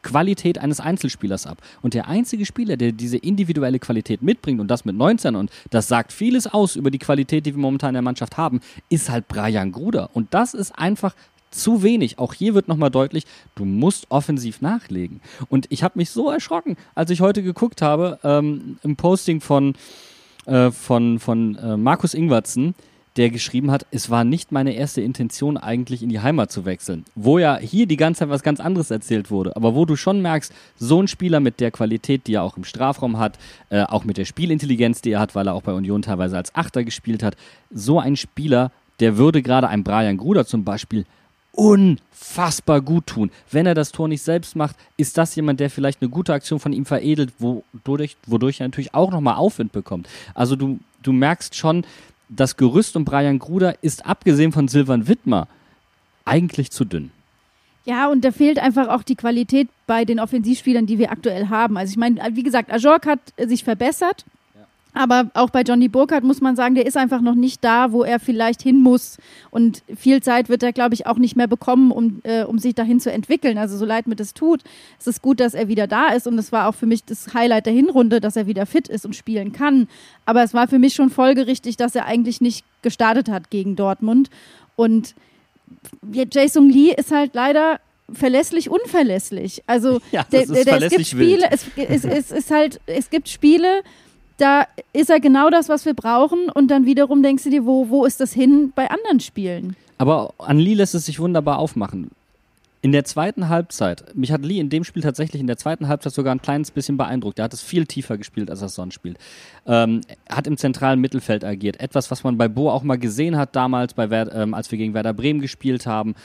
Qualität 0.02 0.58
eines 0.58 0.80
Einzelspielers 0.80 1.48
ab. 1.48 1.60
Und 1.82 1.94
der 1.94 2.08
einzige 2.08 2.46
Spieler, 2.46 2.78
der 2.78 2.92
diese 2.92 3.18
individuelle 3.18 3.80
Qualität 3.80 4.22
mitbringt 4.22 4.60
und 4.60 4.68
das 4.68 4.86
mit 4.86 4.96
19 4.96 5.36
und 5.36 5.50
das 5.70 5.88
sagt 5.88 6.12
vieles 6.12 6.46
aus 6.46 6.76
über 6.76 6.92
die 6.92 7.00
Qualität, 7.00 7.46
die 7.46 7.56
wir 7.56 7.62
momentan 7.62 7.90
in 7.90 7.96
der 7.96 8.02
Mannschaft 8.02 8.38
haben, 8.38 8.60
ist 8.90 9.10
halt 9.10 9.28
Brian 9.28 9.72
Gruder. 9.72 10.10
Und 10.14 10.34
das 10.34 10.54
ist 10.54 10.78
einfach 10.78 11.16
zu 11.50 11.84
wenig. 11.84 12.20
Auch 12.20 12.34
hier 12.34 12.54
wird 12.54 12.68
nochmal 12.68 12.92
deutlich, 12.92 13.26
du 13.56 13.64
musst 13.66 14.08
offensiv 14.10 14.62
nachlegen. 14.62 15.22
Und 15.50 15.68
ich 15.70 15.84
habe 15.84 15.98
mich 15.98 16.10
so 16.10 16.30
erschrocken, 16.30 16.76
als 16.96 17.10
ich 17.12 17.22
heute 17.22 17.44
geguckt 17.44 17.82
habe, 17.82 18.20
ähm, 18.24 18.78
im 18.84 18.96
Posting 18.96 19.40
von, 19.40 19.76
äh, 20.46 20.72
von, 20.72 21.20
von 21.20 21.56
äh, 21.56 21.78
Markus 21.78 22.14
Ingwertsen, 22.14 22.76
der 23.18 23.30
geschrieben 23.30 23.70
hat, 23.70 23.86
es 23.92 24.10
war 24.10 24.24
nicht 24.24 24.52
meine 24.52 24.74
erste 24.74 25.02
Intention, 25.02 25.58
eigentlich 25.58 26.02
in 26.02 26.10
die 26.10 26.22
Heimat 26.22 26.52
zu 26.52 26.66
wechseln. 26.66 27.06
Wo 27.16 27.38
ja 27.38 27.58
hier 27.58 27.86
die 27.86 27.98
ganze 27.98 28.20
Zeit 28.20 28.30
was 28.30 28.44
ganz 28.44 28.60
anderes 28.60 28.90
erzählt 28.92 29.30
wurde, 29.30 29.56
aber 29.56 29.76
wo 29.76 29.86
du 29.86 29.96
schon 29.96 30.22
merkst, 30.22 30.52
so 30.78 31.02
ein 31.02 31.08
Spieler 31.08 31.40
mit 31.40 31.60
der 31.60 31.72
Qualität, 31.72 32.28
die 32.28 32.36
er 32.36 32.44
auch 32.44 32.58
im 32.58 32.64
Strafraum 32.64 33.20
hat, 33.20 33.38
äh, 33.70 33.84
auch 33.84 34.04
mit 34.04 34.18
der 34.18 34.26
Spielintelligenz, 34.26 35.02
die 35.02 35.12
er 35.12 35.20
hat, 35.20 35.36
weil 35.36 35.48
er 35.48 35.54
auch 35.54 35.62
bei 35.62 35.74
Union 35.74 36.02
teilweise 36.02 36.38
als 36.38 36.56
Achter 36.56 36.84
gespielt 36.84 37.24
hat, 37.24 37.36
so 37.72 38.00
ein 38.00 38.16
Spieler, 38.16 38.72
der 39.00 39.18
würde 39.18 39.42
gerade 39.42 39.68
einem 39.68 39.84
Brian 39.84 40.18
Gruder 40.18 40.46
zum 40.46 40.64
Beispiel 40.64 41.06
unfassbar 41.52 42.82
gut 42.82 43.06
tun. 43.08 43.32
Wenn 43.52 43.68
er 43.68 43.76
das 43.76 43.92
Tor 43.92 44.08
nicht 44.08 44.24
selbst 44.24 44.56
macht, 44.56 44.76
ist 44.98 45.18
das 45.18 45.36
jemand, 45.36 45.60
der 45.60 45.70
vielleicht 45.70 46.02
eine 46.02 46.10
gute 46.10 46.34
Aktion 46.34 46.60
von 46.60 46.74
ihm 46.74 46.86
veredelt, 46.86 47.32
wodurch, 47.38 48.18
wodurch 48.26 48.60
er 48.60 48.68
natürlich 48.68 48.96
auch 48.96 49.12
nochmal 49.12 49.36
Aufwind 49.36 49.72
bekommt. 49.72 50.10
Also 50.34 50.56
du, 50.56 50.80
du 51.04 51.14
merkst 51.14 51.56
schon, 51.56 51.86
das 52.36 52.58
Gerüst 52.58 52.96
um 52.96 53.06
Brian 53.06 53.40
Gruder 53.40 53.82
ist 53.84 54.06
abgesehen 54.06 54.52
von 54.52 54.68
Silvan 54.68 55.08
Wittmer 55.08 55.48
eigentlich 56.26 56.72
zu 56.72 56.86
dünn. 56.86 57.12
Ja, 57.86 58.08
und 58.08 58.24
da 58.24 58.32
fehlt 58.32 58.60
einfach 58.60 58.88
auch 58.88 59.04
die 59.04 59.16
Qualität 59.16 59.68
bei 59.88 60.06
den 60.06 60.20
Offensivspielern, 60.20 60.86
die 60.86 61.00
wir 61.00 61.12
aktuell 61.12 61.50
haben. 61.50 61.78
Also 61.78 61.92
ich 61.92 61.98
meine, 61.98 62.22
wie 62.32 62.44
gesagt, 62.44 62.72
Ajork 62.72 63.06
hat 63.06 63.20
sich 63.38 63.64
verbessert. 63.64 64.26
Aber 64.94 65.32
auch 65.34 65.50
bei 65.50 65.62
Johnny 65.62 65.88
Burkhardt 65.88 66.24
muss 66.24 66.40
man 66.40 66.56
sagen, 66.56 66.76
der 66.76 66.86
ist 66.86 66.98
einfach 66.98 67.22
noch 67.22 67.34
nicht 67.34 67.64
da, 67.64 67.92
wo 67.92 68.04
er 68.04 68.20
vielleicht 68.20 68.62
hin 68.62 68.80
muss. 68.80 69.18
Und 69.50 69.82
viel 69.96 70.22
Zeit 70.22 70.50
wird 70.50 70.62
er, 70.62 70.72
glaube 70.72 70.94
ich, 70.94 71.08
auch 71.08 71.18
nicht 71.18 71.36
mehr 71.36 71.48
bekommen, 71.48 71.92
um, 71.92 72.22
äh, 72.24 72.44
um 72.44 72.60
sich 72.60 72.76
dahin 72.76 73.00
zu 73.00 73.12
entwickeln. 73.12 73.58
Also 73.58 73.76
so 73.76 73.86
leid 73.86 74.06
mir 74.06 74.16
das 74.16 74.34
tut, 74.34 74.62
es 75.00 75.08
ist 75.08 75.22
gut, 75.22 75.40
dass 75.40 75.56
er 75.56 75.68
wieder 75.68 75.88
da 75.88 76.10
ist. 76.10 76.28
Und 76.28 76.38
es 76.38 76.52
war 76.52 76.68
auch 76.68 76.76
für 76.76 76.86
mich 76.86 77.04
das 77.04 77.34
Highlight 77.34 77.66
der 77.66 77.74
Hinrunde, 77.74 78.22
dass 78.22 78.36
er 78.36 78.46
wieder 78.46 78.66
fit 78.66 78.88
ist 78.88 79.06
und 79.06 79.16
spielen 79.16 79.52
kann. 79.52 79.88
Aber 80.26 80.44
es 80.44 80.54
war 80.54 80.68
für 80.68 80.80
mich 80.80 80.94
schon 80.94 81.10
folgerichtig, 81.10 81.76
dass 81.76 81.96
er 81.96 82.06
eigentlich 82.06 82.40
nicht 82.40 82.64
gestartet 82.84 83.30
hat 83.30 83.50
gegen 83.50 83.76
Dortmund. 83.76 84.30
Und 84.76 85.16
Jason 86.32 86.70
Lee 86.70 86.94
ist 86.94 87.12
halt 87.12 87.34
leider 87.34 87.80
verlässlich 88.12 88.70
unverlässlich. 88.70 89.64
Also 89.68 90.02
ja, 90.12 90.24
der, 90.32 90.46
der, 90.46 90.66
der, 90.66 90.82
es 90.82 90.92
gibt 90.92 91.08
Spiele, 91.08 91.48
es, 91.52 91.66
es, 91.76 92.06
es, 92.06 92.32
ist 92.32 92.52
halt, 92.52 92.80
es 92.86 93.10
gibt 93.10 93.30
Spiele, 93.30 93.82
da 94.38 94.66
ist 94.94 95.10
er 95.10 95.20
genau 95.20 95.50
das, 95.50 95.70
was 95.70 95.86
wir 95.86 95.94
brauchen. 95.94 96.50
Und 96.50 96.70
dann 96.70 96.86
wiederum 96.86 97.24
denkst 97.24 97.44
du 97.44 97.50
dir, 97.50 97.66
wo, 97.66 97.90
wo 97.90 98.06
ist 98.06 98.20
das 98.20 98.34
hin 98.34 98.72
bei 98.76 98.90
anderen 98.90 99.20
Spielen? 99.20 99.76
Aber 99.98 100.34
an 100.38 100.60
Lee 100.60 100.74
lässt 100.74 100.96
es 100.96 101.06
sich 101.06 101.20
wunderbar 101.20 101.60
aufmachen. 101.60 102.12
In 102.82 102.92
der 102.92 103.06
zweiten 103.06 103.48
Halbzeit, 103.48 104.14
mich 104.14 104.34
hat 104.34 104.44
Lee 104.44 104.60
in 104.60 104.70
dem 104.70 104.84
Spiel 104.84 105.02
tatsächlich 105.02 105.40
in 105.40 105.48
der 105.48 105.56
zweiten 105.56 105.88
Halbzeit 105.88 106.14
sogar 106.14 106.36
ein 106.36 106.42
kleines 106.42 106.70
bisschen 106.70 106.98
beeindruckt. 106.98 107.40
Er 107.40 107.46
hat 107.46 107.54
es 107.54 107.62
viel 107.62 107.86
tiefer 107.86 108.18
gespielt, 108.18 108.50
als 108.50 108.62
er 108.62 108.68
sonst 108.68 108.96
spielt. 108.96 109.18
Ähm, 109.66 110.02
hat 110.30 110.48
im 110.48 110.58
zentralen 110.58 111.00
Mittelfeld 111.00 111.46
agiert. 111.46 111.80
Etwas, 111.80 112.12
was 112.12 112.26
man 112.26 112.38
bei 112.38 112.50
Bo 112.50 112.70
auch 112.70 112.84
mal 112.84 112.98
gesehen 112.98 113.38
hat 113.38 113.56
damals, 113.56 113.94
bei 113.94 114.10
Wer 114.10 114.34
ähm, 114.36 114.54
als 114.54 114.70
wir 114.70 114.78
gegen 114.78 114.94
Werder 114.94 115.14
Bremen 115.14 115.40
gespielt 115.40 115.86
haben. 115.86 116.16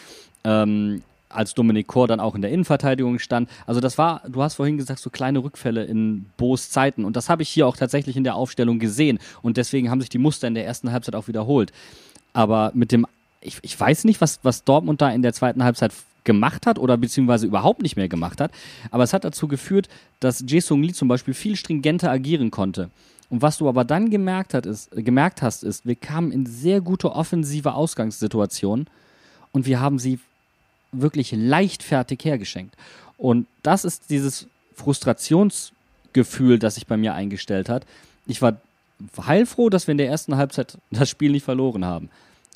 Ähm, 0.42 1.02
als 1.28 1.54
Dominik 1.54 1.86
Kor 1.86 2.08
dann 2.08 2.20
auch 2.20 2.34
in 2.34 2.42
der 2.42 2.50
Innenverteidigung 2.50 3.18
stand. 3.18 3.48
Also 3.66 3.80
das 3.80 3.98
war, 3.98 4.22
du 4.28 4.42
hast 4.42 4.54
vorhin 4.54 4.78
gesagt, 4.78 5.00
so 5.00 5.10
kleine 5.10 5.40
Rückfälle 5.40 5.84
in 5.84 6.26
Bo's 6.36 6.70
Zeiten. 6.70 7.04
Und 7.04 7.16
das 7.16 7.28
habe 7.28 7.42
ich 7.42 7.48
hier 7.48 7.66
auch 7.66 7.76
tatsächlich 7.76 8.16
in 8.16 8.24
der 8.24 8.34
Aufstellung 8.34 8.78
gesehen. 8.78 9.18
Und 9.42 9.56
deswegen 9.56 9.90
haben 9.90 10.00
sich 10.00 10.10
die 10.10 10.18
Muster 10.18 10.48
in 10.48 10.54
der 10.54 10.66
ersten 10.66 10.92
Halbzeit 10.92 11.14
auch 11.14 11.28
wiederholt. 11.28 11.72
Aber 12.32 12.70
mit 12.74 12.92
dem, 12.92 13.06
ich, 13.40 13.58
ich 13.62 13.78
weiß 13.78 14.04
nicht, 14.04 14.20
was, 14.20 14.40
was 14.42 14.64
Dortmund 14.64 15.00
da 15.00 15.10
in 15.10 15.22
der 15.22 15.32
zweiten 15.32 15.62
Halbzeit 15.62 15.92
gemacht 16.24 16.66
hat 16.66 16.78
oder 16.78 16.96
beziehungsweise 16.96 17.46
überhaupt 17.46 17.82
nicht 17.82 17.96
mehr 17.96 18.08
gemacht 18.08 18.40
hat. 18.40 18.50
Aber 18.90 19.02
es 19.02 19.12
hat 19.12 19.24
dazu 19.24 19.48
geführt, 19.48 19.88
dass 20.20 20.44
Jae 20.46 20.60
Sung 20.60 20.82
Lee 20.82 20.92
zum 20.92 21.08
Beispiel 21.08 21.34
viel 21.34 21.56
stringenter 21.56 22.10
agieren 22.10 22.50
konnte. 22.50 22.90
Und 23.30 23.42
was 23.42 23.58
du 23.58 23.68
aber 23.68 23.84
dann 23.84 24.10
gemerkt, 24.10 24.54
hat, 24.54 24.66
ist, 24.66 24.90
gemerkt 24.92 25.42
hast, 25.42 25.62
ist, 25.62 25.86
wir 25.86 25.96
kamen 25.96 26.32
in 26.32 26.46
sehr 26.46 26.80
gute 26.80 27.12
offensive 27.12 27.74
Ausgangssituationen 27.74 28.88
und 29.52 29.66
wir 29.66 29.80
haben 29.80 29.98
sie 29.98 30.18
wirklich 30.92 31.32
leichtfertig 31.32 32.24
hergeschenkt. 32.24 32.74
Und 33.16 33.46
das 33.62 33.84
ist 33.84 34.10
dieses 34.10 34.46
Frustrationsgefühl, 34.74 36.58
das 36.58 36.76
sich 36.76 36.86
bei 36.86 36.96
mir 36.96 37.14
eingestellt 37.14 37.68
hat. 37.68 37.84
Ich 38.26 38.42
war 38.42 38.58
heilfroh, 39.26 39.70
dass 39.70 39.86
wir 39.86 39.92
in 39.92 39.98
der 39.98 40.08
ersten 40.08 40.36
Halbzeit 40.36 40.78
das 40.90 41.08
Spiel 41.08 41.32
nicht 41.32 41.44
verloren 41.44 41.84
haben. 41.84 42.10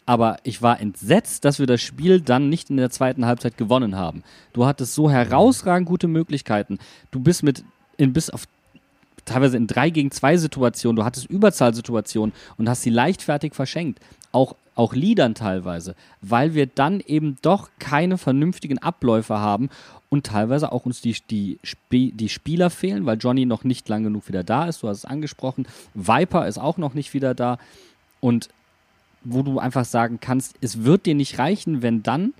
Aber 0.05 0.39
ich 0.43 0.63
war 0.63 0.81
entsetzt, 0.81 1.45
dass 1.45 1.61
wir 1.61 1.67
das 1.67 1.81
Spiel 1.81 2.21
dann 2.21 2.49
nicht 2.49 2.71
in 2.71 2.77
der 2.77 2.91
zweiten 2.91 3.25
Halbzeit 3.25 3.57
gewonnen 3.57 3.97
haben. 3.97 4.25
Du 4.53 4.67
hattest 4.67 4.95
so 4.95 5.09
herausragend 5.09 5.89
gute 5.89 6.09
Möglichkeiten. 6.09 6.79
Du 7.13 7.21
bist 7.21 7.45
mit 7.45 7.65
in 7.99 8.13
bis 8.13 8.29
auf 8.29 8.49
teilweise 9.25 9.57
in 9.57 9.67
drei 9.69 9.91
gegen 9.91 10.11
zwei 10.11 10.37
Situationen, 10.37 10.97
du 10.97 11.05
hattest 11.05 11.27
Überzahlsituationen 11.27 12.35
und 12.57 12.69
hast 12.69 12.83
sie 12.83 12.91
leichtfertig 12.91 13.55
verschenkt. 13.55 14.01
Auch, 14.33 14.57
auch 14.75 14.95
Liedern 14.95 15.35
teilweise, 15.35 15.95
weil 16.21 16.55
wir 16.55 16.67
dann 16.67 17.01
eben 17.01 17.37
doch 17.43 17.71
keine 17.79 18.19
vernünftigen 18.19 18.79
Abläufe 18.79 19.39
haben 19.39 19.69
und 20.09 20.27
teilweise 20.27 20.73
auch 20.73 20.87
uns 20.87 21.01
die, 21.01 21.17
die, 21.31 21.59
die 21.91 22.29
Spieler 22.29 22.71
fehlen, 22.71 23.07
weil 23.07 23.19
Johnny 23.19 23.47
noch 23.47 23.65
nicht 23.65 23.89
lang 23.89 24.03
genug 24.03 24.29
wieder 24.29 24.45
da 24.45 24.67
ist. 24.67 24.83
Du 24.83 24.89
hast 24.89 24.99
es 24.99 25.05
angesprochen. 25.05 25.67
Viper 25.95 26.47
ist 26.47 26.59
auch 26.59 26.77
noch 26.77 26.95
nicht 26.95 27.15
wieder 27.15 27.35
da. 27.35 27.59
Und 28.21 28.49
wo 29.25 29.43
du 29.43 29.59
einfach 29.59 29.85
sagen 29.85 30.19
kannst, 30.21 30.57
es 30.61 30.85
wird 30.85 31.07
dir 31.07 31.15
nicht 31.15 31.39
reichen, 31.39 31.83
wenn 31.83 32.03
dann 32.03 32.35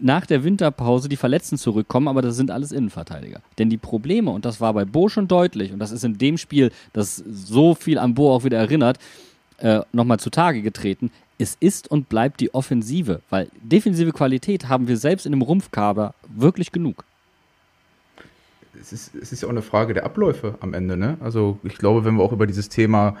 nach 0.00 0.24
der 0.26 0.44
Winterpause 0.44 1.08
die 1.08 1.16
Verletzten 1.16 1.58
zurückkommen, 1.58 2.08
aber 2.08 2.22
das 2.22 2.36
sind 2.36 2.50
alles 2.50 2.72
Innenverteidiger. 2.72 3.40
Denn 3.58 3.68
die 3.68 3.76
Probleme, 3.76 4.30
und 4.30 4.44
das 4.44 4.60
war 4.60 4.72
bei 4.72 4.84
Bo 4.84 5.08
schon 5.08 5.28
deutlich, 5.28 5.72
und 5.72 5.78
das 5.78 5.92
ist 5.92 6.04
in 6.04 6.16
dem 6.16 6.38
Spiel, 6.38 6.70
das 6.92 7.16
so 7.16 7.74
viel 7.74 7.98
an 7.98 8.14
Bo 8.14 8.32
auch 8.32 8.44
wieder 8.44 8.58
erinnert, 8.58 8.98
äh, 9.62 9.80
nochmal 9.92 10.18
zutage 10.18 10.62
getreten, 10.62 11.10
es 11.38 11.56
ist 11.58 11.90
und 11.90 12.08
bleibt 12.08 12.40
die 12.40 12.54
Offensive, 12.54 13.20
weil 13.30 13.48
defensive 13.62 14.12
Qualität 14.12 14.68
haben 14.68 14.88
wir 14.88 14.96
selbst 14.96 15.26
in 15.26 15.32
dem 15.32 15.42
Rumpfkader 15.42 16.14
wirklich 16.28 16.72
genug. 16.72 17.04
Es 18.80 18.92
ist, 18.92 19.14
es 19.14 19.32
ist 19.32 19.42
ja 19.42 19.48
auch 19.48 19.52
eine 19.52 19.62
Frage 19.62 19.94
der 19.94 20.04
Abläufe 20.04 20.56
am 20.60 20.74
Ende, 20.74 20.96
ne? 20.96 21.16
Also 21.20 21.58
ich 21.62 21.76
glaube, 21.76 22.04
wenn 22.04 22.16
wir 22.16 22.24
auch 22.24 22.32
über 22.32 22.46
dieses 22.46 22.68
Thema, 22.68 23.16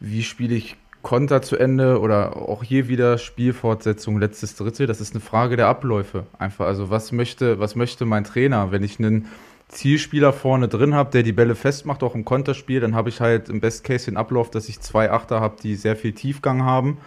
wie 0.00 0.22
spiele 0.22 0.54
ich 0.54 0.76
Konter 1.02 1.42
zu 1.42 1.56
Ende 1.56 2.00
oder 2.00 2.36
auch 2.36 2.64
hier 2.64 2.88
wieder 2.88 3.18
Spielfortsetzung, 3.18 4.18
letztes 4.18 4.56
Drittel. 4.56 4.86
Das 4.86 5.00
ist 5.00 5.14
eine 5.14 5.20
Frage 5.20 5.56
der 5.56 5.68
Abläufe. 5.68 6.26
Einfach, 6.38 6.66
also 6.66 6.90
was 6.90 7.12
möchte, 7.12 7.60
was 7.60 7.76
möchte 7.76 8.04
mein 8.04 8.24
Trainer? 8.24 8.72
Wenn 8.72 8.82
ich 8.82 8.98
einen 8.98 9.26
Zielspieler 9.68 10.32
vorne 10.32 10.68
drin 10.68 10.94
habe, 10.94 11.10
der 11.10 11.22
die 11.22 11.32
Bälle 11.32 11.54
festmacht, 11.54 12.02
auch 12.02 12.14
im 12.14 12.24
Konterspiel, 12.24 12.80
dann 12.80 12.94
habe 12.94 13.10
ich 13.10 13.20
halt 13.20 13.48
im 13.48 13.60
Best 13.60 13.84
Case 13.84 14.06
den 14.06 14.16
Ablauf, 14.16 14.50
dass 14.50 14.68
ich 14.68 14.80
zwei 14.80 15.10
Achter 15.10 15.40
habe, 15.40 15.56
die 15.62 15.74
sehr 15.74 15.96
viel 15.96 16.12
Tiefgang 16.12 16.64
haben, 16.64 16.98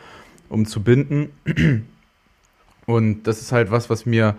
um 0.50 0.66
zu 0.66 0.84
binden. 0.84 1.32
Und 2.86 3.24
das 3.24 3.42
ist 3.42 3.52
halt 3.52 3.72
was, 3.72 3.90
was 3.90 4.06
mir 4.06 4.36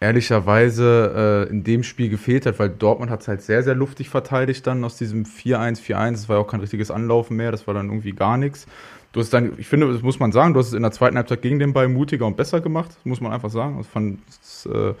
ehrlicherweise 0.00 1.46
äh, 1.48 1.50
in 1.50 1.64
dem 1.64 1.82
Spiel 1.82 2.08
gefehlt 2.08 2.46
hat, 2.46 2.58
weil 2.58 2.68
Dortmund 2.68 3.10
hat 3.10 3.22
es 3.22 3.28
halt 3.28 3.42
sehr, 3.42 3.62
sehr 3.64 3.74
luftig 3.74 4.08
verteidigt 4.08 4.66
dann 4.66 4.84
aus 4.84 4.96
diesem 4.96 5.24
4-1, 5.24 5.82
4-1. 5.82 6.10
Das 6.12 6.28
war 6.28 6.36
ja 6.36 6.42
auch 6.42 6.48
kein 6.48 6.60
richtiges 6.60 6.90
Anlaufen 6.90 7.36
mehr, 7.36 7.50
das 7.50 7.66
war 7.66 7.74
dann 7.74 7.86
irgendwie 7.86 8.12
gar 8.12 8.36
nichts. 8.36 8.66
Du 9.12 9.20
hast 9.20 9.32
dann, 9.32 9.58
ich 9.58 9.66
finde, 9.66 9.92
das 9.92 10.02
muss 10.02 10.20
man 10.20 10.32
sagen, 10.32 10.54
du 10.54 10.60
hast 10.60 10.68
es 10.68 10.74
in 10.74 10.82
der 10.82 10.92
zweiten 10.92 11.16
Halbzeit 11.16 11.42
gegen 11.42 11.58
den 11.58 11.72
Ball 11.72 11.88
mutiger 11.88 12.26
und 12.26 12.36
besser 12.36 12.60
gemacht, 12.60 12.90
muss 13.04 13.20
man 13.20 13.32
einfach 13.32 13.50
sagen. 13.50 13.78
Das, 13.78 13.86
fand, 13.86 14.20
das 14.40 14.66
äh, 14.66 14.94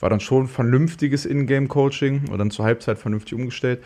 war 0.00 0.10
dann 0.10 0.20
schon 0.20 0.48
vernünftiges 0.48 1.26
Ingame-Coaching 1.26 2.28
oder 2.28 2.38
dann 2.38 2.50
zur 2.50 2.64
Halbzeit 2.64 2.98
vernünftig 2.98 3.34
umgestellt. 3.34 3.82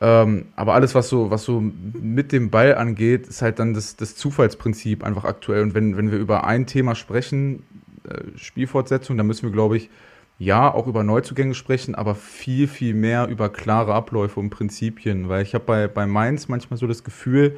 Ähm, 0.00 0.46
aber 0.54 0.74
alles, 0.74 0.94
was 0.94 1.08
so, 1.08 1.30
was 1.30 1.44
so 1.44 1.60
mit 1.60 2.30
dem 2.30 2.50
Ball 2.50 2.76
angeht, 2.76 3.26
ist 3.26 3.42
halt 3.42 3.58
dann 3.58 3.74
das, 3.74 3.96
das 3.96 4.14
Zufallsprinzip 4.14 5.02
einfach 5.02 5.24
aktuell. 5.24 5.62
Und 5.62 5.74
wenn, 5.74 5.96
wenn 5.96 6.12
wir 6.12 6.18
über 6.18 6.44
ein 6.44 6.66
Thema 6.66 6.94
sprechen, 6.94 7.64
äh, 8.08 8.38
Spielfortsetzung. 8.38 9.16
Da 9.16 9.22
müssen 9.22 9.42
wir, 9.42 9.52
glaube 9.52 9.76
ich, 9.76 9.90
ja, 10.38 10.72
auch 10.72 10.86
über 10.86 11.02
Neuzugänge 11.02 11.54
sprechen, 11.54 11.94
aber 11.94 12.14
viel, 12.14 12.68
viel 12.68 12.94
mehr 12.94 13.26
über 13.26 13.48
klare 13.48 13.92
Abläufe 13.94 14.38
und 14.38 14.50
Prinzipien. 14.50 15.28
Weil 15.28 15.42
ich 15.42 15.54
habe 15.54 15.64
bei, 15.64 15.88
bei 15.88 16.06
Mainz 16.06 16.48
manchmal 16.48 16.78
so 16.78 16.86
das 16.86 17.02
Gefühl, 17.04 17.56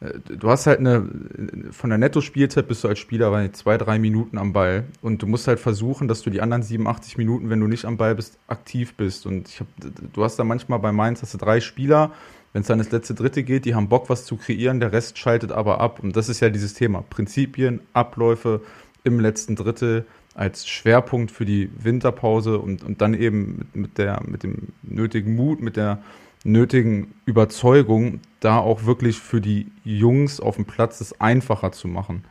du 0.00 0.48
hast 0.48 0.66
halt 0.66 0.80
eine, 0.80 1.06
von 1.72 1.90
der 1.90 1.98
Netto-Spielzeit 1.98 2.66
bist 2.66 2.84
du 2.84 2.88
als 2.88 2.98
Spieler 2.98 3.30
bei 3.30 3.48
zwei, 3.48 3.76
drei 3.76 3.98
Minuten 3.98 4.38
am 4.38 4.52
Ball 4.52 4.84
und 5.02 5.20
du 5.22 5.26
musst 5.26 5.46
halt 5.46 5.60
versuchen, 5.60 6.08
dass 6.08 6.22
du 6.22 6.30
die 6.30 6.40
anderen 6.40 6.62
87 6.62 7.18
Minuten, 7.18 7.50
wenn 7.50 7.60
du 7.60 7.66
nicht 7.66 7.84
am 7.84 7.98
Ball 7.98 8.14
bist, 8.14 8.38
aktiv 8.46 8.94
bist. 8.94 9.26
Und 9.26 9.48
ich 9.48 9.60
hab, 9.60 9.66
du 10.12 10.24
hast 10.24 10.36
da 10.38 10.44
manchmal 10.44 10.78
bei 10.78 10.90
Mainz 10.90 11.20
hast 11.20 11.34
du 11.34 11.38
drei 11.38 11.60
Spieler, 11.60 12.12
wenn 12.52 12.62
es 12.62 12.68
dann 12.68 12.78
das 12.78 12.90
letzte 12.90 13.14
Dritte 13.14 13.42
geht, 13.42 13.64
die 13.66 13.74
haben 13.74 13.88
Bock, 13.88 14.08
was 14.08 14.24
zu 14.24 14.36
kreieren, 14.36 14.80
der 14.80 14.92
Rest 14.92 15.18
schaltet 15.18 15.52
aber 15.52 15.80
ab. 15.80 16.00
Und 16.02 16.16
das 16.16 16.28
ist 16.28 16.40
ja 16.40 16.48
dieses 16.48 16.74
Thema. 16.74 17.04
Prinzipien, 17.08 17.80
Abläufe, 17.92 18.62
im 19.04 19.20
letzten 19.20 19.56
Drittel 19.56 20.04
als 20.34 20.66
Schwerpunkt 20.66 21.30
für 21.30 21.44
die 21.44 21.70
Winterpause 21.78 22.58
und, 22.58 22.82
und 22.82 23.00
dann 23.00 23.14
eben 23.14 23.58
mit, 23.58 23.76
mit, 23.76 23.98
der, 23.98 24.22
mit 24.26 24.42
dem 24.42 24.68
nötigen 24.82 25.34
Mut, 25.34 25.60
mit 25.60 25.76
der 25.76 26.02
nötigen 26.44 27.14
Überzeugung, 27.26 28.20
da 28.40 28.58
auch 28.58 28.84
wirklich 28.84 29.18
für 29.18 29.40
die 29.40 29.66
Jungs 29.84 30.40
auf 30.40 30.56
dem 30.56 30.64
Platz 30.64 31.00
es 31.00 31.20
einfacher 31.20 31.72
zu 31.72 31.88
machen. 31.88 32.24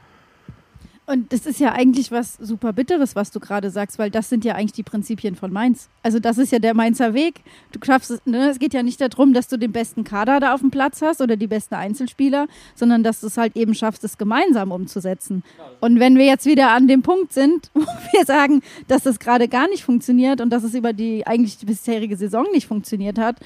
Und 1.10 1.34
das 1.34 1.47
ist 1.47 1.60
ja 1.60 1.72
eigentlich 1.72 2.12
was 2.12 2.36
super 2.36 2.72
Bitteres, 2.72 3.16
was 3.16 3.32
du 3.32 3.39
gerade 3.39 3.72
sagst, 3.72 3.97
weil 3.97 4.12
das 4.12 4.30
sind 4.30 4.45
ja 4.45 4.53
eigentlich 4.53 4.74
die 4.74 4.84
Prinzipien 4.84 5.36
von 5.36 5.51
Mainz. 5.51 5.89
Also 6.03 6.20
das 6.20 6.38
ist 6.38 6.51
ja 6.51 6.60
der 6.60 6.76
Mainzer 6.76 7.16
Weg. 7.16 7.41
Du 7.72 7.80
schaffst 7.84 8.12
es, 8.12 8.24
ne? 8.28 8.51
es 8.51 8.60
geht 8.60 8.76
ja 8.76 8.84
nicht 8.84 9.01
darum, 9.01 9.34
dass 9.34 9.47
du 9.47 9.57
den 9.57 9.72
besten 9.72 10.03
Kader 10.03 10.39
da 10.39 10.53
auf 10.53 10.60
dem 10.60 10.70
Platz 10.70 11.01
hast 11.01 11.20
oder 11.20 11.36
die 11.36 11.47
besten 11.47 11.74
Einzelspieler, 11.74 12.45
sondern 12.76 13.01
dass 13.01 13.22
du 13.22 13.26
es 13.26 13.38
halt 13.38 13.55
eben 13.55 13.74
schaffst, 13.74 14.03
es 14.03 14.20
gemeinsam 14.20 14.72
umzusetzen. 14.72 15.41
Und 15.80 15.99
wenn 15.99 16.16
wir 16.16 16.26
jetzt 16.26 16.45
wieder 16.45 16.70
an 16.70 16.88
dem 16.88 17.01
Punkt 17.01 17.34
sind, 17.34 17.72
wo 17.74 17.82
wir 17.82 18.26
sagen, 18.28 18.62
dass 18.88 19.01
das 19.01 19.18
gerade 19.18 19.47
gar 19.47 19.68
nicht 19.68 19.84
funktioniert 19.84 20.41
und 20.41 20.51
dass 20.51 20.64
es 20.64 20.76
über 20.76 20.93
die 20.93 21.26
eigentlich 21.26 21.57
die 21.57 21.66
bisherige 21.66 22.18
Saison 22.18 22.45
nicht 22.53 22.68
funktioniert 22.68 23.18
hat, 23.18 23.38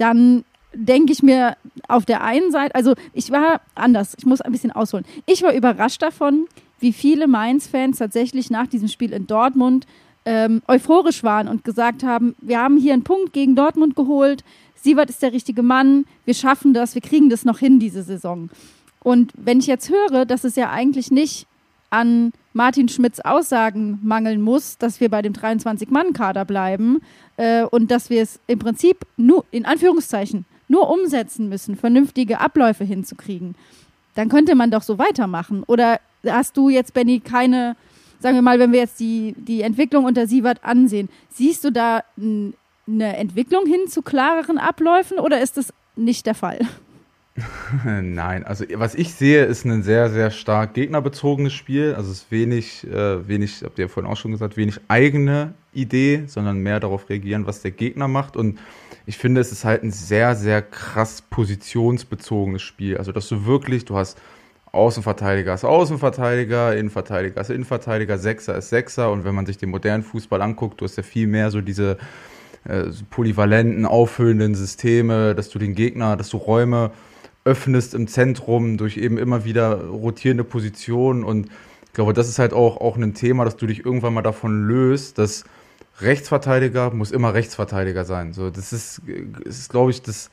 dann 0.00 0.44
denke 0.72 1.12
ich 1.12 1.22
mir 1.22 1.56
auf 1.88 2.06
der 2.06 2.22
einen 2.22 2.50
Seite, 2.50 2.74
also 2.74 2.94
ich 3.12 3.30
war 3.30 3.60
anders, 3.74 4.14
ich 4.18 4.24
muss 4.24 4.40
ein 4.40 4.52
bisschen 4.52 4.70
ausholen. 4.72 5.04
Ich 5.26 5.42
war 5.42 5.52
überrascht 5.52 6.02
davon, 6.02 6.46
wie 6.78 6.92
viele 6.92 7.26
Mainz-Fans 7.26 7.98
tatsächlich 7.98 8.50
nach 8.50 8.66
diesem 8.66 8.88
Spiel 8.88 9.12
in 9.12 9.26
Dortmund 9.26 9.86
ähm, 10.24 10.62
euphorisch 10.68 11.22
waren 11.22 11.48
und 11.48 11.64
gesagt 11.64 12.02
haben, 12.02 12.34
wir 12.40 12.60
haben 12.60 12.76
hier 12.76 12.92
einen 12.92 13.04
Punkt 13.04 13.32
gegen 13.32 13.56
Dortmund 13.56 13.96
geholt, 13.96 14.44
Sievert 14.74 15.10
ist 15.10 15.20
der 15.20 15.32
richtige 15.32 15.62
Mann, 15.62 16.06
wir 16.24 16.32
schaffen 16.32 16.72
das, 16.72 16.94
wir 16.94 17.02
kriegen 17.02 17.28
das 17.28 17.44
noch 17.44 17.58
hin 17.58 17.78
diese 17.78 18.02
Saison. 18.02 18.48
Und 19.02 19.32
wenn 19.36 19.58
ich 19.58 19.66
jetzt 19.66 19.90
höre, 19.90 20.24
dass 20.24 20.44
es 20.44 20.56
ja 20.56 20.70
eigentlich 20.70 21.10
nicht 21.10 21.46
an 21.90 22.32
Martin 22.52 22.88
Schmidts 22.88 23.20
Aussagen 23.20 24.00
mangeln 24.02 24.40
muss, 24.40 24.76
dass 24.78 25.00
wir 25.00 25.08
bei 25.08 25.22
dem 25.22 25.32
23-Mann-Kader 25.32 26.44
bleiben 26.44 27.00
äh, 27.36 27.62
und 27.64 27.90
dass 27.90 28.10
wir 28.10 28.22
es 28.22 28.40
im 28.46 28.58
Prinzip 28.58 28.98
nur, 29.16 29.44
in 29.50 29.64
Anführungszeichen, 29.64 30.44
nur 30.68 30.90
umsetzen 30.90 31.48
müssen, 31.48 31.76
vernünftige 31.76 32.40
Abläufe 32.40 32.84
hinzukriegen, 32.84 33.54
dann 34.14 34.28
könnte 34.28 34.54
man 34.54 34.70
doch 34.70 34.82
so 34.82 34.98
weitermachen. 34.98 35.62
Oder 35.64 36.00
hast 36.26 36.56
du 36.56 36.68
jetzt, 36.68 36.94
Benny, 36.94 37.20
keine, 37.20 37.76
sagen 38.18 38.36
wir 38.36 38.42
mal, 38.42 38.58
wenn 38.58 38.72
wir 38.72 38.80
jetzt 38.80 39.00
die, 39.00 39.34
die 39.36 39.62
Entwicklung 39.62 40.04
unter 40.04 40.26
Sievert 40.26 40.64
ansehen, 40.64 41.08
siehst 41.30 41.64
du 41.64 41.70
da 41.70 42.02
eine 42.18 43.16
Entwicklung 43.16 43.66
hin 43.66 43.88
zu 43.88 44.02
klareren 44.02 44.58
Abläufen 44.58 45.18
oder 45.18 45.40
ist 45.40 45.56
das 45.56 45.72
nicht 45.96 46.26
der 46.26 46.34
Fall? 46.34 46.58
Nein, 47.84 48.44
also 48.44 48.64
was 48.74 48.94
ich 48.94 49.14
sehe, 49.14 49.44
ist 49.44 49.64
ein 49.64 49.82
sehr, 49.82 50.10
sehr 50.10 50.30
stark 50.30 50.74
gegnerbezogenes 50.74 51.52
Spiel. 51.52 51.94
Also 51.94 52.10
es 52.10 52.22
ist 52.22 52.30
wenig, 52.30 52.86
äh, 52.86 53.26
wenig, 53.26 53.62
habt 53.64 53.78
ihr 53.78 53.84
ja 53.86 53.88
vorhin 53.88 54.10
auch 54.10 54.16
schon 54.16 54.32
gesagt, 54.32 54.56
wenig 54.56 54.80
eigene 54.88 55.54
Idee, 55.72 56.24
sondern 56.26 56.58
mehr 56.58 56.80
darauf 56.80 57.08
reagieren, 57.08 57.46
was 57.46 57.62
der 57.62 57.70
Gegner 57.70 58.08
macht. 58.08 58.36
Und 58.36 58.58
ich 59.06 59.16
finde, 59.16 59.40
es 59.40 59.52
ist 59.52 59.64
halt 59.64 59.82
ein 59.82 59.92
sehr, 59.92 60.34
sehr 60.34 60.60
krass 60.62 61.22
positionsbezogenes 61.22 62.62
Spiel. 62.62 62.98
Also 62.98 63.12
dass 63.12 63.28
du 63.28 63.46
wirklich, 63.46 63.84
du 63.84 63.96
hast 63.96 64.20
Außenverteidiger 64.72 65.52
ist 65.54 65.64
Außenverteidiger, 65.64 66.76
Innenverteidiger 66.76 67.40
ist 67.40 67.50
Innenverteidiger, 67.50 68.18
Sechser 68.18 68.56
ist 68.56 68.70
Sechser. 68.70 69.10
Und 69.10 69.24
wenn 69.24 69.34
man 69.34 69.46
sich 69.46 69.58
den 69.58 69.70
modernen 69.70 70.02
Fußball 70.02 70.42
anguckt, 70.42 70.80
du 70.80 70.84
hast 70.84 70.96
ja 70.96 71.02
viel 71.02 71.26
mehr 71.26 71.50
so 71.50 71.60
diese 71.60 71.98
äh, 72.64 72.84
polyvalenten, 73.10 73.86
auffüllenden 73.86 74.54
Systeme, 74.54 75.34
dass 75.34 75.48
du 75.48 75.58
den 75.58 75.74
Gegner, 75.74 76.16
dass 76.16 76.28
du 76.28 76.36
Räume 76.36 76.90
öffnest 77.44 77.94
im 77.94 78.06
Zentrum 78.06 78.76
durch 78.76 78.96
eben 78.96 79.18
immer 79.18 79.44
wieder 79.44 79.84
rotierende 79.86 80.44
Positionen. 80.44 81.24
Und 81.24 81.46
ich 81.86 81.92
glaube, 81.92 82.12
das 82.12 82.28
ist 82.28 82.38
halt 82.38 82.52
auch, 82.52 82.76
auch 82.78 82.96
ein 82.96 83.14
Thema, 83.14 83.44
dass 83.44 83.56
du 83.56 83.66
dich 83.66 83.84
irgendwann 83.84 84.14
mal 84.14 84.22
davon 84.22 84.66
löst, 84.66 85.18
dass 85.18 85.44
Rechtsverteidiger 86.00 86.90
muss 86.90 87.10
immer 87.10 87.34
Rechtsverteidiger 87.34 88.04
sein. 88.04 88.32
So, 88.32 88.50
das 88.50 88.72
ist, 88.72 89.02
ist 89.44 89.70
glaube 89.70 89.90
ich, 89.90 90.02
das 90.02 90.30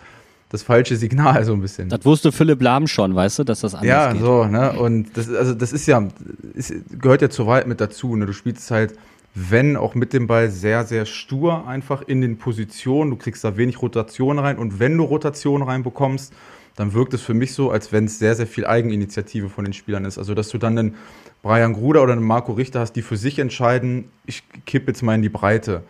das 0.50 0.64
falsche 0.64 0.96
Signal 0.96 1.44
so 1.44 1.52
ein 1.52 1.60
bisschen. 1.60 1.90
Das 1.90 2.06
wusste 2.06 2.32
Philipp 2.32 2.62
Lahm 2.62 2.88
schon, 2.88 3.14
weißt 3.14 3.40
du, 3.40 3.44
dass 3.44 3.60
das 3.60 3.76
anders 3.76 3.90
ja, 3.90 4.14
geht. 4.14 4.22
Ja, 4.22 4.26
so, 4.26 4.46
ne? 4.46 4.72
Und 4.80 5.18
das, 5.18 5.30
also 5.30 5.54
das 5.54 5.74
ist 5.74 5.88
ja, 5.88 6.08
ist, 6.54 6.74
gehört 7.02 7.22
ja 7.22 7.30
zur 7.30 7.48
Wahrheit 7.48 7.68
mit 7.68 7.82
dazu. 7.82 8.16
Ne? 8.16 8.26
Du 8.26 8.32
spielst 8.32 8.72
halt 8.72 8.94
wenn 9.40 9.78
auch 9.78 9.94
mit 9.94 10.14
dem 10.14 10.26
Ball 10.26 10.50
sehr, 10.50 10.84
sehr 10.84 11.06
stur 11.06 11.68
einfach 11.68 12.02
in 12.02 12.22
den 12.22 12.40
Positionen. 12.40 13.12
Du 13.12 13.18
kriegst 13.18 13.44
da 13.44 13.56
wenig 13.56 13.82
Rotation 13.84 14.40
rein 14.40 14.58
und 14.58 14.80
wenn 14.80 14.98
du 14.98 15.04
Rotation 15.04 15.62
reinbekommst, 15.62 16.34
dann 16.78 16.94
wirkt 16.94 17.14
es 17.16 17.22
für 17.22 17.34
mich 17.34 17.54
so, 17.54 17.72
als 17.72 17.92
wenn 17.92 18.06
es 18.06 18.20
sehr, 18.20 18.36
sehr 18.36 18.48
viel 18.48 18.66
Eigeninitiative 18.66 19.50
von 19.50 19.66
den 19.66 19.74
Spielern 19.74 20.06
ist. 20.06 20.18
Also, 20.18 20.36
dass 20.36 20.50
du 20.50 20.60
dann 20.60 20.78
einen 20.78 20.96
Brian 21.42 21.74
Gruder 21.74 22.04
oder 22.04 22.14
einen 22.14 22.24
Marco 22.24 22.54
Richter 22.54 22.80
hast, 22.80 22.94
die 22.94 23.02
für 23.02 23.18
sich 23.18 23.40
entscheiden, 23.40 24.06
ich 24.26 24.44
kippe 24.66 24.92
jetzt 24.92 25.02
mal 25.02 25.16
in 25.16 25.24
die 25.24 25.30
Breite. 25.30 25.84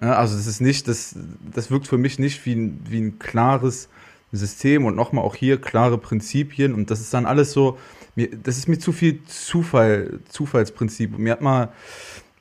Ja, 0.00 0.12
also, 0.12 0.36
das 0.36 0.46
ist 0.46 0.60
nicht, 0.60 0.88
das, 0.88 1.16
das 1.54 1.70
wirkt 1.70 1.88
für 1.88 1.96
mich 1.96 2.18
nicht 2.18 2.44
wie 2.44 2.54
ein, 2.54 2.80
wie 2.88 3.00
ein 3.00 3.18
klares 3.18 3.88
System 4.30 4.84
und 4.84 4.94
nochmal 4.94 5.24
auch 5.24 5.34
hier 5.34 5.58
klare 5.58 5.96
Prinzipien 5.96 6.74
und 6.74 6.90
das 6.90 7.00
ist 7.00 7.14
dann 7.14 7.24
alles 7.24 7.52
so, 7.52 7.78
mir, 8.14 8.28
das 8.28 8.58
ist 8.58 8.68
mir 8.68 8.78
zu 8.78 8.92
viel 8.92 9.24
Zufall, 9.24 10.20
Zufallsprinzip. 10.28 11.16
Mir 11.16 11.32
hat 11.32 11.40
mal, 11.40 11.70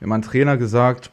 mir 0.02 0.08
mal 0.08 0.16
ein 0.16 0.22
Trainer 0.22 0.58
gesagt, 0.58 1.12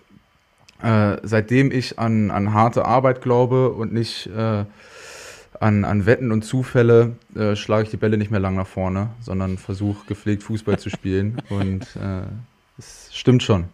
äh, 0.83 1.19
seitdem 1.23 1.71
ich 1.71 2.01
an, 2.01 2.33
an 2.33 2.53
harte 2.53 2.87
Arbeit 2.87 3.23
glaube 3.23 3.71
und 3.71 3.93
nicht 3.93 4.27
äh, 4.27 4.65
an, 5.63 5.85
an 5.85 6.07
Wetten 6.07 6.33
und 6.33 6.43
Zufälle, 6.43 7.13
äh, 7.37 7.55
schlage 7.55 7.85
ich 7.85 7.91
die 7.91 7.97
Bälle 7.97 8.19
nicht 8.19 8.31
mehr 8.31 8.41
lang 8.41 8.57
nach 8.57 8.67
vorne, 8.67 9.11
sondern 9.21 9.59
versuche 9.59 10.07
gepflegt 10.07 10.43
Fußball 10.43 10.79
zu 10.79 10.91
spielen. 10.91 11.41
Und 11.49 11.87
es 12.79 13.09
äh, 13.09 13.13
stimmt 13.13 13.43
schon. 13.43 13.65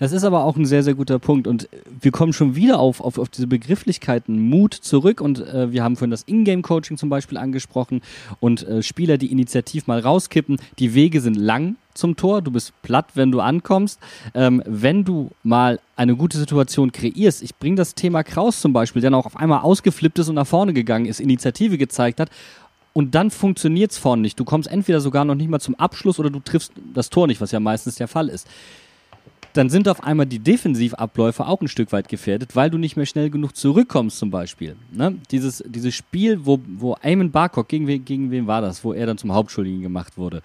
Das 0.00 0.12
ist 0.12 0.24
aber 0.24 0.44
auch 0.44 0.56
ein 0.56 0.64
sehr, 0.64 0.82
sehr 0.82 0.94
guter 0.94 1.18
Punkt. 1.18 1.46
Und 1.46 1.68
wir 2.00 2.10
kommen 2.10 2.32
schon 2.32 2.56
wieder 2.56 2.80
auf, 2.80 3.02
auf, 3.02 3.18
auf 3.18 3.28
diese 3.28 3.46
Begrifflichkeiten 3.46 4.40
Mut 4.40 4.72
zurück. 4.72 5.20
Und 5.20 5.40
äh, 5.40 5.72
wir 5.72 5.84
haben 5.84 5.96
vorhin 5.96 6.10
das 6.10 6.22
Ingame-Coaching 6.26 6.96
zum 6.96 7.10
Beispiel 7.10 7.36
angesprochen. 7.36 8.00
Und 8.40 8.66
äh, 8.66 8.82
Spieler, 8.82 9.18
die 9.18 9.30
initiativ 9.30 9.86
mal 9.86 10.00
rauskippen, 10.00 10.56
die 10.78 10.94
Wege 10.94 11.20
sind 11.20 11.36
lang 11.36 11.76
zum 11.92 12.16
Tor. 12.16 12.40
Du 12.40 12.50
bist 12.50 12.72
platt, 12.80 13.08
wenn 13.12 13.30
du 13.30 13.40
ankommst. 13.40 14.00
Ähm, 14.32 14.62
wenn 14.64 15.04
du 15.04 15.32
mal 15.42 15.78
eine 15.96 16.16
gute 16.16 16.38
Situation 16.38 16.92
kreierst, 16.92 17.42
ich 17.42 17.54
bringe 17.56 17.76
das 17.76 17.94
Thema 17.94 18.24
Kraus 18.24 18.62
zum 18.62 18.72
Beispiel, 18.72 19.02
der 19.02 19.12
auch 19.12 19.26
auf 19.26 19.36
einmal 19.36 19.60
ausgeflippt 19.60 20.18
ist 20.18 20.30
und 20.30 20.36
nach 20.36 20.46
vorne 20.46 20.72
gegangen 20.72 21.04
ist, 21.04 21.20
Initiative 21.20 21.76
gezeigt 21.76 22.20
hat 22.20 22.30
und 22.94 23.14
dann 23.14 23.30
funktioniert 23.30 23.90
es 23.90 23.98
vorne 23.98 24.22
nicht. 24.22 24.40
Du 24.40 24.44
kommst 24.44 24.70
entweder 24.70 25.02
sogar 25.02 25.26
noch 25.26 25.34
nicht 25.34 25.50
mal 25.50 25.60
zum 25.60 25.74
Abschluss 25.74 26.18
oder 26.18 26.30
du 26.30 26.40
triffst 26.40 26.72
das 26.94 27.10
Tor 27.10 27.26
nicht, 27.26 27.42
was 27.42 27.52
ja 27.52 27.60
meistens 27.60 27.96
der 27.96 28.08
Fall 28.08 28.30
ist 28.30 28.48
dann 29.52 29.70
sind 29.70 29.88
auf 29.88 30.02
einmal 30.02 30.26
die 30.26 30.38
Defensivabläufe 30.38 31.46
auch 31.46 31.60
ein 31.60 31.68
Stück 31.68 31.92
weit 31.92 32.08
gefährdet, 32.08 32.56
weil 32.56 32.70
du 32.70 32.78
nicht 32.78 32.96
mehr 32.96 33.06
schnell 33.06 33.30
genug 33.30 33.56
zurückkommst 33.56 34.18
zum 34.18 34.30
Beispiel. 34.30 34.76
Ne? 34.92 35.16
Dieses, 35.30 35.62
dieses 35.66 35.94
Spiel, 35.94 36.44
wo, 36.46 36.60
wo 36.66 36.96
Eamon 37.02 37.30
Barcock, 37.30 37.68
gegen, 37.68 38.04
gegen 38.04 38.30
wen 38.30 38.46
war 38.46 38.60
das, 38.60 38.84
wo 38.84 38.92
er 38.92 39.06
dann 39.06 39.18
zum 39.18 39.32
Hauptschuldigen 39.32 39.82
gemacht 39.82 40.16
wurde? 40.16 40.42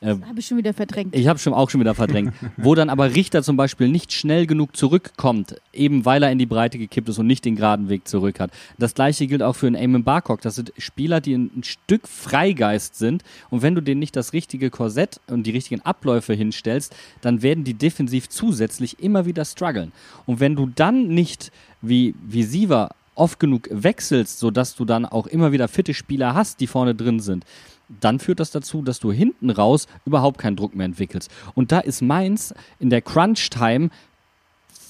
Äh, 0.00 0.16
habe 0.26 0.38
ich 0.38 0.46
schon 0.46 0.58
wieder 0.58 0.74
verdrängt. 0.74 1.14
Ich 1.14 1.26
habe 1.26 1.38
schon 1.38 1.54
auch 1.54 1.70
schon 1.70 1.80
wieder 1.80 1.94
verdrängt. 1.94 2.34
wo 2.56 2.74
dann 2.74 2.90
aber 2.90 3.14
Richter 3.14 3.42
zum 3.42 3.56
Beispiel 3.56 3.88
nicht 3.88 4.12
schnell 4.12 4.46
genug 4.46 4.76
zurückkommt, 4.76 5.56
eben 5.72 6.04
weil 6.04 6.22
er 6.22 6.30
in 6.30 6.38
die 6.38 6.46
Breite 6.46 6.78
gekippt 6.78 7.08
ist 7.08 7.18
und 7.18 7.26
nicht 7.26 7.44
den 7.44 7.56
geraden 7.56 7.88
Weg 7.88 8.06
zurück 8.06 8.40
hat. 8.40 8.50
Das 8.78 8.94
gleiche 8.94 9.26
gilt 9.26 9.42
auch 9.42 9.54
für 9.54 9.66
einen 9.66 9.76
Eamon 9.76 10.04
Barcock. 10.04 10.42
Das 10.42 10.56
sind 10.56 10.72
Spieler, 10.76 11.20
die 11.20 11.34
ein, 11.34 11.62
Stück 11.62 12.06
Freigeist 12.06 12.96
sind 12.96 13.22
und 13.50 13.62
wenn 13.62 13.74
du 13.74 13.80
denen 13.80 14.00
nicht 14.00 14.16
das 14.16 14.32
richtige 14.32 14.70
Korsett 14.70 15.20
und 15.28 15.44
die 15.44 15.50
richtigen 15.50 15.80
Abläufe 15.82 16.34
hinstellst, 16.34 16.94
dann 17.22 17.42
werden 17.42 17.64
die 17.64 17.74
defensiv 17.74 18.28
zusätzlich 18.28 19.00
immer 19.00 19.26
wieder 19.26 19.44
strugglen. 19.44 19.92
Und 20.26 20.40
wenn 20.40 20.56
du 20.56 20.66
dann 20.66 21.08
nicht 21.08 21.50
wie, 21.80 22.14
wie 22.22 22.42
Siva 22.42 22.90
oft 23.14 23.40
genug 23.40 23.68
wechselst, 23.70 24.38
sodass 24.38 24.76
du 24.76 24.84
dann 24.84 25.06
auch 25.06 25.26
immer 25.26 25.52
wieder 25.52 25.68
fitte 25.68 25.94
Spieler 25.94 26.34
hast, 26.34 26.60
die 26.60 26.66
vorne 26.66 26.94
drin 26.94 27.20
sind, 27.20 27.44
dann 27.88 28.18
führt 28.18 28.40
das 28.40 28.50
dazu, 28.50 28.82
dass 28.82 28.98
du 28.98 29.12
hinten 29.12 29.50
raus 29.50 29.86
überhaupt 30.04 30.38
keinen 30.38 30.56
Druck 30.56 30.74
mehr 30.74 30.86
entwickelst. 30.86 31.30
Und 31.54 31.72
da 31.72 31.80
ist 31.80 32.02
Mainz 32.02 32.54
in 32.78 32.90
der 32.90 33.02
Crunch-Time 33.02 33.90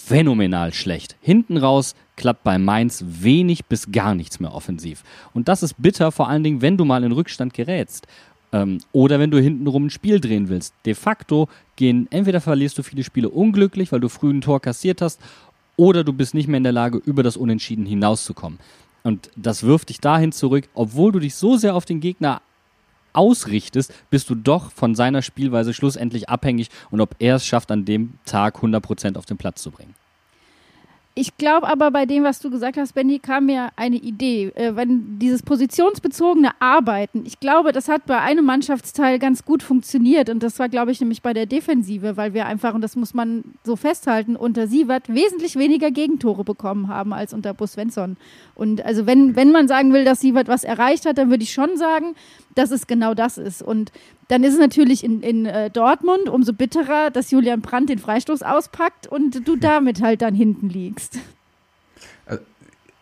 phänomenal 0.07 0.73
schlecht. 0.73 1.17
Hinten 1.21 1.57
raus 1.57 1.95
klappt 2.17 2.45
bei 2.45 2.59
Mainz 2.59 3.05
wenig 3.07 3.67
bis 3.67 3.91
gar 3.91 4.15
nichts 4.15 4.41
mehr 4.41 4.55
offensiv. 4.55 5.03
Und 5.35 5.49
das 5.49 5.63
ist 5.63 5.75
bitter, 5.79 6.13
vor 6.13 6.29
allen 6.29 6.45
Dingen, 6.45 6.63
wenn 6.63 6.77
du 6.77 6.85
mal 6.85 7.05
in 7.05 7.13
Rückstand 7.13 7.55
gerätst. 7.55 8.07
Ähm, 8.53 8.79
oder 8.93 9.19
wenn 9.19 9.33
du 9.33 9.41
hintenrum 9.41 9.87
ein 9.87 9.91
Spiel 9.91 10.21
drehen 10.21 10.49
willst. 10.49 10.75
De 10.87 10.95
facto 10.95 11.49
gehen, 11.75 12.07
entweder 12.11 12.41
verlierst 12.41 12.79
du 12.79 12.85
viele 12.85 13.03
Spiele 13.03 13.29
unglücklich, 13.29 13.91
weil 13.91 14.01
du 14.01 14.09
früh 14.09 14.31
ein 14.31 14.41
Tor 14.41 14.61
kassiert 14.61 15.03
hast, 15.03 15.21
oder 15.77 16.05
du 16.05 16.13
bist 16.13 16.33
nicht 16.33 16.49
mehr 16.49 16.59
in 16.59 16.65
der 16.65 16.73
Lage, 16.73 16.99
über 17.05 17.23
das 17.23 17.37
Unentschieden 17.37 17.85
hinauszukommen. 17.85 18.59
Und 19.03 19.31
das 19.37 19.63
wirft 19.63 19.91
dich 19.91 20.01
dahin 20.01 20.33
zurück, 20.33 20.69
obwohl 20.75 21.13
du 21.13 21.19
dich 21.19 21.35
so 21.35 21.57
sehr 21.57 21.75
auf 21.75 21.85
den 21.85 22.01
Gegner 22.01 22.41
ausrichtest, 23.17 23.93
bist 24.11 24.31
du 24.31 24.35
doch 24.35 24.71
von 24.71 24.95
seiner 24.95 25.23
Spielweise 25.23 25.75
schlussendlich 25.75 26.29
abhängig 26.29 26.69
und 26.91 27.01
ob 27.01 27.17
er 27.19 27.37
es 27.37 27.47
schafft, 27.47 27.71
an 27.71 27.85
dem 27.85 28.15
Tag 28.25 28.57
100% 28.57 29.17
auf 29.17 29.27
den 29.27 29.37
Platz 29.37 29.63
zu 29.63 29.71
bringen. 29.71 29.95
Ich 31.19 31.39
glaube 31.39 31.67
aber 31.67 31.91
bei 31.91 32.05
dem, 32.05 32.25
was 32.25 32.41
du 32.41 32.51
gesagt 32.51 32.77
hast, 32.77 32.93
Benny, 32.93 33.19
kam 33.19 33.47
mir 33.47 33.71
eine 33.77 33.97
Idee. 33.97 34.53
Äh, 34.55 34.77
wenn 34.77 35.19
dieses 35.19 35.43
positionsbezogene 35.43 36.51
Arbeiten, 36.61 37.25
ich 37.25 37.41
glaube, 37.41 37.73
das 37.73 37.89
hat 37.89 38.05
bei 38.05 38.21
einem 38.21 38.45
Mannschaftsteil 38.45 39.19
ganz 39.19 39.43
gut 39.43 39.63
funktioniert. 39.63 40.29
Und 40.29 40.43
das 40.43 40.59
war, 40.59 40.69
glaube 40.69 40.93
ich, 40.93 41.01
nämlich 41.01 41.23
bei 41.23 41.33
der 41.33 41.47
Defensive, 41.47 42.19
weil 42.19 42.35
wir 42.35 42.45
einfach, 42.45 42.75
und 42.75 42.83
das 42.83 42.97
muss 42.97 43.15
man 43.15 43.45
so 43.65 43.77
festhalten, 43.77 44.37
unter 44.37 44.67
Sievert 44.67 45.09
wesentlich 45.09 45.57
weniger 45.57 45.91
Gegentore 45.91 46.45
bekommen 46.45 46.89
haben 46.89 47.15
als 47.15 47.33
unter 47.33 47.55
Bus 47.55 47.73
Svensson. 47.73 48.19
Und 48.55 48.85
also 48.85 49.07
wenn, 49.07 49.37
wenn 49.37 49.53
man 49.53 49.69
sagen 49.69 49.95
will, 49.95 50.05
dass 50.05 50.21
Sievert 50.21 50.49
was 50.49 50.65
erreicht 50.65 51.07
hat, 51.07 51.17
dann 51.17 51.31
würde 51.31 51.45
ich 51.45 51.53
schon 51.55 51.79
sagen, 51.79 52.15
dass 52.57 52.73
es 52.73 52.87
genau 52.87 53.15
das 53.15 53.39
ist. 53.39 53.63
Und 53.63 53.93
dann 54.29 54.43
ist 54.43 54.55
es 54.55 54.59
natürlich 54.59 55.05
in, 55.05 55.23
in 55.23 55.47
äh, 55.47 55.71
Dortmund 55.71 56.29
umso 56.29 56.53
bitterer, 56.53 57.11
dass 57.11 57.31
Julian 57.31 57.61
Brandt 57.61 57.91
den 57.91 57.99
Freistoß 57.99 58.43
auspackt 58.43 59.07
und 59.07 59.47
du 59.47 59.57
damit 59.61 60.03
halt 60.03 60.23
dann 60.23 60.35
hinten 60.35 60.69
liegst. 60.69 61.19
Äh, 62.27 62.39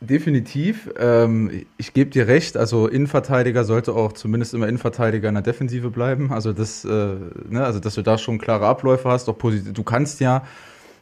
definitiv. 0.00 0.90
Ähm, 0.98 1.64
ich 1.78 1.94
gebe 1.94 2.10
dir 2.10 2.26
recht. 2.26 2.56
Also 2.56 2.88
Innenverteidiger 2.88 3.64
sollte 3.64 3.94
auch 3.94 4.12
zumindest 4.12 4.52
immer 4.52 4.68
Innenverteidiger 4.68 5.28
in 5.28 5.34
der 5.34 5.42
Defensive 5.42 5.90
bleiben. 5.90 6.32
Also 6.32 6.52
das, 6.52 6.84
äh, 6.84 6.88
ne, 6.88 7.64
also 7.64 7.80
dass 7.80 7.94
du 7.94 8.02
da 8.02 8.18
schon 8.18 8.38
klare 8.38 8.66
Abläufe 8.66 9.08
hast. 9.08 9.28
Auch 9.28 9.38
du 9.38 9.82
kannst 9.84 10.20
ja, 10.20 10.44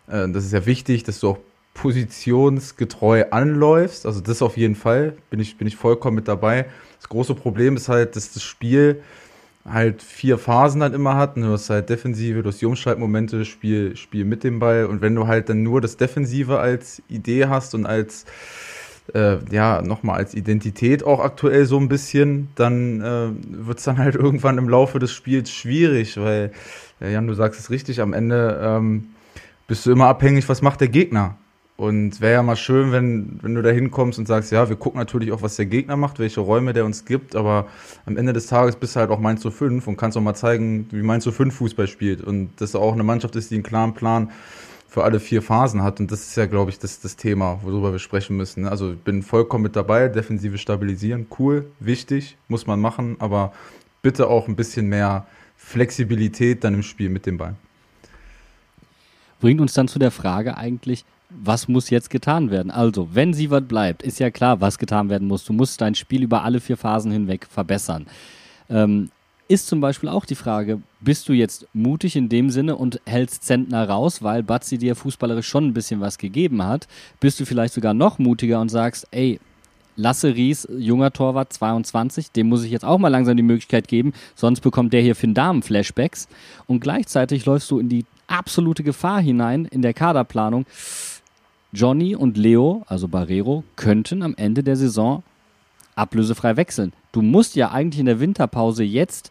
äh, 0.06 0.28
das 0.28 0.44
ist 0.44 0.52
ja 0.52 0.66
wichtig, 0.66 1.04
dass 1.04 1.20
du 1.20 1.30
auch 1.30 1.38
positionsgetreu 1.74 3.24
anläufst. 3.30 4.06
Also 4.06 4.20
das 4.20 4.42
auf 4.42 4.56
jeden 4.56 4.74
Fall 4.74 5.16
bin 5.30 5.40
ich 5.40 5.56
bin 5.56 5.66
ich 5.66 5.76
vollkommen 5.76 6.16
mit 6.16 6.28
dabei. 6.28 6.66
Das 6.98 7.08
große 7.08 7.34
Problem 7.34 7.76
ist 7.76 7.88
halt, 7.88 8.16
dass 8.16 8.32
das 8.32 8.42
Spiel 8.42 9.02
halt 9.64 10.02
vier 10.02 10.38
Phasen 10.38 10.80
dann 10.80 10.92
immer 10.92 11.16
hat. 11.16 11.36
Du 11.36 11.46
hast 11.46 11.70
halt 11.70 11.88
Defensive, 11.88 12.42
du 12.42 12.48
hast 12.48 12.60
die 12.60 12.66
Umschaltmomente, 12.66 13.44
Spiel, 13.44 13.96
Spiel 13.96 14.24
mit 14.24 14.44
dem 14.44 14.58
Ball. 14.58 14.86
Und 14.86 15.00
wenn 15.00 15.14
du 15.14 15.26
halt 15.26 15.48
dann 15.48 15.62
nur 15.62 15.80
das 15.80 15.96
Defensive 15.96 16.58
als 16.58 17.02
Idee 17.08 17.46
hast 17.46 17.74
und 17.74 17.86
als, 17.86 18.24
äh, 19.14 19.38
ja, 19.50 19.82
nochmal 19.82 20.18
als 20.18 20.34
Identität 20.34 21.04
auch 21.04 21.20
aktuell 21.20 21.66
so 21.66 21.78
ein 21.78 21.88
bisschen, 21.88 22.48
dann 22.56 23.00
äh, 23.00 23.66
wird 23.66 23.78
es 23.78 23.84
dann 23.84 23.98
halt 23.98 24.14
irgendwann 24.16 24.58
im 24.58 24.68
Laufe 24.68 24.98
des 24.98 25.12
Spiels 25.12 25.50
schwierig, 25.50 26.16
weil, 26.18 26.52
ja, 27.00 27.08
Jan, 27.08 27.26
du 27.26 27.34
sagst 27.34 27.60
es 27.60 27.70
richtig, 27.70 28.00
am 28.00 28.12
Ende 28.12 28.60
ähm, 28.62 29.10
bist 29.68 29.86
du 29.86 29.92
immer 29.92 30.06
abhängig, 30.06 30.48
was 30.48 30.62
macht 30.62 30.80
der 30.80 30.88
Gegner. 30.88 31.36
Und 31.82 32.20
wäre 32.20 32.34
ja 32.34 32.42
mal 32.44 32.54
schön, 32.54 32.92
wenn, 32.92 33.40
wenn 33.42 33.56
du 33.56 33.60
da 33.60 33.70
hinkommst 33.70 34.16
und 34.16 34.28
sagst, 34.28 34.52
ja, 34.52 34.68
wir 34.68 34.76
gucken 34.76 35.00
natürlich 35.00 35.32
auch, 35.32 35.42
was 35.42 35.56
der 35.56 35.66
Gegner 35.66 35.96
macht, 35.96 36.20
welche 36.20 36.38
Räume 36.38 36.72
der 36.74 36.84
uns 36.84 37.04
gibt, 37.04 37.34
aber 37.34 37.66
am 38.06 38.16
Ende 38.16 38.32
des 38.32 38.46
Tages 38.46 38.76
bist 38.76 38.94
du 38.94 39.00
halt 39.00 39.10
auch 39.10 39.18
Mainz 39.18 39.40
zu 39.40 39.50
5 39.50 39.84
und 39.88 39.96
kannst 39.96 40.16
auch 40.16 40.20
mal 40.20 40.36
zeigen, 40.36 40.86
wie 40.92 41.02
Mainz 41.02 41.24
zu 41.24 41.32
5 41.32 41.52
Fußball 41.52 41.88
spielt 41.88 42.20
und 42.20 42.50
dass 42.60 42.76
auch 42.76 42.92
eine 42.92 43.02
Mannschaft 43.02 43.34
ist, 43.34 43.50
die 43.50 43.56
einen 43.56 43.64
klaren 43.64 43.94
Plan 43.94 44.30
für 44.86 45.02
alle 45.02 45.18
vier 45.18 45.42
Phasen 45.42 45.82
hat. 45.82 45.98
Und 45.98 46.12
das 46.12 46.20
ist 46.20 46.36
ja, 46.36 46.46
glaube 46.46 46.70
ich, 46.70 46.78
das, 46.78 47.00
das 47.00 47.16
Thema, 47.16 47.58
worüber 47.64 47.90
wir 47.90 47.98
sprechen 47.98 48.36
müssen. 48.36 48.64
Also 48.64 48.92
ich 48.92 49.00
bin 49.00 49.24
vollkommen 49.24 49.64
mit 49.64 49.74
dabei, 49.74 50.06
defensive 50.06 50.58
stabilisieren, 50.58 51.26
cool, 51.40 51.66
wichtig, 51.80 52.36
muss 52.46 52.64
man 52.64 52.78
machen, 52.80 53.16
aber 53.18 53.52
bitte 54.02 54.28
auch 54.28 54.46
ein 54.46 54.54
bisschen 54.54 54.86
mehr 54.86 55.26
Flexibilität 55.56 56.62
dann 56.62 56.74
im 56.74 56.84
Spiel 56.84 57.08
mit 57.08 57.26
dem 57.26 57.38
Ball. 57.38 57.56
Bringt 59.40 59.60
uns 59.60 59.74
dann 59.74 59.88
zu 59.88 59.98
der 59.98 60.12
Frage 60.12 60.56
eigentlich, 60.56 61.04
was 61.40 61.68
muss 61.68 61.90
jetzt 61.90 62.10
getan 62.10 62.50
werden? 62.50 62.70
Also, 62.70 63.08
wenn 63.12 63.34
Sievert 63.34 63.68
bleibt, 63.68 64.02
ist 64.02 64.20
ja 64.20 64.30
klar, 64.30 64.60
was 64.60 64.78
getan 64.78 65.08
werden 65.08 65.28
muss. 65.28 65.44
Du 65.44 65.52
musst 65.52 65.80
dein 65.80 65.94
Spiel 65.94 66.22
über 66.22 66.42
alle 66.42 66.60
vier 66.60 66.76
Phasen 66.76 67.12
hinweg 67.12 67.46
verbessern. 67.46 68.06
Ähm, 68.68 69.10
ist 69.48 69.66
zum 69.66 69.80
Beispiel 69.80 70.08
auch 70.08 70.24
die 70.24 70.34
Frage, 70.34 70.80
bist 71.00 71.28
du 71.28 71.32
jetzt 71.32 71.66
mutig 71.74 72.16
in 72.16 72.28
dem 72.28 72.50
Sinne 72.50 72.76
und 72.76 73.00
hältst 73.04 73.44
Zentner 73.44 73.88
raus, 73.88 74.22
weil 74.22 74.42
Batzi 74.42 74.78
dir 74.78 74.96
fußballerisch 74.96 75.46
schon 75.46 75.66
ein 75.66 75.74
bisschen 75.74 76.00
was 76.00 76.18
gegeben 76.18 76.64
hat? 76.64 76.88
Bist 77.20 77.38
du 77.38 77.44
vielleicht 77.44 77.74
sogar 77.74 77.92
noch 77.92 78.18
mutiger 78.18 78.60
und 78.60 78.70
sagst, 78.70 79.06
ey, 79.10 79.38
Lasse 79.94 80.34
Ries, 80.34 80.66
junger 80.78 81.12
Torwart, 81.12 81.52
22, 81.52 82.32
dem 82.32 82.48
muss 82.48 82.64
ich 82.64 82.70
jetzt 82.70 82.84
auch 82.84 82.96
mal 82.96 83.08
langsam 83.08 83.36
die 83.36 83.42
Möglichkeit 83.42 83.88
geben, 83.88 84.14
sonst 84.34 84.60
bekommt 84.60 84.94
der 84.94 85.02
hier 85.02 85.14
für 85.14 85.26
den 85.26 85.34
Damen 85.34 85.62
Flashbacks. 85.62 86.28
Und 86.66 86.80
gleichzeitig 86.80 87.44
läufst 87.44 87.70
du 87.70 87.78
in 87.78 87.90
die 87.90 88.06
absolute 88.26 88.82
Gefahr 88.82 89.20
hinein 89.20 89.66
in 89.66 89.82
der 89.82 89.92
Kaderplanung, 89.92 90.64
Johnny 91.72 92.14
und 92.14 92.36
Leo, 92.36 92.84
also 92.86 93.08
Barrero, 93.08 93.64
könnten 93.76 94.22
am 94.22 94.34
Ende 94.36 94.62
der 94.62 94.76
Saison 94.76 95.22
ablösefrei 95.94 96.56
wechseln. 96.56 96.92
Du 97.12 97.22
musst 97.22 97.56
ja 97.56 97.70
eigentlich 97.70 98.00
in 98.00 98.06
der 98.06 98.20
Winterpause 98.20 98.84
jetzt 98.84 99.30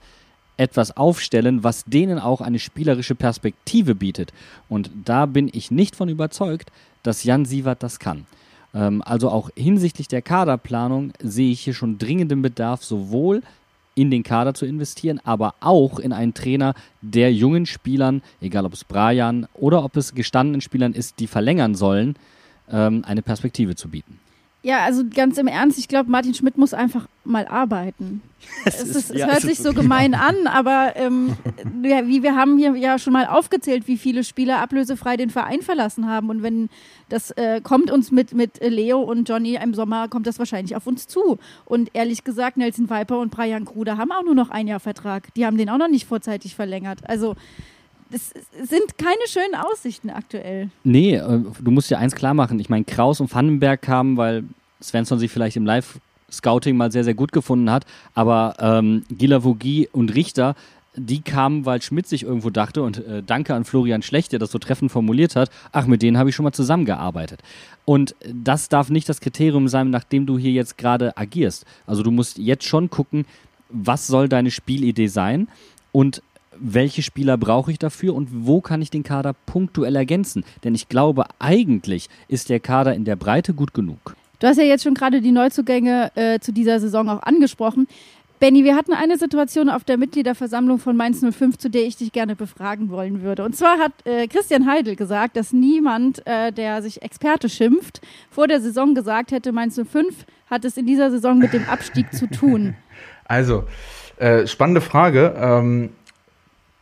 etwas 0.58 0.96
aufstellen, 0.96 1.64
was 1.64 1.86
denen 1.86 2.20
auch 2.20 2.42
eine 2.42 2.60
spielerische 2.60 3.16
Perspektive 3.16 3.96
bietet. 3.96 4.32
Und 4.70 4.92
da 5.06 5.26
bin 5.26 5.50
ich 5.52 5.72
nicht 5.72 5.96
von 5.96 6.10
überzeugt, 6.10 6.72
dass 7.04 7.24
Jan 7.24 7.46
Sievert 7.46 7.82
das 7.84 8.00
kann. 8.00 8.26
Ähm, 8.74 9.02
also 9.04 9.30
auch 9.30 9.50
hinsichtlich 9.56 10.08
der 10.08 10.22
Kaderplanung 10.22 11.14
sehe 11.20 11.52
ich 11.52 11.62
hier 11.62 11.74
schon 11.74 11.98
dringenden 11.98 12.42
Bedarf, 12.42 12.84
sowohl 12.84 13.42
in 13.96 14.10
den 14.10 14.24
Kader 14.24 14.54
zu 14.54 14.66
investieren, 14.66 15.20
aber 15.24 15.56
auch 15.60 16.00
in 16.00 16.14
einen 16.14 16.34
Trainer, 16.34 16.74
der 17.02 17.34
jungen 17.34 17.66
Spielern, 17.66 18.22
egal 18.40 18.66
ob 18.66 18.74
es 18.74 18.84
Brian 18.84 19.48
oder 19.54 19.84
ob 19.84 19.98
es 19.98 20.16
gestandenen 20.16 20.62
Spielern 20.62 20.94
ist, 20.94 21.20
die 21.20 21.28
verlängern 21.28 21.76
sollen, 21.76 22.16
ähm, 22.70 23.04
eine 23.06 23.22
Perspektive 23.22 23.76
zu 23.76 23.90
bieten. 23.90 24.20
Ja, 24.64 24.84
also 24.84 25.04
ganz 25.10 25.40
im 25.40 25.48
Ernst, 25.48 25.80
ich 25.80 25.88
glaube, 25.88 26.12
Martin 26.12 26.36
Schmidt 26.36 26.56
muss 26.56 26.74
einfach 26.74 27.08
mal 27.24 27.48
arbeiten. 27.48 28.22
Es, 28.66 28.82
ist, 28.82 28.96
es, 28.96 29.18
ja, 29.18 29.28
hört 29.28 29.38
es 29.38 29.44
sich 29.44 29.60
so 29.60 29.72
gemein 29.72 30.16
an, 30.16 30.48
aber 30.48 30.94
ähm, 30.96 31.36
ja, 31.84 32.08
wie 32.08 32.24
wir 32.24 32.36
haben 32.36 32.58
hier 32.58 32.76
ja 32.76 32.98
schon 32.98 33.14
mal 33.14 33.28
aufgezählt, 33.28 33.88
wie 33.88 33.98
viele 33.98 34.24
Spieler 34.24 34.60
ablösefrei 34.60 35.16
den 35.16 35.30
Verein 35.30 35.62
verlassen 35.62 36.08
haben. 36.08 36.30
Und 36.30 36.42
wenn 36.42 36.70
das 37.10 37.32
äh, 37.32 37.62
kommt 37.62 37.92
uns 37.92 38.12
mit, 38.12 38.34
mit 38.34 38.60
Leo 38.64 39.00
und 39.00 39.30
Johnny 39.30 39.60
im 39.62 39.74
Sommer, 39.76 40.08
kommt 40.08 40.26
das 40.26 40.40
wahrscheinlich 40.40 40.76
auf 40.76 40.88
uns 40.88 41.08
zu. 41.08 41.38
Und 41.66 41.92
ehrlich 41.94 42.24
gesagt, 42.24 42.58
Nelson 42.58 42.90
Viper 42.90 43.20
und 43.20 43.30
Brian 43.30 43.66
Kruder 43.66 43.98
haben 43.98 44.12
auch 44.12 44.24
nur 44.24 44.36
noch 44.36 44.50
ein 44.50 44.68
Jahr 44.68 44.80
Vertrag. 44.80 45.34
Die 45.36 45.46
haben 45.46 45.58
den 45.58 45.70
auch 45.70 45.78
noch 45.78 45.88
nicht 45.88 46.08
vorzeitig 46.08 46.56
verlängert. 46.56 47.00
Also 47.08 47.36
das 48.12 48.34
sind 48.68 48.98
keine 48.98 49.28
schönen 49.28 49.56
Aussichten 49.56 50.10
aktuell. 50.10 50.70
Nee, 50.84 51.16
äh, 51.16 51.40
du 51.60 51.72
musst 51.72 51.90
dir 51.90 51.98
eins 51.98 52.16
klar 52.16 52.34
machen. 52.34 52.60
Ich 52.60 52.70
meine, 52.70 52.86
Kraus 52.86 53.20
und 53.20 53.34
Vandenberg 53.34 53.82
kamen, 53.82 54.18
weil 54.18 54.44
Svensson 54.82 55.20
sich 55.20 55.32
vielleicht 55.32 55.56
im 55.56 55.66
Live-Scouting 55.66 56.76
mal 56.76 56.92
sehr, 56.92 57.04
sehr 57.04 57.14
gut 57.14 57.32
gefunden 57.32 57.72
hat. 57.72 57.86
Aber 58.14 58.56
ähm, 58.60 59.04
Gilavogi 59.10 59.90
und 59.92 60.14
Richter, 60.14 60.56
die 60.96 61.22
kamen, 61.22 61.66
weil 61.66 61.82
Schmidt 61.82 62.08
sich 62.08 62.24
irgendwo 62.24 62.50
dachte, 62.50 62.84
und 62.84 63.06
äh, 63.06 63.24
danke 63.26 63.56
an 63.56 63.64
Florian 63.64 64.02
Schlecht, 64.02 64.34
der 64.34 64.40
das 64.40 64.52
so 64.52 64.60
treffend 64.60 64.92
formuliert 64.92 65.36
hat, 65.36 65.50
ach, 65.72 65.86
mit 65.86 66.02
denen 66.02 66.18
habe 66.18 66.30
ich 66.30 66.36
schon 66.36 66.44
mal 66.44 66.52
zusammengearbeitet. 66.52 67.42
Und 67.86 68.16
das 68.28 68.68
darf 68.68 68.90
nicht 68.90 69.08
das 69.08 69.22
Kriterium 69.22 69.68
sein, 69.68 69.90
nachdem 69.90 70.26
du 70.26 70.38
hier 70.38 70.52
jetzt 70.52 70.78
gerade 70.78 71.18
agierst. 71.18 71.66
Also 71.88 72.04
du 72.04 72.12
musst 72.12 72.38
jetzt 72.38 72.66
schon 72.66 72.90
gucken, 72.90 73.26
was 73.70 74.08
soll 74.08 74.28
deine 74.28 74.52
Spielidee 74.52 75.08
sein 75.08 75.48
und 75.94 76.22
welche 76.62 77.02
Spieler 77.02 77.38
brauche 77.38 77.72
ich 77.72 77.80
dafür 77.80 78.16
und 78.16 78.30
wo 78.32 78.62
kann 78.62 78.82
ich 78.82 78.90
den 78.90 79.04
Kader 79.04 79.34
punktuell 79.46 79.96
ergänzen? 79.96 80.46
Denn 80.64 80.76
ich 80.76 80.90
glaube, 80.90 81.26
eigentlich 81.40 82.08
ist 82.28 82.50
der 82.50 82.60
Kader 82.60 82.94
in 82.94 83.06
der 83.06 83.16
Breite 83.16 83.54
gut 83.54 83.74
genug. 83.74 84.16
Du 84.40 84.48
hast 84.48 84.58
ja 84.58 84.64
jetzt 84.64 84.84
schon 84.84 84.94
gerade 84.94 85.22
die 85.22 85.32
Neuzugänge 85.32 86.12
äh, 86.16 86.40
zu 86.40 86.52
dieser 86.52 86.80
Saison 86.80 87.10
auch 87.10 87.22
angesprochen. 87.24 87.88
Benny, 88.40 88.64
wir 88.64 88.76
hatten 88.76 88.94
eine 88.94 89.20
Situation 89.20 89.70
auf 89.70 89.84
der 89.84 89.98
Mitgliederversammlung 89.98 90.80
von 90.80 90.98
Mainz 90.98 91.24
05, 91.24 91.60
zu 91.60 91.70
der 91.70 91.84
ich 91.84 91.98
dich 91.98 92.12
gerne 92.12 92.36
befragen 92.36 92.90
wollen 92.90 93.22
würde. 93.22 93.44
Und 93.44 93.56
zwar 93.56 93.78
hat 93.78 93.92
äh, 94.04 94.28
Christian 94.28 94.66
Heidel 94.66 94.96
gesagt, 94.96 95.38
dass 95.38 95.54
niemand, 95.54 96.26
äh, 96.26 96.52
der 96.52 96.82
sich 96.82 97.04
Experte 97.04 97.50
schimpft, 97.50 98.02
vor 98.32 98.48
der 98.48 98.60
Saison 98.60 98.96
gesagt 98.96 99.32
hätte, 99.32 99.52
Mainz 99.52 99.76
05 99.80 100.26
hat 100.50 100.66
es 100.66 100.76
in 100.76 100.88
dieser 100.88 101.12
Saison 101.12 101.38
mit 101.38 101.54
dem 101.54 101.70
Abstieg 101.70 102.12
zu 102.14 102.28
tun. 102.28 102.76
Also, 103.24 103.64
äh, 104.18 104.46
spannende 104.46 104.82
Frage. 104.82 105.34
Ähm, 105.38 105.92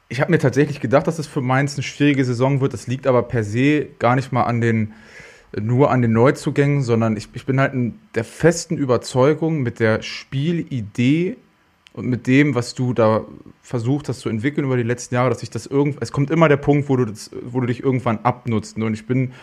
ich 0.09 0.21
habe 0.21 0.31
mir 0.31 0.39
tatsächlich 0.39 0.79
gedacht, 0.79 1.07
dass 1.07 1.19
es 1.19 1.27
für 1.27 1.41
Mainz 1.41 1.75
eine 1.75 1.83
schwierige 1.83 2.25
Saison 2.25 2.61
wird. 2.61 2.73
Das 2.73 2.87
liegt 2.87 3.05
aber 3.05 3.23
per 3.23 3.43
se 3.43 3.87
gar 3.99 4.15
nicht 4.15 4.31
mal 4.31 4.43
an 4.43 4.59
den 4.59 4.93
nur 5.59 5.89
an 5.89 6.01
den 6.01 6.13
Neuzugängen, 6.13 6.83
sondern 6.83 7.17
ich, 7.17 7.29
ich 7.33 7.45
bin 7.45 7.59
halt 7.59 7.73
in 7.73 7.99
der 8.13 8.23
festen 8.23 8.77
Überzeugung 8.77 9.61
mit 9.61 9.79
der 9.79 10.03
Spielidee 10.03 11.37
und 11.93 12.07
mit 12.07 12.27
dem, 12.27 12.53
was 12.53 12.75
du 12.75 12.93
da 12.93 13.25
versucht 13.63 14.09
hast 14.09 14.19
zu 14.19 14.29
entwickeln 14.29 14.65
über 14.65 14.77
die 14.77 14.83
letzten 14.83 15.15
Jahre, 15.15 15.29
dass 15.29 15.39
sich 15.39 15.49
das 15.49 15.65
irgend, 15.65 15.97
es 16.01 16.11
kommt 16.11 16.29
immer 16.29 16.49
der 16.49 16.57
Punkt, 16.57 16.87
wo 16.87 16.97
du, 16.97 17.05
das, 17.05 17.31
wo 17.43 17.61
du 17.61 17.65
dich 17.65 17.83
irgendwann 17.83 18.19
abnutzt. 18.19 18.77
Und 18.77 18.93
ich 18.93 19.07
bin, 19.07 19.33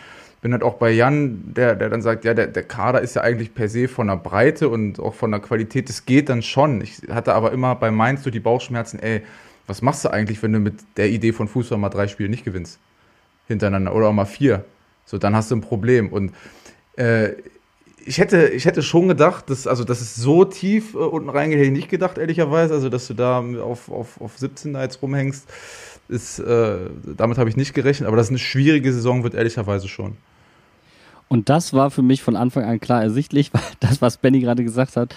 bin 0.41 0.53
halt 0.53 0.63
auch 0.63 0.75
bei 0.75 0.91
Jan, 0.91 1.53
der, 1.53 1.75
der 1.75 1.89
dann 1.89 2.01
sagt, 2.01 2.23
ja, 2.23 2.33
der, 2.33 2.47
der 2.47 2.63
Kader 2.63 3.01
ist 3.01 3.15
ja 3.15 3.21
eigentlich 3.21 3.53
per 3.53 3.67
se 3.67 3.89
von 3.89 4.07
der 4.07 4.15
Breite 4.15 4.69
und 4.69 4.99
auch 4.99 5.13
von 5.13 5.31
der 5.31 5.41
Qualität, 5.41 5.89
das 5.89 6.05
geht 6.05 6.29
dann 6.29 6.41
schon. 6.41 6.79
Ich 6.79 7.01
hatte 7.09 7.33
aber 7.33 7.51
immer 7.51 7.75
bei 7.75 7.91
Mainz 7.91 8.23
so 8.23 8.29
die 8.29 8.39
Bauchschmerzen, 8.39 8.99
ey, 8.99 9.23
was 9.67 9.81
machst 9.81 10.03
du 10.05 10.09
eigentlich, 10.09 10.41
wenn 10.41 10.53
du 10.53 10.59
mit 10.59 10.75
der 10.95 11.09
Idee 11.09 11.33
von 11.33 11.47
Fußball 11.47 11.77
mal 11.77 11.89
drei 11.89 12.07
Spiele 12.07 12.29
nicht 12.29 12.45
gewinnst? 12.45 12.79
Hintereinander 13.47 13.93
oder 13.93 14.07
auch 14.07 14.13
mal 14.13 14.25
vier. 14.25 14.65
So, 15.05 15.17
dann 15.17 15.35
hast 15.35 15.51
du 15.51 15.55
ein 15.55 15.61
Problem. 15.61 16.11
Und 16.11 16.33
äh, 16.95 17.33
ich 18.05 18.17
hätte, 18.17 18.47
ich 18.47 18.65
hätte 18.65 18.81
schon 18.81 19.07
gedacht, 19.07 19.49
dass, 19.49 19.67
also, 19.67 19.83
dass 19.83 20.01
es 20.01 20.15
so 20.15 20.45
tief 20.45 20.93
äh, 20.93 20.97
unten 20.97 21.29
reingeht, 21.29 21.59
hätte 21.59 21.67
ich 21.67 21.73
nicht 21.73 21.89
gedacht, 21.89 22.17
ehrlicherweise. 22.17 22.73
Also, 22.73 22.89
dass 22.89 23.07
du 23.07 23.13
da 23.13 23.39
auf, 23.61 23.89
auf, 23.89 24.19
auf 24.21 24.37
17 24.37 24.73
da 24.73 24.83
jetzt 24.83 25.01
rumhängst, 25.01 25.47
ist, 26.09 26.39
äh, 26.39 26.77
damit 27.17 27.37
habe 27.37 27.49
ich 27.49 27.57
nicht 27.57 27.73
gerechnet. 27.73 28.07
Aber 28.07 28.17
dass 28.17 28.29
eine 28.29 28.39
schwierige 28.39 28.91
Saison 28.93 29.23
wird, 29.23 29.33
ehrlicherweise 29.33 29.87
schon. 29.87 30.17
Und 31.27 31.49
das 31.49 31.73
war 31.73 31.91
für 31.91 32.01
mich 32.01 32.23
von 32.23 32.37
Anfang 32.37 32.63
an 32.63 32.79
klar 32.79 33.01
ersichtlich, 33.01 33.53
weil 33.53 33.61
das, 33.79 34.01
was 34.01 34.17
Benny 34.17 34.39
gerade 34.39 34.63
gesagt 34.63 34.95
hat, 34.95 35.13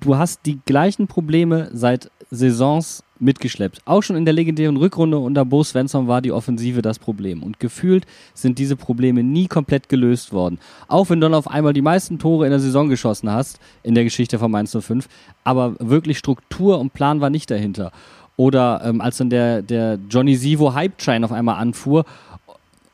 du 0.00 0.16
hast 0.16 0.40
die 0.46 0.60
gleichen 0.64 1.06
Probleme 1.06 1.70
seit 1.72 2.10
Saisons 2.30 3.02
mitgeschleppt. 3.18 3.80
Auch 3.84 4.02
schon 4.02 4.16
in 4.16 4.24
der 4.24 4.34
legendären 4.34 4.76
Rückrunde 4.76 5.18
unter 5.18 5.44
Bo 5.44 5.62
Svensson 5.64 6.08
war 6.08 6.20
die 6.22 6.32
Offensive 6.32 6.82
das 6.82 6.98
Problem. 6.98 7.42
Und 7.42 7.60
gefühlt 7.60 8.06
sind 8.34 8.58
diese 8.58 8.76
Probleme 8.76 9.22
nie 9.22 9.46
komplett 9.46 9.88
gelöst 9.88 10.32
worden. 10.32 10.58
Auch 10.88 11.10
wenn 11.10 11.20
du 11.20 11.26
dann 11.26 11.34
auf 11.34 11.48
einmal 11.48 11.72
die 11.72 11.82
meisten 11.82 12.18
Tore 12.18 12.46
in 12.46 12.50
der 12.50 12.60
Saison 12.60 12.88
geschossen 12.88 13.30
hast, 13.30 13.58
in 13.82 13.94
der 13.94 14.04
Geschichte 14.04 14.38
von 14.38 14.50
Mainz 14.50 14.76
05. 14.78 15.08
Aber 15.44 15.74
wirklich 15.78 16.18
Struktur 16.18 16.78
und 16.78 16.92
Plan 16.92 17.20
war 17.20 17.30
nicht 17.30 17.50
dahinter. 17.50 17.92
Oder 18.36 18.82
ähm, 18.84 19.00
als 19.00 19.16
dann 19.16 19.30
der, 19.30 19.62
der 19.62 19.98
Johnny 20.10 20.36
Sivo 20.36 20.74
Hype-Train 20.74 21.24
auf 21.24 21.32
einmal 21.32 21.56
anfuhr 21.56 22.04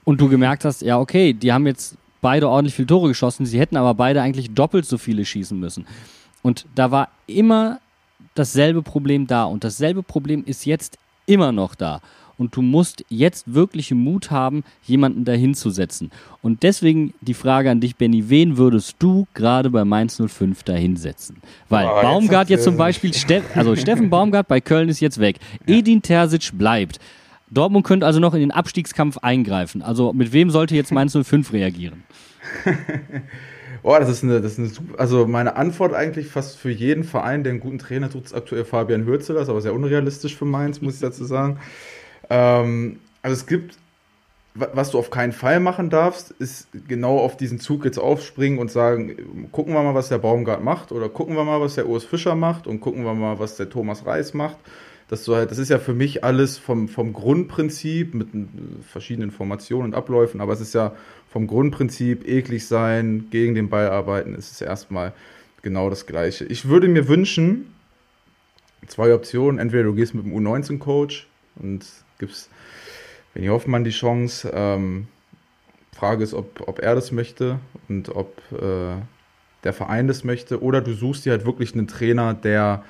und 0.05 0.21
du 0.21 0.29
gemerkt 0.29 0.65
hast, 0.65 0.83
ja, 0.83 0.99
okay, 0.99 1.33
die 1.33 1.53
haben 1.53 1.67
jetzt 1.67 1.97
beide 2.21 2.49
ordentlich 2.49 2.75
viele 2.75 2.87
Tore 2.87 3.09
geschossen, 3.09 3.47
sie 3.47 3.59
hätten 3.59 3.77
aber 3.77 3.95
beide 3.95 4.23
eigentlich 4.23 4.55
doppelt 4.55 4.87
so 4.87 4.99
viele 4.99 5.25
schießen 5.25 5.59
müssen. 5.59 5.87
Und 6.43 6.67
da 6.75 6.91
war 6.91 7.09
immer 7.27 7.81
dasselbe 8.35 8.83
Problem 8.83 9.27
da 9.27 9.45
und 9.45 9.65
dasselbe 9.65 10.03
Problem 10.03 10.45
ist 10.45 10.65
jetzt 10.65 10.99
immer 11.27 11.53
noch 11.53 11.75
da. 11.75 12.01
Und 12.39 12.57
du 12.57 12.63
musst 12.63 13.05
jetzt 13.09 13.55
wirklich 13.55 13.93
Mut 13.93 14.31
haben, 14.31 14.65
jemanden 14.85 15.25
dahin 15.25 15.55
zu 15.55 15.71
setzen. 15.71 16.11
Und 16.41 16.63
deswegen 16.63 17.15
die 17.21 17.35
Frage 17.35 17.71
an 17.71 17.81
dich, 17.81 17.97
Benny, 17.97 18.31
wen 18.31 18.57
würdest 18.57 18.97
du 18.99 19.27
gerade 19.35 19.71
bei 19.71 19.85
Mainz 19.85 20.21
05 20.21 20.63
dahinsetzen? 20.63 21.37
Weil 21.69 21.87
oh, 21.87 22.03
Baumgart 22.03 22.49
jetzt, 22.49 22.61
jetzt 22.61 22.65
zum 22.65 22.77
Beispiel, 22.77 23.13
Ste 23.15 23.43
also 23.55 23.77
Steffen 23.77 24.11
Baumgart 24.11 24.49
bei 24.49 24.61
Köln 24.61 24.89
ist 24.89 25.01
jetzt 25.01 25.21
weg. 25.21 25.37
Ja. 25.67 25.77
Edin 25.77 26.03
Terzic 26.03 26.51
bleibt. 26.59 26.99
Dortmund 27.51 27.85
könnte 27.85 28.07
also 28.07 28.19
noch 28.19 28.35
in 28.35 28.41
den 28.41 28.51
Abstiegskampf 28.51 29.19
eingreifen. 29.19 29.83
Also 29.83 30.13
mit 30.13 30.33
wem 30.33 30.51
sollte 30.51 30.75
jetzt 30.75 30.91
Mainz 30.91 31.13
05 31.13 31.53
reagieren? 31.53 32.03
Oh, 33.85 33.97
das 33.99 34.09
ist 34.09 34.23
eine, 34.23 34.41
das 34.41 34.53
ist 34.53 34.59
eine 34.59 34.69
super, 34.69 35.01
also 35.01 35.27
meine 35.27 35.57
Antwort 35.57 35.93
eigentlich 35.93 36.29
fast 36.29 36.57
für 36.57 36.71
jeden 36.71 37.03
Verein, 37.03 37.43
der 37.43 37.51
einen 37.53 37.61
guten 37.61 37.79
Trainer 37.79 38.11
tut, 38.11 38.27
ist 38.27 38.35
aktuell 38.35 38.65
Fabian 38.65 39.07
Hürzeler, 39.07 39.41
ist 39.41 39.49
aber 39.49 39.61
sehr 39.61 39.75
unrealistisch 39.75 40.37
für 40.37 40.45
Mainz, 40.45 40.81
muss 40.81 40.95
ich 40.95 41.01
dazu 41.01 41.25
sagen. 41.25 41.59
Ähm, 42.31 43.01
also 43.23 43.35
es 43.35 43.47
gibt, 43.47 43.77
was 44.55 44.91
du 44.91 44.99
auf 44.99 45.11
keinen 45.11 45.33
Fall 45.33 45.59
machen 45.59 45.91
darfst, 45.91 46.31
ist 46.31 46.69
genau 46.87 47.19
auf 47.19 47.37
diesen 47.37 47.59
Zug 47.59 47.85
jetzt 47.85 47.99
aufspringen 47.99 48.61
und 48.61 48.71
sagen, 48.71 49.49
gucken 49.51 49.75
wir 49.75 49.83
mal, 49.83 49.95
was 49.95 50.09
der 50.09 50.19
Baumgart 50.19 50.63
macht 50.63 50.93
oder 50.93 51.09
gucken 51.09 51.35
wir 51.35 51.45
mal, 51.45 51.61
was 51.61 51.75
der 51.75 51.89
Urs 51.89 52.05
Fischer 52.05 52.37
macht 52.37 52.69
und 52.69 52.81
gucken 52.81 53.05
wir 53.05 53.15
mal, 53.15 53.39
was 53.41 53.57
der 53.57 53.69
Thomas 53.69 54.07
Reis 54.07 54.33
macht 54.35 54.59
dass 55.13 55.25
du 55.25 55.37
halt, 55.37 55.51
das 55.51 55.59
ist 55.59 55.69
ja 55.69 55.79
für 55.79 55.93
mich 55.93 56.25
alles 56.25 56.57
vom, 56.57 56.89
vom 56.89 57.13
Grundprinzip 57.13 58.15
mit 58.15 58.29
verschiedenen 58.81 59.31
Formationen 59.31 59.93
und 59.93 59.95
Abläufen, 59.95 60.41
aber 60.41 60.55
es 60.55 60.63
ist 60.63 60.73
ja 60.73 60.97
vom 61.29 61.47
Grundprinzip 61.47 62.27
eklig 62.27 62.67
sein, 62.67 63.27
gegen 63.29 63.55
den 63.55 63.69
Ball 63.69 63.91
arbeiten, 63.91 64.35
ist 64.35 64.53
es 64.53 64.63
erstmal 64.63 65.13
genau 65.61 65.91
das 65.91 66.07
Gleiche. 66.07 66.47
Ich 66.47 66.67
würde 66.67 66.89
mir 66.89 67.09
wünschen, 67.09 67.75
zwei 68.87 69.13
Optionen, 69.13 69.61
entweder 69.61 69.83
du 69.83 69.95
gehst 69.95 70.15
mit 70.15 70.25
dem 70.25 70.33
U19-Coach 70.33 71.29
und 71.57 71.85
gibst 72.19 72.49
Benny 73.35 73.49
Hoffmann 73.49 73.85
die 73.85 73.91
Chance. 73.91 74.51
Ähm, 74.55 75.09
Frage 75.95 76.25
ist, 76.25 76.33
ob, 76.33 76.67
ob 76.67 76.79
er 76.79 76.95
das 76.95 77.13
möchte 77.13 77.59
und 77.91 78.09
ob 78.17 78.41
äh, 78.51 78.97
der 79.63 79.75
Verein 79.75 80.09
das 80.09 80.25
möchte, 80.25 80.63
oder 80.63 80.81
du 80.81 80.95
suchst 80.95 81.27
dir 81.27 81.33
halt 81.33 81.45
wirklich 81.45 81.75
einen 81.75 81.87
Trainer, 81.87 82.33
der 82.33 82.83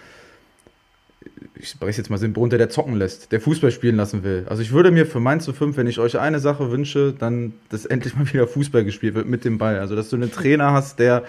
ich 1.55 1.69
spreche 1.69 1.99
jetzt 1.99 2.11
mal 2.11 2.19
Symbol, 2.19 2.49
der 2.49 2.69
zocken 2.71 2.97
lässt, 2.97 3.31
der 3.31 3.41
Fußball 3.41 3.71
spielen 3.71 3.97
lassen 3.97 4.25
will. 4.25 4.45
Also 4.49 4.63
ich 4.63 4.73
würde 4.73 4.91
mir 4.91 5.07
für 5.07 5.21
Mainz 5.21 5.45
zu 5.45 5.53
5, 5.53 5.77
wenn 5.77 5.87
ich 5.87 5.99
euch 5.99 6.19
eine 6.19 6.41
Sache 6.41 6.71
wünsche, 6.71 7.15
dann, 7.17 7.55
dass 7.69 7.87
endlich 7.87 8.17
mal 8.17 8.27
wieder 8.33 8.49
Fußball 8.49 8.85
gespielt 8.85 9.15
wird 9.15 9.29
mit 9.29 9.45
dem 9.45 9.59
Ball. 9.59 9.79
Also 9.79 9.95
dass 9.95 10.11
du 10.11 10.17
einen 10.17 10.33
Trainer 10.33 10.73
hast, 10.73 10.99
der 10.99 11.25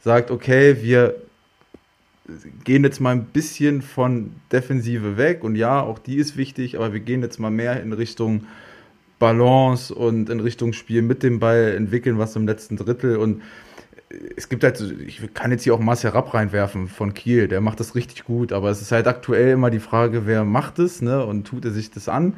sagt, 0.00 0.30
okay, 0.30 0.76
wir 0.82 1.14
gehen 2.64 2.84
jetzt 2.84 3.00
mal 3.00 3.12
ein 3.12 3.24
bisschen 3.24 3.80
von 3.80 4.32
Defensive 4.52 5.16
weg 5.16 5.42
und 5.42 5.56
ja, 5.56 5.80
auch 5.80 5.98
die 5.98 6.16
ist 6.16 6.36
wichtig, 6.36 6.76
aber 6.76 6.92
wir 6.92 7.00
gehen 7.00 7.22
jetzt 7.22 7.40
mal 7.40 7.50
mehr 7.50 7.82
in 7.82 7.92
Richtung 7.92 8.46
Balance 9.18 9.94
und 9.94 10.28
in 10.30 10.40
Richtung 10.40 10.72
Spiel 10.72 11.02
mit 11.02 11.22
dem 11.22 11.38
Ball, 11.38 11.74
entwickeln 11.74 12.18
was 12.18 12.36
im 12.36 12.46
letzten 12.46 12.76
Drittel 12.76 13.16
und 13.16 13.42
es 14.36 14.48
gibt 14.48 14.64
halt, 14.64 14.80
ich 14.80 15.22
kann 15.34 15.50
jetzt 15.50 15.64
hier 15.64 15.74
auch 15.74 15.80
Marcel 15.80 16.10
Rapp 16.10 16.32
reinwerfen 16.32 16.88
von 16.88 17.14
Kiel, 17.14 17.48
der 17.48 17.60
macht 17.60 17.80
das 17.80 17.94
richtig 17.94 18.24
gut, 18.24 18.52
aber 18.52 18.70
es 18.70 18.80
ist 18.80 18.92
halt 18.92 19.06
aktuell 19.06 19.52
immer 19.52 19.70
die 19.70 19.80
Frage, 19.80 20.26
wer 20.26 20.44
macht 20.44 20.78
es, 20.78 21.02
ne, 21.02 21.24
und 21.24 21.46
tut 21.46 21.64
er 21.64 21.72
sich 21.72 21.90
das 21.90 22.08
an. 22.08 22.34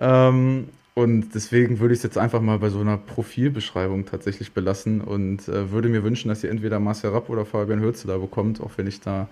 Ähm, 0.00 0.68
und 0.94 1.34
deswegen 1.34 1.80
würde 1.80 1.92
ich 1.92 1.98
es 1.98 2.04
jetzt 2.04 2.18
einfach 2.18 2.40
mal 2.40 2.58
bei 2.58 2.70
so 2.70 2.80
einer 2.80 2.96
Profilbeschreibung 2.96 4.06
tatsächlich 4.06 4.52
belassen 4.52 5.00
und 5.00 5.48
äh, 5.48 5.72
würde 5.72 5.88
mir 5.88 6.04
wünschen, 6.04 6.28
dass 6.28 6.44
ihr 6.44 6.50
entweder 6.50 6.78
Marcel 6.78 7.10
Rapp 7.10 7.28
oder 7.28 7.44
Fabian 7.44 7.80
Hürze 7.80 8.06
da 8.06 8.16
bekommt, 8.16 8.60
auch 8.60 8.72
wenn 8.76 8.86
ich 8.86 9.00
da, 9.00 9.28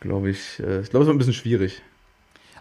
glaube 0.00 0.30
ich, 0.30 0.60
äh, 0.60 0.80
ich 0.80 0.90
glaube, 0.90 1.04
es 1.04 1.06
wird 1.06 1.14
ein 1.14 1.18
bisschen 1.18 1.32
schwierig. 1.32 1.82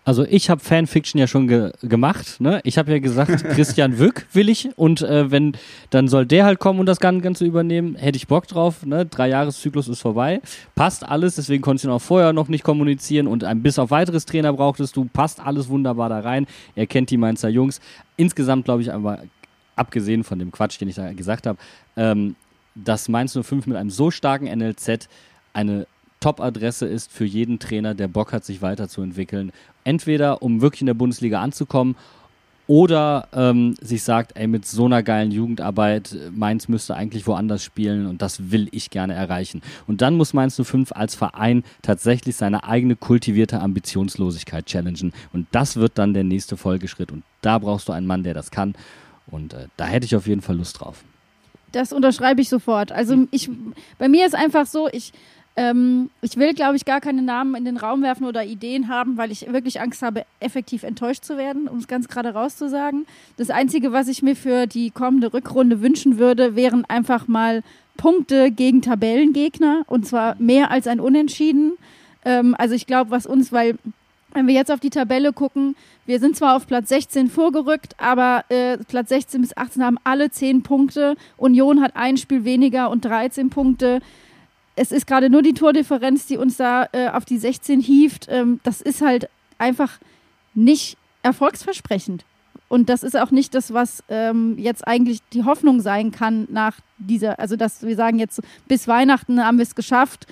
Also 0.05 0.25
ich 0.25 0.49
habe 0.49 0.61
Fanfiction 0.61 1.17
ja 1.19 1.27
schon 1.27 1.47
ge 1.47 1.71
gemacht. 1.81 2.41
Ne? 2.41 2.59
Ich 2.63 2.77
habe 2.77 2.91
ja 2.91 2.99
gesagt, 2.99 3.43
Christian 3.55 3.99
Wück 3.99 4.25
will 4.33 4.49
ich 4.49 4.69
und 4.75 5.01
äh, 5.01 5.31
wenn, 5.31 5.53
dann 5.91 6.07
soll 6.07 6.25
der 6.25 6.45
halt 6.45 6.59
kommen 6.59 6.79
und 6.79 6.85
das 6.85 6.99
Ganze 6.99 7.45
übernehmen. 7.45 7.95
Hätte 7.95 8.17
ich 8.17 8.27
Bock 8.27 8.47
drauf. 8.47 8.85
Ne? 8.85 9.05
Drei 9.05 9.29
Jahreszyklus 9.29 9.87
ist 9.87 10.01
vorbei. 10.01 10.41
Passt 10.75 11.07
alles, 11.07 11.35
deswegen 11.35 11.61
konntest 11.61 11.85
du 11.85 11.89
ihn 11.89 11.93
auch 11.93 12.01
vorher 12.01 12.33
noch 12.33 12.49
nicht 12.49 12.63
kommunizieren 12.63 13.27
und 13.27 13.43
ein 13.43 13.63
bis 13.63 13.79
auf 13.79 13.91
weiteres 13.91 14.25
Trainer 14.25 14.51
brauchtest 14.51 14.95
du. 14.95 15.05
Passt 15.05 15.39
alles 15.39 15.69
wunderbar 15.69 16.09
da 16.09 16.19
rein. 16.19 16.47
Er 16.75 16.85
kennt 16.85 17.09
die 17.09 17.17
Mainzer 17.17 17.49
Jungs. 17.49 17.79
Insgesamt 18.17 18.65
glaube 18.65 18.81
ich 18.81 18.93
aber, 18.93 19.19
abgesehen 19.75 20.23
von 20.23 20.37
dem 20.37 20.51
Quatsch, 20.51 20.79
den 20.81 20.89
ich 20.89 20.95
da 20.95 21.13
gesagt 21.13 21.47
habe, 21.47 21.57
ähm, 21.95 22.35
dass 22.75 23.07
Mainz 23.07 23.37
05 23.41 23.67
mit 23.67 23.77
einem 23.77 23.89
so 23.89 24.11
starken 24.11 24.45
NLZ 24.45 25.07
eine 25.53 25.85
Top-Adresse 26.23 26.85
ist 26.85 27.11
für 27.11 27.25
jeden 27.25 27.59
Trainer, 27.59 27.95
der 27.95 28.07
Bock 28.07 28.31
hat, 28.31 28.45
sich 28.45 28.61
weiterzuentwickeln. 28.61 29.51
Entweder 29.83 30.41
um 30.41 30.61
wirklich 30.61 30.79
in 30.81 30.87
der 30.87 30.93
Bundesliga 30.93 31.41
anzukommen 31.41 31.97
oder 32.65 33.27
ähm, 33.33 33.75
sich 33.81 34.03
sagt, 34.03 34.37
ey, 34.37 34.47
mit 34.47 34.65
so 34.65 34.85
einer 34.85 35.03
geilen 35.03 35.31
Jugendarbeit, 35.31 36.15
Mainz 36.31 36.69
müsste 36.69 36.95
eigentlich 36.95 37.27
woanders 37.27 37.61
spielen 37.61 38.07
und 38.07 38.21
das 38.21 38.51
will 38.51 38.69
ich 38.71 38.89
gerne 38.89 39.13
erreichen. 39.13 39.61
Und 39.85 40.01
dann 40.01 40.15
muss 40.15 40.33
Mainz 40.33 40.55
05 40.55 40.93
als 40.93 41.13
Verein 41.13 41.65
tatsächlich 41.81 42.37
seine 42.37 42.63
eigene 42.63 42.95
kultivierte 42.95 43.59
Ambitionslosigkeit 43.59 44.65
challengen. 44.65 45.11
Und 45.33 45.47
das 45.51 45.75
wird 45.75 45.97
dann 45.97 46.13
der 46.13 46.23
nächste 46.23 46.55
Folgeschritt. 46.55 47.11
Und 47.11 47.23
da 47.41 47.57
brauchst 47.57 47.89
du 47.89 47.91
einen 47.91 48.07
Mann, 48.07 48.23
der 48.23 48.33
das 48.33 48.49
kann. 48.49 48.75
Und 49.27 49.53
äh, 49.53 49.67
da 49.75 49.87
hätte 49.87 50.05
ich 50.05 50.15
auf 50.15 50.25
jeden 50.25 50.41
Fall 50.41 50.55
Lust 50.55 50.79
drauf. 50.79 51.03
Das 51.73 51.91
unterschreibe 51.91 52.39
ich 52.39 52.47
sofort. 52.47 52.93
Also 52.93 53.27
ich, 53.31 53.49
bei 53.97 54.07
mir 54.07 54.25
ist 54.25 54.35
einfach 54.35 54.67
so, 54.67 54.87
ich 54.89 55.11
ähm, 55.55 56.09
ich 56.21 56.37
will, 56.37 56.53
glaube 56.53 56.75
ich, 56.75 56.85
gar 56.85 56.99
keine 56.99 57.21
Namen 57.21 57.53
in 57.55 57.65
den 57.65 57.77
Raum 57.77 58.01
werfen 58.01 58.25
oder 58.25 58.43
Ideen 58.43 58.87
haben, 58.87 59.17
weil 59.17 59.31
ich 59.31 59.51
wirklich 59.51 59.81
Angst 59.81 60.01
habe, 60.01 60.25
effektiv 60.39 60.83
enttäuscht 60.83 61.23
zu 61.23 61.37
werden, 61.37 61.67
um 61.67 61.77
es 61.77 61.87
ganz 61.87 62.07
gerade 62.07 62.33
rauszusagen. 62.33 63.05
Das 63.37 63.51
Einzige, 63.51 63.91
was 63.91 64.07
ich 64.07 64.23
mir 64.23 64.35
für 64.35 64.65
die 64.65 64.89
kommende 64.89 65.31
Rückrunde 65.33 65.81
wünschen 65.81 66.17
würde, 66.17 66.55
wären 66.55 66.85
einfach 66.85 67.27
mal 67.27 67.61
Punkte 67.97 68.49
gegen 68.51 68.81
Tabellengegner 68.81 69.83
und 69.87 70.07
zwar 70.07 70.35
mehr 70.39 70.71
als 70.71 70.87
ein 70.87 70.99
Unentschieden. 70.99 71.73
Ähm, 72.25 72.55
also 72.57 72.73
ich 72.73 72.87
glaube, 72.87 73.11
was 73.11 73.27
uns, 73.27 73.51
weil 73.51 73.77
wenn 74.33 74.47
wir 74.47 74.55
jetzt 74.55 74.71
auf 74.71 74.79
die 74.79 74.89
Tabelle 74.89 75.33
gucken, 75.33 75.75
wir 76.07 76.19
sind 76.19 76.35
zwar 76.35 76.55
auf 76.55 76.65
Platz 76.65 76.89
16 76.89 77.29
vorgerückt, 77.29 77.93
aber 77.99 78.43
äh, 78.49 78.77
Platz 78.77 79.09
16 79.09 79.41
bis 79.41 79.55
18 79.55 79.83
haben 79.83 79.97
alle 80.03 80.31
10 80.31 80.63
Punkte. 80.63 81.15
Union 81.37 81.81
hat 81.81 81.95
ein 81.95 82.17
Spiel 82.17 82.43
weniger 82.43 82.89
und 82.89 83.05
13 83.05 83.51
Punkte 83.51 84.01
es 84.75 84.91
ist 84.91 85.07
gerade 85.07 85.29
nur 85.29 85.41
die 85.41 85.53
Tordifferenz, 85.53 86.25
die 86.25 86.37
uns 86.37 86.57
da 86.57 86.87
äh, 86.91 87.09
auf 87.09 87.25
die 87.25 87.37
16 87.37 87.79
hieft. 87.79 88.27
Ähm, 88.29 88.59
das 88.63 88.81
ist 88.81 89.01
halt 89.01 89.29
einfach 89.57 89.99
nicht 90.53 90.97
erfolgsversprechend. 91.21 92.25
Und 92.69 92.89
das 92.89 93.03
ist 93.03 93.15
auch 93.15 93.29
nicht 93.29 93.53
das, 93.53 93.73
was 93.73 94.03
ähm, 94.09 94.57
jetzt 94.57 94.87
eigentlich 94.87 95.19
die 95.31 95.43
Hoffnung 95.43 95.79
sein 95.79 96.11
kann 96.11 96.47
nach 96.49 96.79
dieser, 96.97 97.39
also 97.39 97.55
dass 97.55 97.83
wir 97.83 97.95
sagen 97.95 98.17
jetzt 98.17 98.41
bis 98.67 98.87
Weihnachten 98.87 99.43
haben 99.43 99.57
wir 99.57 99.63
es 99.63 99.75
geschafft 99.75 100.25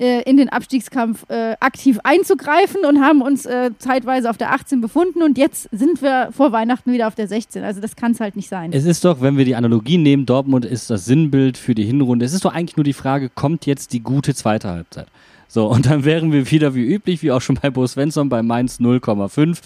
äh, 0.00 0.22
in 0.22 0.36
den 0.38 0.48
Abstiegskampf 0.48 1.28
äh, 1.28 1.56
aktiv 1.60 1.98
einzugreifen 2.02 2.84
und 2.88 3.00
haben 3.00 3.20
uns 3.20 3.44
äh, 3.44 3.70
zeitweise 3.78 4.30
auf 4.30 4.38
der 4.38 4.52
18 4.52 4.80
befunden 4.80 5.22
und 5.22 5.36
jetzt 5.36 5.68
sind 5.72 6.02
wir 6.02 6.30
vor 6.32 6.52
Weihnachten 6.52 6.92
wieder 6.92 7.06
auf 7.06 7.14
der 7.14 7.28
16. 7.28 7.62
Also 7.62 7.80
das 7.80 7.96
kann 7.96 8.12
es 8.12 8.20
halt 8.20 8.34
nicht 8.34 8.48
sein. 8.48 8.72
Es 8.72 8.86
ist 8.86 9.04
doch, 9.04 9.20
wenn 9.20 9.36
wir 9.36 9.44
die 9.44 9.54
Analogie 9.54 9.98
nehmen, 9.98 10.26
Dortmund 10.26 10.64
ist 10.64 10.88
das 10.88 11.04
Sinnbild 11.04 11.58
für 11.58 11.74
die 11.74 11.84
Hinrunde. 11.84 12.24
Es 12.24 12.32
ist 12.32 12.44
doch 12.44 12.54
eigentlich 12.54 12.76
nur 12.76 12.84
die 12.84 12.94
Frage, 12.94 13.28
kommt 13.28 13.66
jetzt 13.66 13.92
die 13.92 14.00
gute 14.00 14.34
zweite 14.34 14.68
Halbzeit? 14.68 15.06
So, 15.52 15.66
und 15.66 15.86
dann 15.86 16.04
wären 16.04 16.30
wir 16.30 16.48
wieder 16.50 16.76
wie 16.76 16.84
üblich, 16.84 17.22
wie 17.22 17.32
auch 17.32 17.40
schon 17.40 17.58
bei 17.60 17.70
Bo 17.70 17.84
Svensson, 17.84 18.28
bei 18.28 18.40
Mainz 18.40 18.78
0,5. 18.78 19.58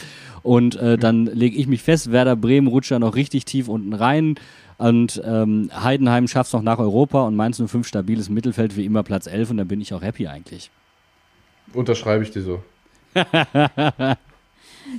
Und 0.42 0.76
äh, 0.76 0.96
dann 0.96 1.26
lege 1.26 1.56
ich 1.56 1.66
mich 1.66 1.82
fest, 1.82 2.10
Werder 2.10 2.36
Bremen 2.36 2.68
rutscht 2.68 2.90
da 2.90 2.98
noch 2.98 3.14
richtig 3.16 3.44
tief 3.44 3.68
unten 3.68 3.92
rein. 3.92 4.36
Und 4.78 5.22
ähm, 5.24 5.70
Heidenheim 5.72 6.26
schafft 6.28 6.48
es 6.48 6.52
noch 6.52 6.62
nach 6.62 6.78
Europa 6.78 7.22
und 7.26 7.36
Mainz 7.36 7.62
05 7.64 7.86
stabiles 7.86 8.28
Mittelfeld 8.28 8.76
wie 8.76 8.84
immer 8.84 9.02
Platz 9.02 9.26
11 9.26 9.50
und 9.50 9.56
da 9.58 9.64
bin 9.64 9.80
ich 9.80 9.94
auch 9.94 10.02
happy 10.02 10.26
eigentlich. 10.26 10.70
Unterschreibe 11.72 12.24
ich 12.24 12.30
dir 12.30 12.42
so. 12.42 12.62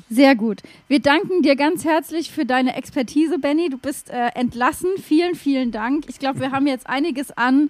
Sehr 0.10 0.36
gut. 0.36 0.62
Wir 0.88 1.00
danken 1.00 1.42
dir 1.42 1.56
ganz 1.56 1.86
herzlich 1.86 2.32
für 2.32 2.46
deine 2.46 2.76
Expertise, 2.76 3.38
Benny. 3.38 3.70
Du 3.70 3.78
bist 3.78 4.10
äh, 4.10 4.30
entlassen. 4.34 4.90
Vielen, 5.02 5.36
vielen 5.36 5.72
Dank. 5.72 6.06
Ich 6.08 6.20
glaube, 6.20 6.40
wir 6.40 6.52
haben 6.52 6.68
jetzt 6.68 6.88
einiges 6.88 7.32
an 7.32 7.70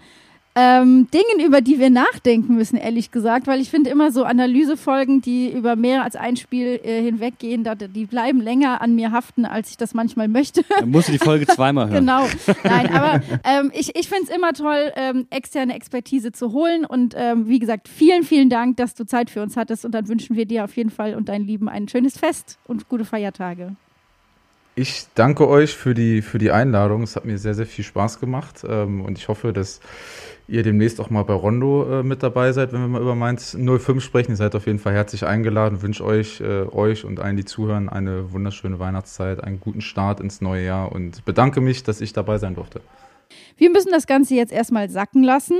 ähm, 0.58 1.08
Dingen, 1.12 1.46
über 1.46 1.60
die 1.60 1.80
wir 1.80 1.90
nachdenken 1.90 2.56
müssen, 2.56 2.78
ehrlich 2.78 3.12
gesagt, 3.12 3.46
weil 3.46 3.60
ich 3.60 3.70
finde 3.70 3.90
immer 3.90 4.12
so 4.12 4.24
Analysefolgen, 4.24 5.22
die 5.22 5.52
über 5.52 5.76
mehr 5.76 6.04
als 6.04 6.16
ein 6.16 6.38
Spiel 6.38 6.80
äh, 6.82 7.02
hinweggehen, 7.02 7.66
da, 7.66 7.76
die 7.76 8.06
bleiben 8.06 8.40
länger 8.40 8.82
an 8.82 8.96
mir 8.96 9.12
haften, 9.12 9.44
als 9.46 9.70
ich 9.70 9.78
das 9.78 9.94
manchmal 9.94 10.30
möchte. 10.30 10.64
Dann 10.80 10.92
musst 10.92 11.10
du 11.10 11.12
die 11.12 11.20
Folge 11.20 11.46
zweimal 11.46 11.90
hören. 11.90 12.06
genau. 12.06 12.26
Nein, 12.64 12.94
aber 12.94 13.22
ähm, 13.44 13.72
ich, 13.74 13.98
ich 13.98 14.08
finde 14.08 14.30
es 14.30 14.36
immer 14.36 14.54
toll, 14.54 14.94
ähm, 14.96 15.28
externe 15.30 15.76
Expertise 15.76 16.32
zu 16.32 16.54
holen 16.54 16.86
und 16.86 17.16
ähm, 17.18 17.50
wie 17.50 17.60
gesagt, 17.60 17.90
vielen, 17.90 18.24
vielen 18.24 18.50
Dank, 18.50 18.78
dass 18.78 18.96
du 18.96 19.06
Zeit 19.06 19.30
für 19.30 19.42
uns 19.42 19.58
hattest 19.58 19.84
und 19.84 19.92
dann 19.92 20.08
wünschen 20.08 20.38
wir 20.38 20.46
dir 20.46 20.64
auf 20.64 20.78
jeden 20.78 20.90
Fall 20.90 21.16
und 21.16 21.28
deinen 21.28 21.46
Lieben 21.46 21.68
ein 21.68 21.90
schönes 21.90 22.18
Fest 22.18 22.58
und 22.66 22.88
gute 22.88 23.04
Feiertage. 23.04 23.76
Ich 24.78 25.08
danke 25.16 25.48
euch 25.48 25.74
für 25.74 25.94
die, 25.94 26.22
für 26.22 26.38
die 26.38 26.52
Einladung. 26.52 27.04
Es 27.04 27.16
hat 27.16 27.24
mir 27.24 27.38
sehr, 27.38 27.54
sehr 27.54 27.66
viel 27.66 27.86
Spaß 27.86 28.20
gemacht 28.20 28.66
ähm, 28.68 29.06
und 29.06 29.18
ich 29.18 29.30
hoffe, 29.30 29.54
dass 29.54 29.80
ihr 30.50 30.64
demnächst 30.64 31.00
auch 31.00 31.10
mal 31.10 31.24
bei 31.24 31.34
Rondo 31.34 32.02
äh, 32.02 32.04
mit 32.04 32.22
dabei 32.22 32.52
seid, 32.52 32.74
wenn 32.74 32.82
wir 32.82 32.90
mal 32.90 33.02
über 33.02 33.16
Mainz 33.16 33.56
05 33.58 34.04
sprechen. 34.04 34.32
Ihr 34.32 34.36
seid 34.36 34.54
auf 34.54 34.66
jeden 34.68 34.80
Fall 34.80 34.94
herzlich 34.94 35.26
eingeladen. 35.26 35.82
Wünsche 35.82 36.04
euch, 36.04 36.42
äh, 36.42 36.64
euch 36.64 37.06
und 37.06 37.22
allen, 37.22 37.38
die 37.38 37.46
zuhören, 37.46 37.88
eine 37.88 38.34
wunderschöne 38.34 38.78
Weihnachtszeit, 38.78 39.42
einen 39.42 39.62
guten 39.62 39.80
Start 39.80 40.20
ins 40.20 40.42
neue 40.42 40.66
Jahr 40.66 40.92
und 40.92 41.24
bedanke 41.24 41.62
mich, 41.62 41.84
dass 41.84 42.02
ich 42.02 42.12
dabei 42.12 42.38
sein 42.38 42.56
durfte. 42.56 42.82
Wir 43.58 43.70
müssen 43.70 43.92
das 43.92 44.08
Ganze 44.08 44.36
jetzt 44.36 44.52
erstmal 44.52 44.90
sacken 44.90 45.24
lassen 45.24 45.58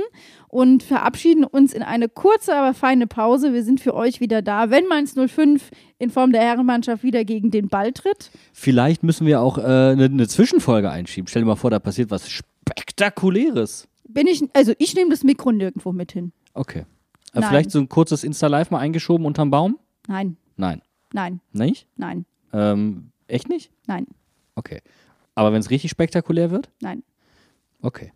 und 0.48 0.82
verabschieden 0.82 1.44
uns 1.44 1.72
in 1.72 1.82
eine 1.82 2.08
kurze, 2.08 2.54
aber 2.54 2.74
feine 2.74 3.06
Pause. 3.06 3.52
Wir 3.52 3.62
sind 3.62 3.80
für 3.80 3.94
euch 3.94 4.20
wieder 4.20 4.42
da, 4.42 4.70
wenn 4.70 4.86
Mainz 4.86 5.14
05 5.14 5.70
in 5.98 6.10
Form 6.10 6.32
der 6.32 6.42
Herrenmannschaft 6.42 7.02
wieder 7.02 7.24
gegen 7.24 7.50
den 7.50 7.68
Ball 7.68 7.92
tritt. 7.92 8.30
Vielleicht 8.52 9.02
müssen 9.02 9.26
wir 9.26 9.40
auch 9.40 9.58
eine 9.58 10.04
äh, 10.04 10.08
ne, 10.08 10.28
Zwischenfolge 10.28 10.90
einschieben. 10.90 11.28
Stell 11.28 11.42
dir 11.42 11.46
mal 11.46 11.56
vor, 11.56 11.70
da 11.70 11.78
passiert 11.78 12.10
was 12.10 12.30
Spektakuläres 12.30 13.88
bin 14.16 14.26
ich, 14.26 14.42
also 14.54 14.72
ich 14.78 14.94
nehme 14.94 15.10
das 15.10 15.22
Mikro 15.24 15.52
nirgendwo 15.52 15.92
mit 15.92 16.12
hin. 16.12 16.32
Okay. 16.54 16.84
Äh, 17.32 17.42
vielleicht 17.42 17.70
so 17.70 17.78
ein 17.78 17.88
kurzes 17.88 18.24
Insta-Live 18.24 18.70
mal 18.70 18.78
eingeschoben 18.78 19.26
unterm 19.26 19.50
Baum? 19.50 19.78
Nein. 20.08 20.36
Nein. 20.56 20.80
Nein. 21.12 21.40
Nicht? 21.52 21.86
Nein. 21.96 22.24
Ähm, 22.52 23.10
echt 23.26 23.48
nicht? 23.48 23.70
Nein. 23.86 24.06
Okay. 24.54 24.80
Aber 25.34 25.52
wenn 25.52 25.60
es 25.60 25.70
richtig 25.70 25.90
spektakulär 25.90 26.50
wird? 26.50 26.70
Nein. 26.80 27.02
Okay. 27.82 28.12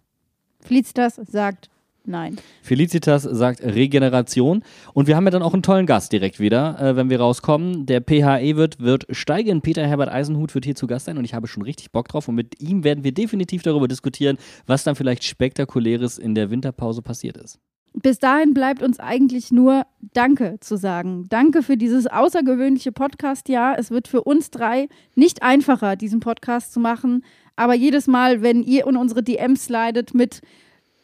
Felicitas 0.61 1.17
sagt 1.17 1.71
Nein. 2.07 2.37
Felicitas 2.63 3.23
sagt 3.23 3.63
Regeneration. 3.63 4.63
Und 4.95 5.07
wir 5.07 5.17
haben 5.17 5.25
ja 5.25 5.31
dann 5.31 5.43
auch 5.43 5.53
einen 5.53 5.63
tollen 5.63 5.87
Gast 5.87 6.13
direkt 6.13 6.41
wieder, 6.41 6.81
äh, 6.81 6.97
wenn 6.97 7.11
wir 7.11 7.21
rauskommen. 7.21 7.87
Der 7.87 8.01
PHE 8.01 8.57
wird, 8.57 8.81
wird 8.81 9.07
steigen. 9.11 9.61
Peter 9.61 9.87
Herbert 9.87 10.09
Eisenhut 10.09 10.55
wird 10.55 10.65
hier 10.65 10.75
zu 10.75 10.87
Gast 10.87 11.07
sein 11.07 11.19
und 11.19 11.25
ich 11.25 11.35
habe 11.35 11.47
schon 11.47 11.63
richtig 11.63 11.93
Bock 11.93 12.09
drauf. 12.09 12.27
Und 12.29 12.35
mit 12.35 12.61
ihm 12.61 12.85
werden 12.85 13.05
wir 13.05 13.13
definitiv 13.13 13.63
darüber 13.63 13.87
diskutieren, 13.87 14.39
was 14.67 14.83
dann 14.83 14.97
vielleicht 14.97 15.25
Spektakuläres 15.25 16.19
in 16.19 16.35
der 16.35 16.51
Winterpause 16.51 17.03
passiert 17.03 17.37
ist. 17.37 17.59
Bis 17.93 18.21
dahin 18.21 18.55
bleibt 18.55 18.83
uns 18.83 19.01
eigentlich 19.01 19.51
nur 19.51 19.85
Danke 20.15 20.59
zu 20.61 20.77
sagen. 20.77 21.27
Danke 21.29 21.63
für 21.63 21.77
dieses 21.77 22.07
außergewöhnliche 22.07 22.93
Podcast-Jahr. 22.93 23.79
Es 23.79 23.91
wird 23.91 24.07
für 24.07 24.23
uns 24.23 24.51
drei 24.51 24.89
nicht 25.17 25.43
einfacher, 25.43 25.97
diesen 25.97 26.21
Podcast 26.21 26.73
zu 26.73 26.79
machen. 26.79 27.25
Aber 27.61 27.75
jedes 27.75 28.07
Mal, 28.07 28.41
wenn 28.41 28.63
ihr 28.63 28.87
in 28.87 28.97
unsere 28.97 29.23
DMs 29.23 29.67
slidet 29.67 30.15
mit 30.15 30.41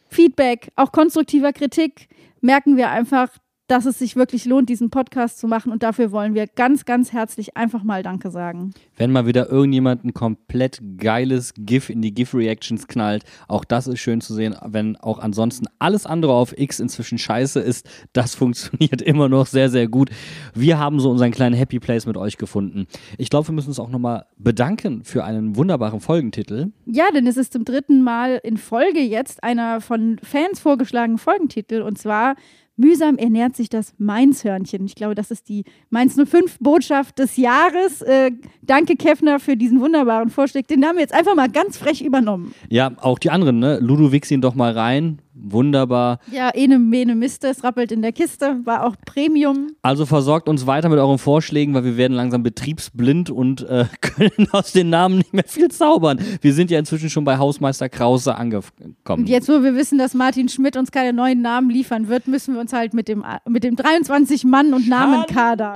Feedback, 0.09 0.71
auch 0.75 0.91
konstruktiver 0.91 1.53
Kritik, 1.53 2.07
merken 2.41 2.77
wir 2.77 2.89
einfach, 2.89 3.29
dass 3.67 3.85
es 3.85 3.99
sich 3.99 4.15
wirklich 4.15 4.45
lohnt, 4.45 4.69
diesen 4.69 4.89
Podcast 4.89 5.39
zu 5.39 5.47
machen. 5.47 5.71
Und 5.71 5.83
dafür 5.83 6.11
wollen 6.11 6.33
wir 6.33 6.47
ganz, 6.47 6.85
ganz 6.85 7.11
herzlich 7.11 7.57
einfach 7.57 7.83
mal 7.83 8.01
Danke 8.01 8.31
sagen. 8.31 8.73
Wenn 8.95 9.11
mal 9.11 9.25
wieder 9.25 9.49
irgendjemand 9.49 10.05
ein 10.05 10.13
komplett 10.13 10.81
geiles 10.97 11.53
GIF 11.57 11.89
in 11.89 12.01
die 12.01 12.13
GIF-Reactions 12.13 12.87
knallt, 12.87 13.23
auch 13.47 13.65
das 13.65 13.87
ist 13.87 13.99
schön 13.99 14.21
zu 14.21 14.33
sehen. 14.33 14.55
Wenn 14.65 14.95
auch 14.95 15.19
ansonsten 15.19 15.67
alles 15.79 16.05
andere 16.05 16.33
auf 16.33 16.57
X 16.57 16.79
inzwischen 16.79 17.17
scheiße 17.17 17.59
ist, 17.59 17.89
das 18.13 18.35
funktioniert 18.47 19.01
immer 19.01 19.27
noch 19.27 19.45
sehr, 19.47 19.69
sehr 19.69 19.87
gut. 19.87 20.09
Wir 20.53 20.79
haben 20.79 20.99
so 20.99 21.11
unseren 21.11 21.31
kleinen 21.31 21.55
Happy 21.55 21.79
Place 21.79 22.05
mit 22.05 22.17
euch 22.17 22.37
gefunden. 22.37 22.87
Ich 23.17 23.29
glaube, 23.29 23.49
wir 23.49 23.53
müssen 23.53 23.69
uns 23.69 23.79
auch 23.79 23.89
nochmal 23.89 24.25
bedanken 24.37 25.03
für 25.03 25.25
einen 25.25 25.55
wunderbaren 25.57 25.99
Folgentitel. 25.99 26.71
Ja, 26.85 27.05
denn 27.13 27.27
es 27.27 27.35
ist 27.35 27.51
zum 27.51 27.65
dritten 27.65 28.01
Mal 28.01 28.39
in 28.43 28.57
Folge 28.57 29.01
jetzt 29.01 29.43
einer 29.43 29.81
von 29.81 30.19
Fans 30.23 30.59
vorgeschlagenen 30.59 31.17
Folgentitel 31.17 31.81
und 31.81 31.97
zwar 31.97 32.35
Mühsam 32.77 33.17
ernährt 33.17 33.55
sich 33.55 33.69
das 33.69 33.93
Mainzhörnchen. 33.97 34.85
Ich 34.85 34.95
glaube, 34.95 35.15
das 35.15 35.31
ist 35.31 35.49
die 35.49 35.63
Mainz 35.89 36.15
05 36.15 36.59
Botschaft 36.59 37.19
des 37.19 37.35
Jahres. 37.35 38.01
Äh, 38.03 38.31
danke, 38.61 38.95
Keffner, 38.95 39.39
für 39.39 39.57
diesen 39.57 39.81
wunderbaren 39.81 40.29
Vorschlag. 40.29 40.63
Den 40.67 40.85
haben 40.85 40.95
wir 40.95 41.01
jetzt 41.01 41.13
einfach 41.13 41.35
mal 41.35 41.49
ganz 41.49 41.77
frech 41.77 42.01
übernommen. 42.01 42.53
Ja, 42.69 42.91
auch 43.01 43.19
die 43.19 43.31
anderen, 43.31 43.59
ne? 43.59 43.79
Ludo 43.79 44.11
wichs 44.11 44.31
ihn 44.31 44.41
doch 44.41 44.55
mal 44.55 44.71
rein. 44.71 45.19
Wunderbar. 45.39 46.19
Ja, 46.31 46.49
ene 46.49 46.79
mene 46.79 47.15
Miste, 47.15 47.47
es 47.47 47.63
rappelt 47.63 47.91
in 47.91 48.01
der 48.01 48.11
Kiste, 48.11 48.59
war 48.63 48.85
auch 48.85 48.95
Premium. 49.05 49.67
Also 49.81 50.05
versorgt 50.05 50.49
uns 50.49 50.65
weiter 50.65 50.89
mit 50.89 50.99
euren 50.99 51.17
Vorschlägen, 51.17 51.73
weil 51.73 51.83
wir 51.83 51.97
werden 51.97 52.13
langsam 52.13 52.43
betriebsblind 52.43 53.29
und 53.29 53.61
äh, 53.61 53.85
können 54.01 54.47
aus 54.51 54.71
den 54.71 54.89
Namen 54.89 55.17
nicht 55.17 55.33
mehr 55.33 55.45
viel 55.45 55.69
zaubern. 55.69 56.19
Wir 56.41 56.53
sind 56.53 56.71
ja 56.71 56.79
inzwischen 56.79 57.09
schon 57.09 57.23
bei 57.23 57.37
Hausmeister 57.37 57.89
Krause 57.89 58.35
angekommen. 58.35 58.95
Und 59.07 59.29
jetzt, 59.29 59.47
wo 59.49 59.63
wir 59.63 59.75
wissen, 59.75 59.97
dass 59.97 60.13
Martin 60.13 60.49
Schmidt 60.49 60.75
uns 60.75 60.91
keine 60.91 61.13
neuen 61.13 61.41
Namen 61.41 61.69
liefern 61.69 62.07
wird, 62.07 62.27
müssen 62.27 62.55
wir 62.55 62.61
uns 62.61 62.73
halt 62.73 62.93
mit 62.93 63.07
dem, 63.07 63.23
mit 63.47 63.63
dem 63.63 63.75
23 63.75 64.43
Mann 64.43 64.73
und 64.73 64.87
Namenkader 64.87 65.75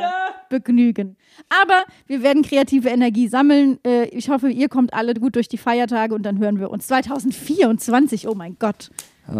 begnügen. 0.49 1.17
Aber 1.49 1.83
wir 2.07 2.21
werden 2.21 2.43
kreative 2.43 2.89
Energie 2.89 3.27
sammeln. 3.27 3.79
Äh, 3.85 4.05
ich 4.09 4.29
hoffe, 4.29 4.49
ihr 4.49 4.69
kommt 4.69 4.93
alle 4.93 5.13
gut 5.15 5.35
durch 5.35 5.47
die 5.47 5.57
Feiertage 5.57 6.13
und 6.13 6.23
dann 6.23 6.37
hören 6.37 6.59
wir 6.59 6.69
uns 6.69 6.87
2024. 6.87 8.27
Oh 8.27 8.35
mein 8.35 8.57
Gott. 8.59 8.89
Uh, 9.27 9.33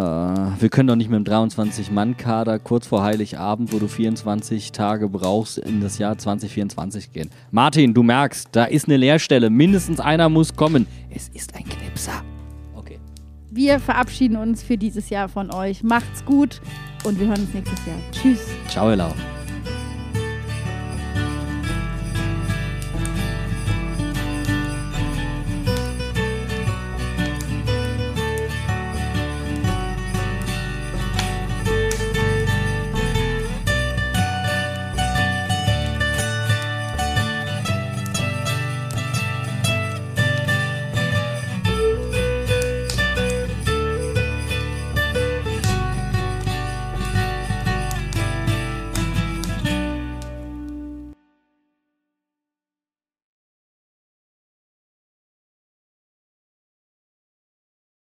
wir 0.59 0.69
können 0.69 0.87
doch 0.87 0.95
nicht 0.95 1.09
mit 1.09 1.25
dem 1.25 1.33
23-Mann-Kader 1.33 2.59
kurz 2.59 2.87
vor 2.87 3.03
Heiligabend, 3.03 3.73
wo 3.73 3.79
du 3.79 3.87
24 3.87 4.71
Tage 4.71 5.09
brauchst, 5.09 5.57
in 5.57 5.81
das 5.81 5.97
Jahr 5.97 6.17
2024 6.17 7.11
gehen. 7.11 7.29
Martin, 7.49 7.93
du 7.93 8.03
merkst, 8.03 8.49
da 8.51 8.65
ist 8.65 8.85
eine 8.85 8.97
Leerstelle. 8.97 9.49
Mindestens 9.49 9.99
einer 9.99 10.29
muss 10.29 10.55
kommen. 10.55 10.87
Es 11.09 11.29
ist 11.29 11.55
ein 11.55 11.65
Knipser. 11.65 12.23
Okay. 12.75 12.99
Wir 13.49 13.79
verabschieden 13.79 14.37
uns 14.37 14.63
für 14.63 14.77
dieses 14.77 15.09
Jahr 15.09 15.27
von 15.27 15.51
euch. 15.51 15.83
Macht's 15.83 16.23
gut 16.23 16.61
und 17.03 17.19
wir 17.19 17.27
hören 17.27 17.41
uns 17.41 17.53
nächstes 17.53 17.85
Jahr. 17.85 17.97
Tschüss. 18.11 18.47
Ciao, 18.69 18.89
ihr 18.89 18.95
Lau. 18.97 19.11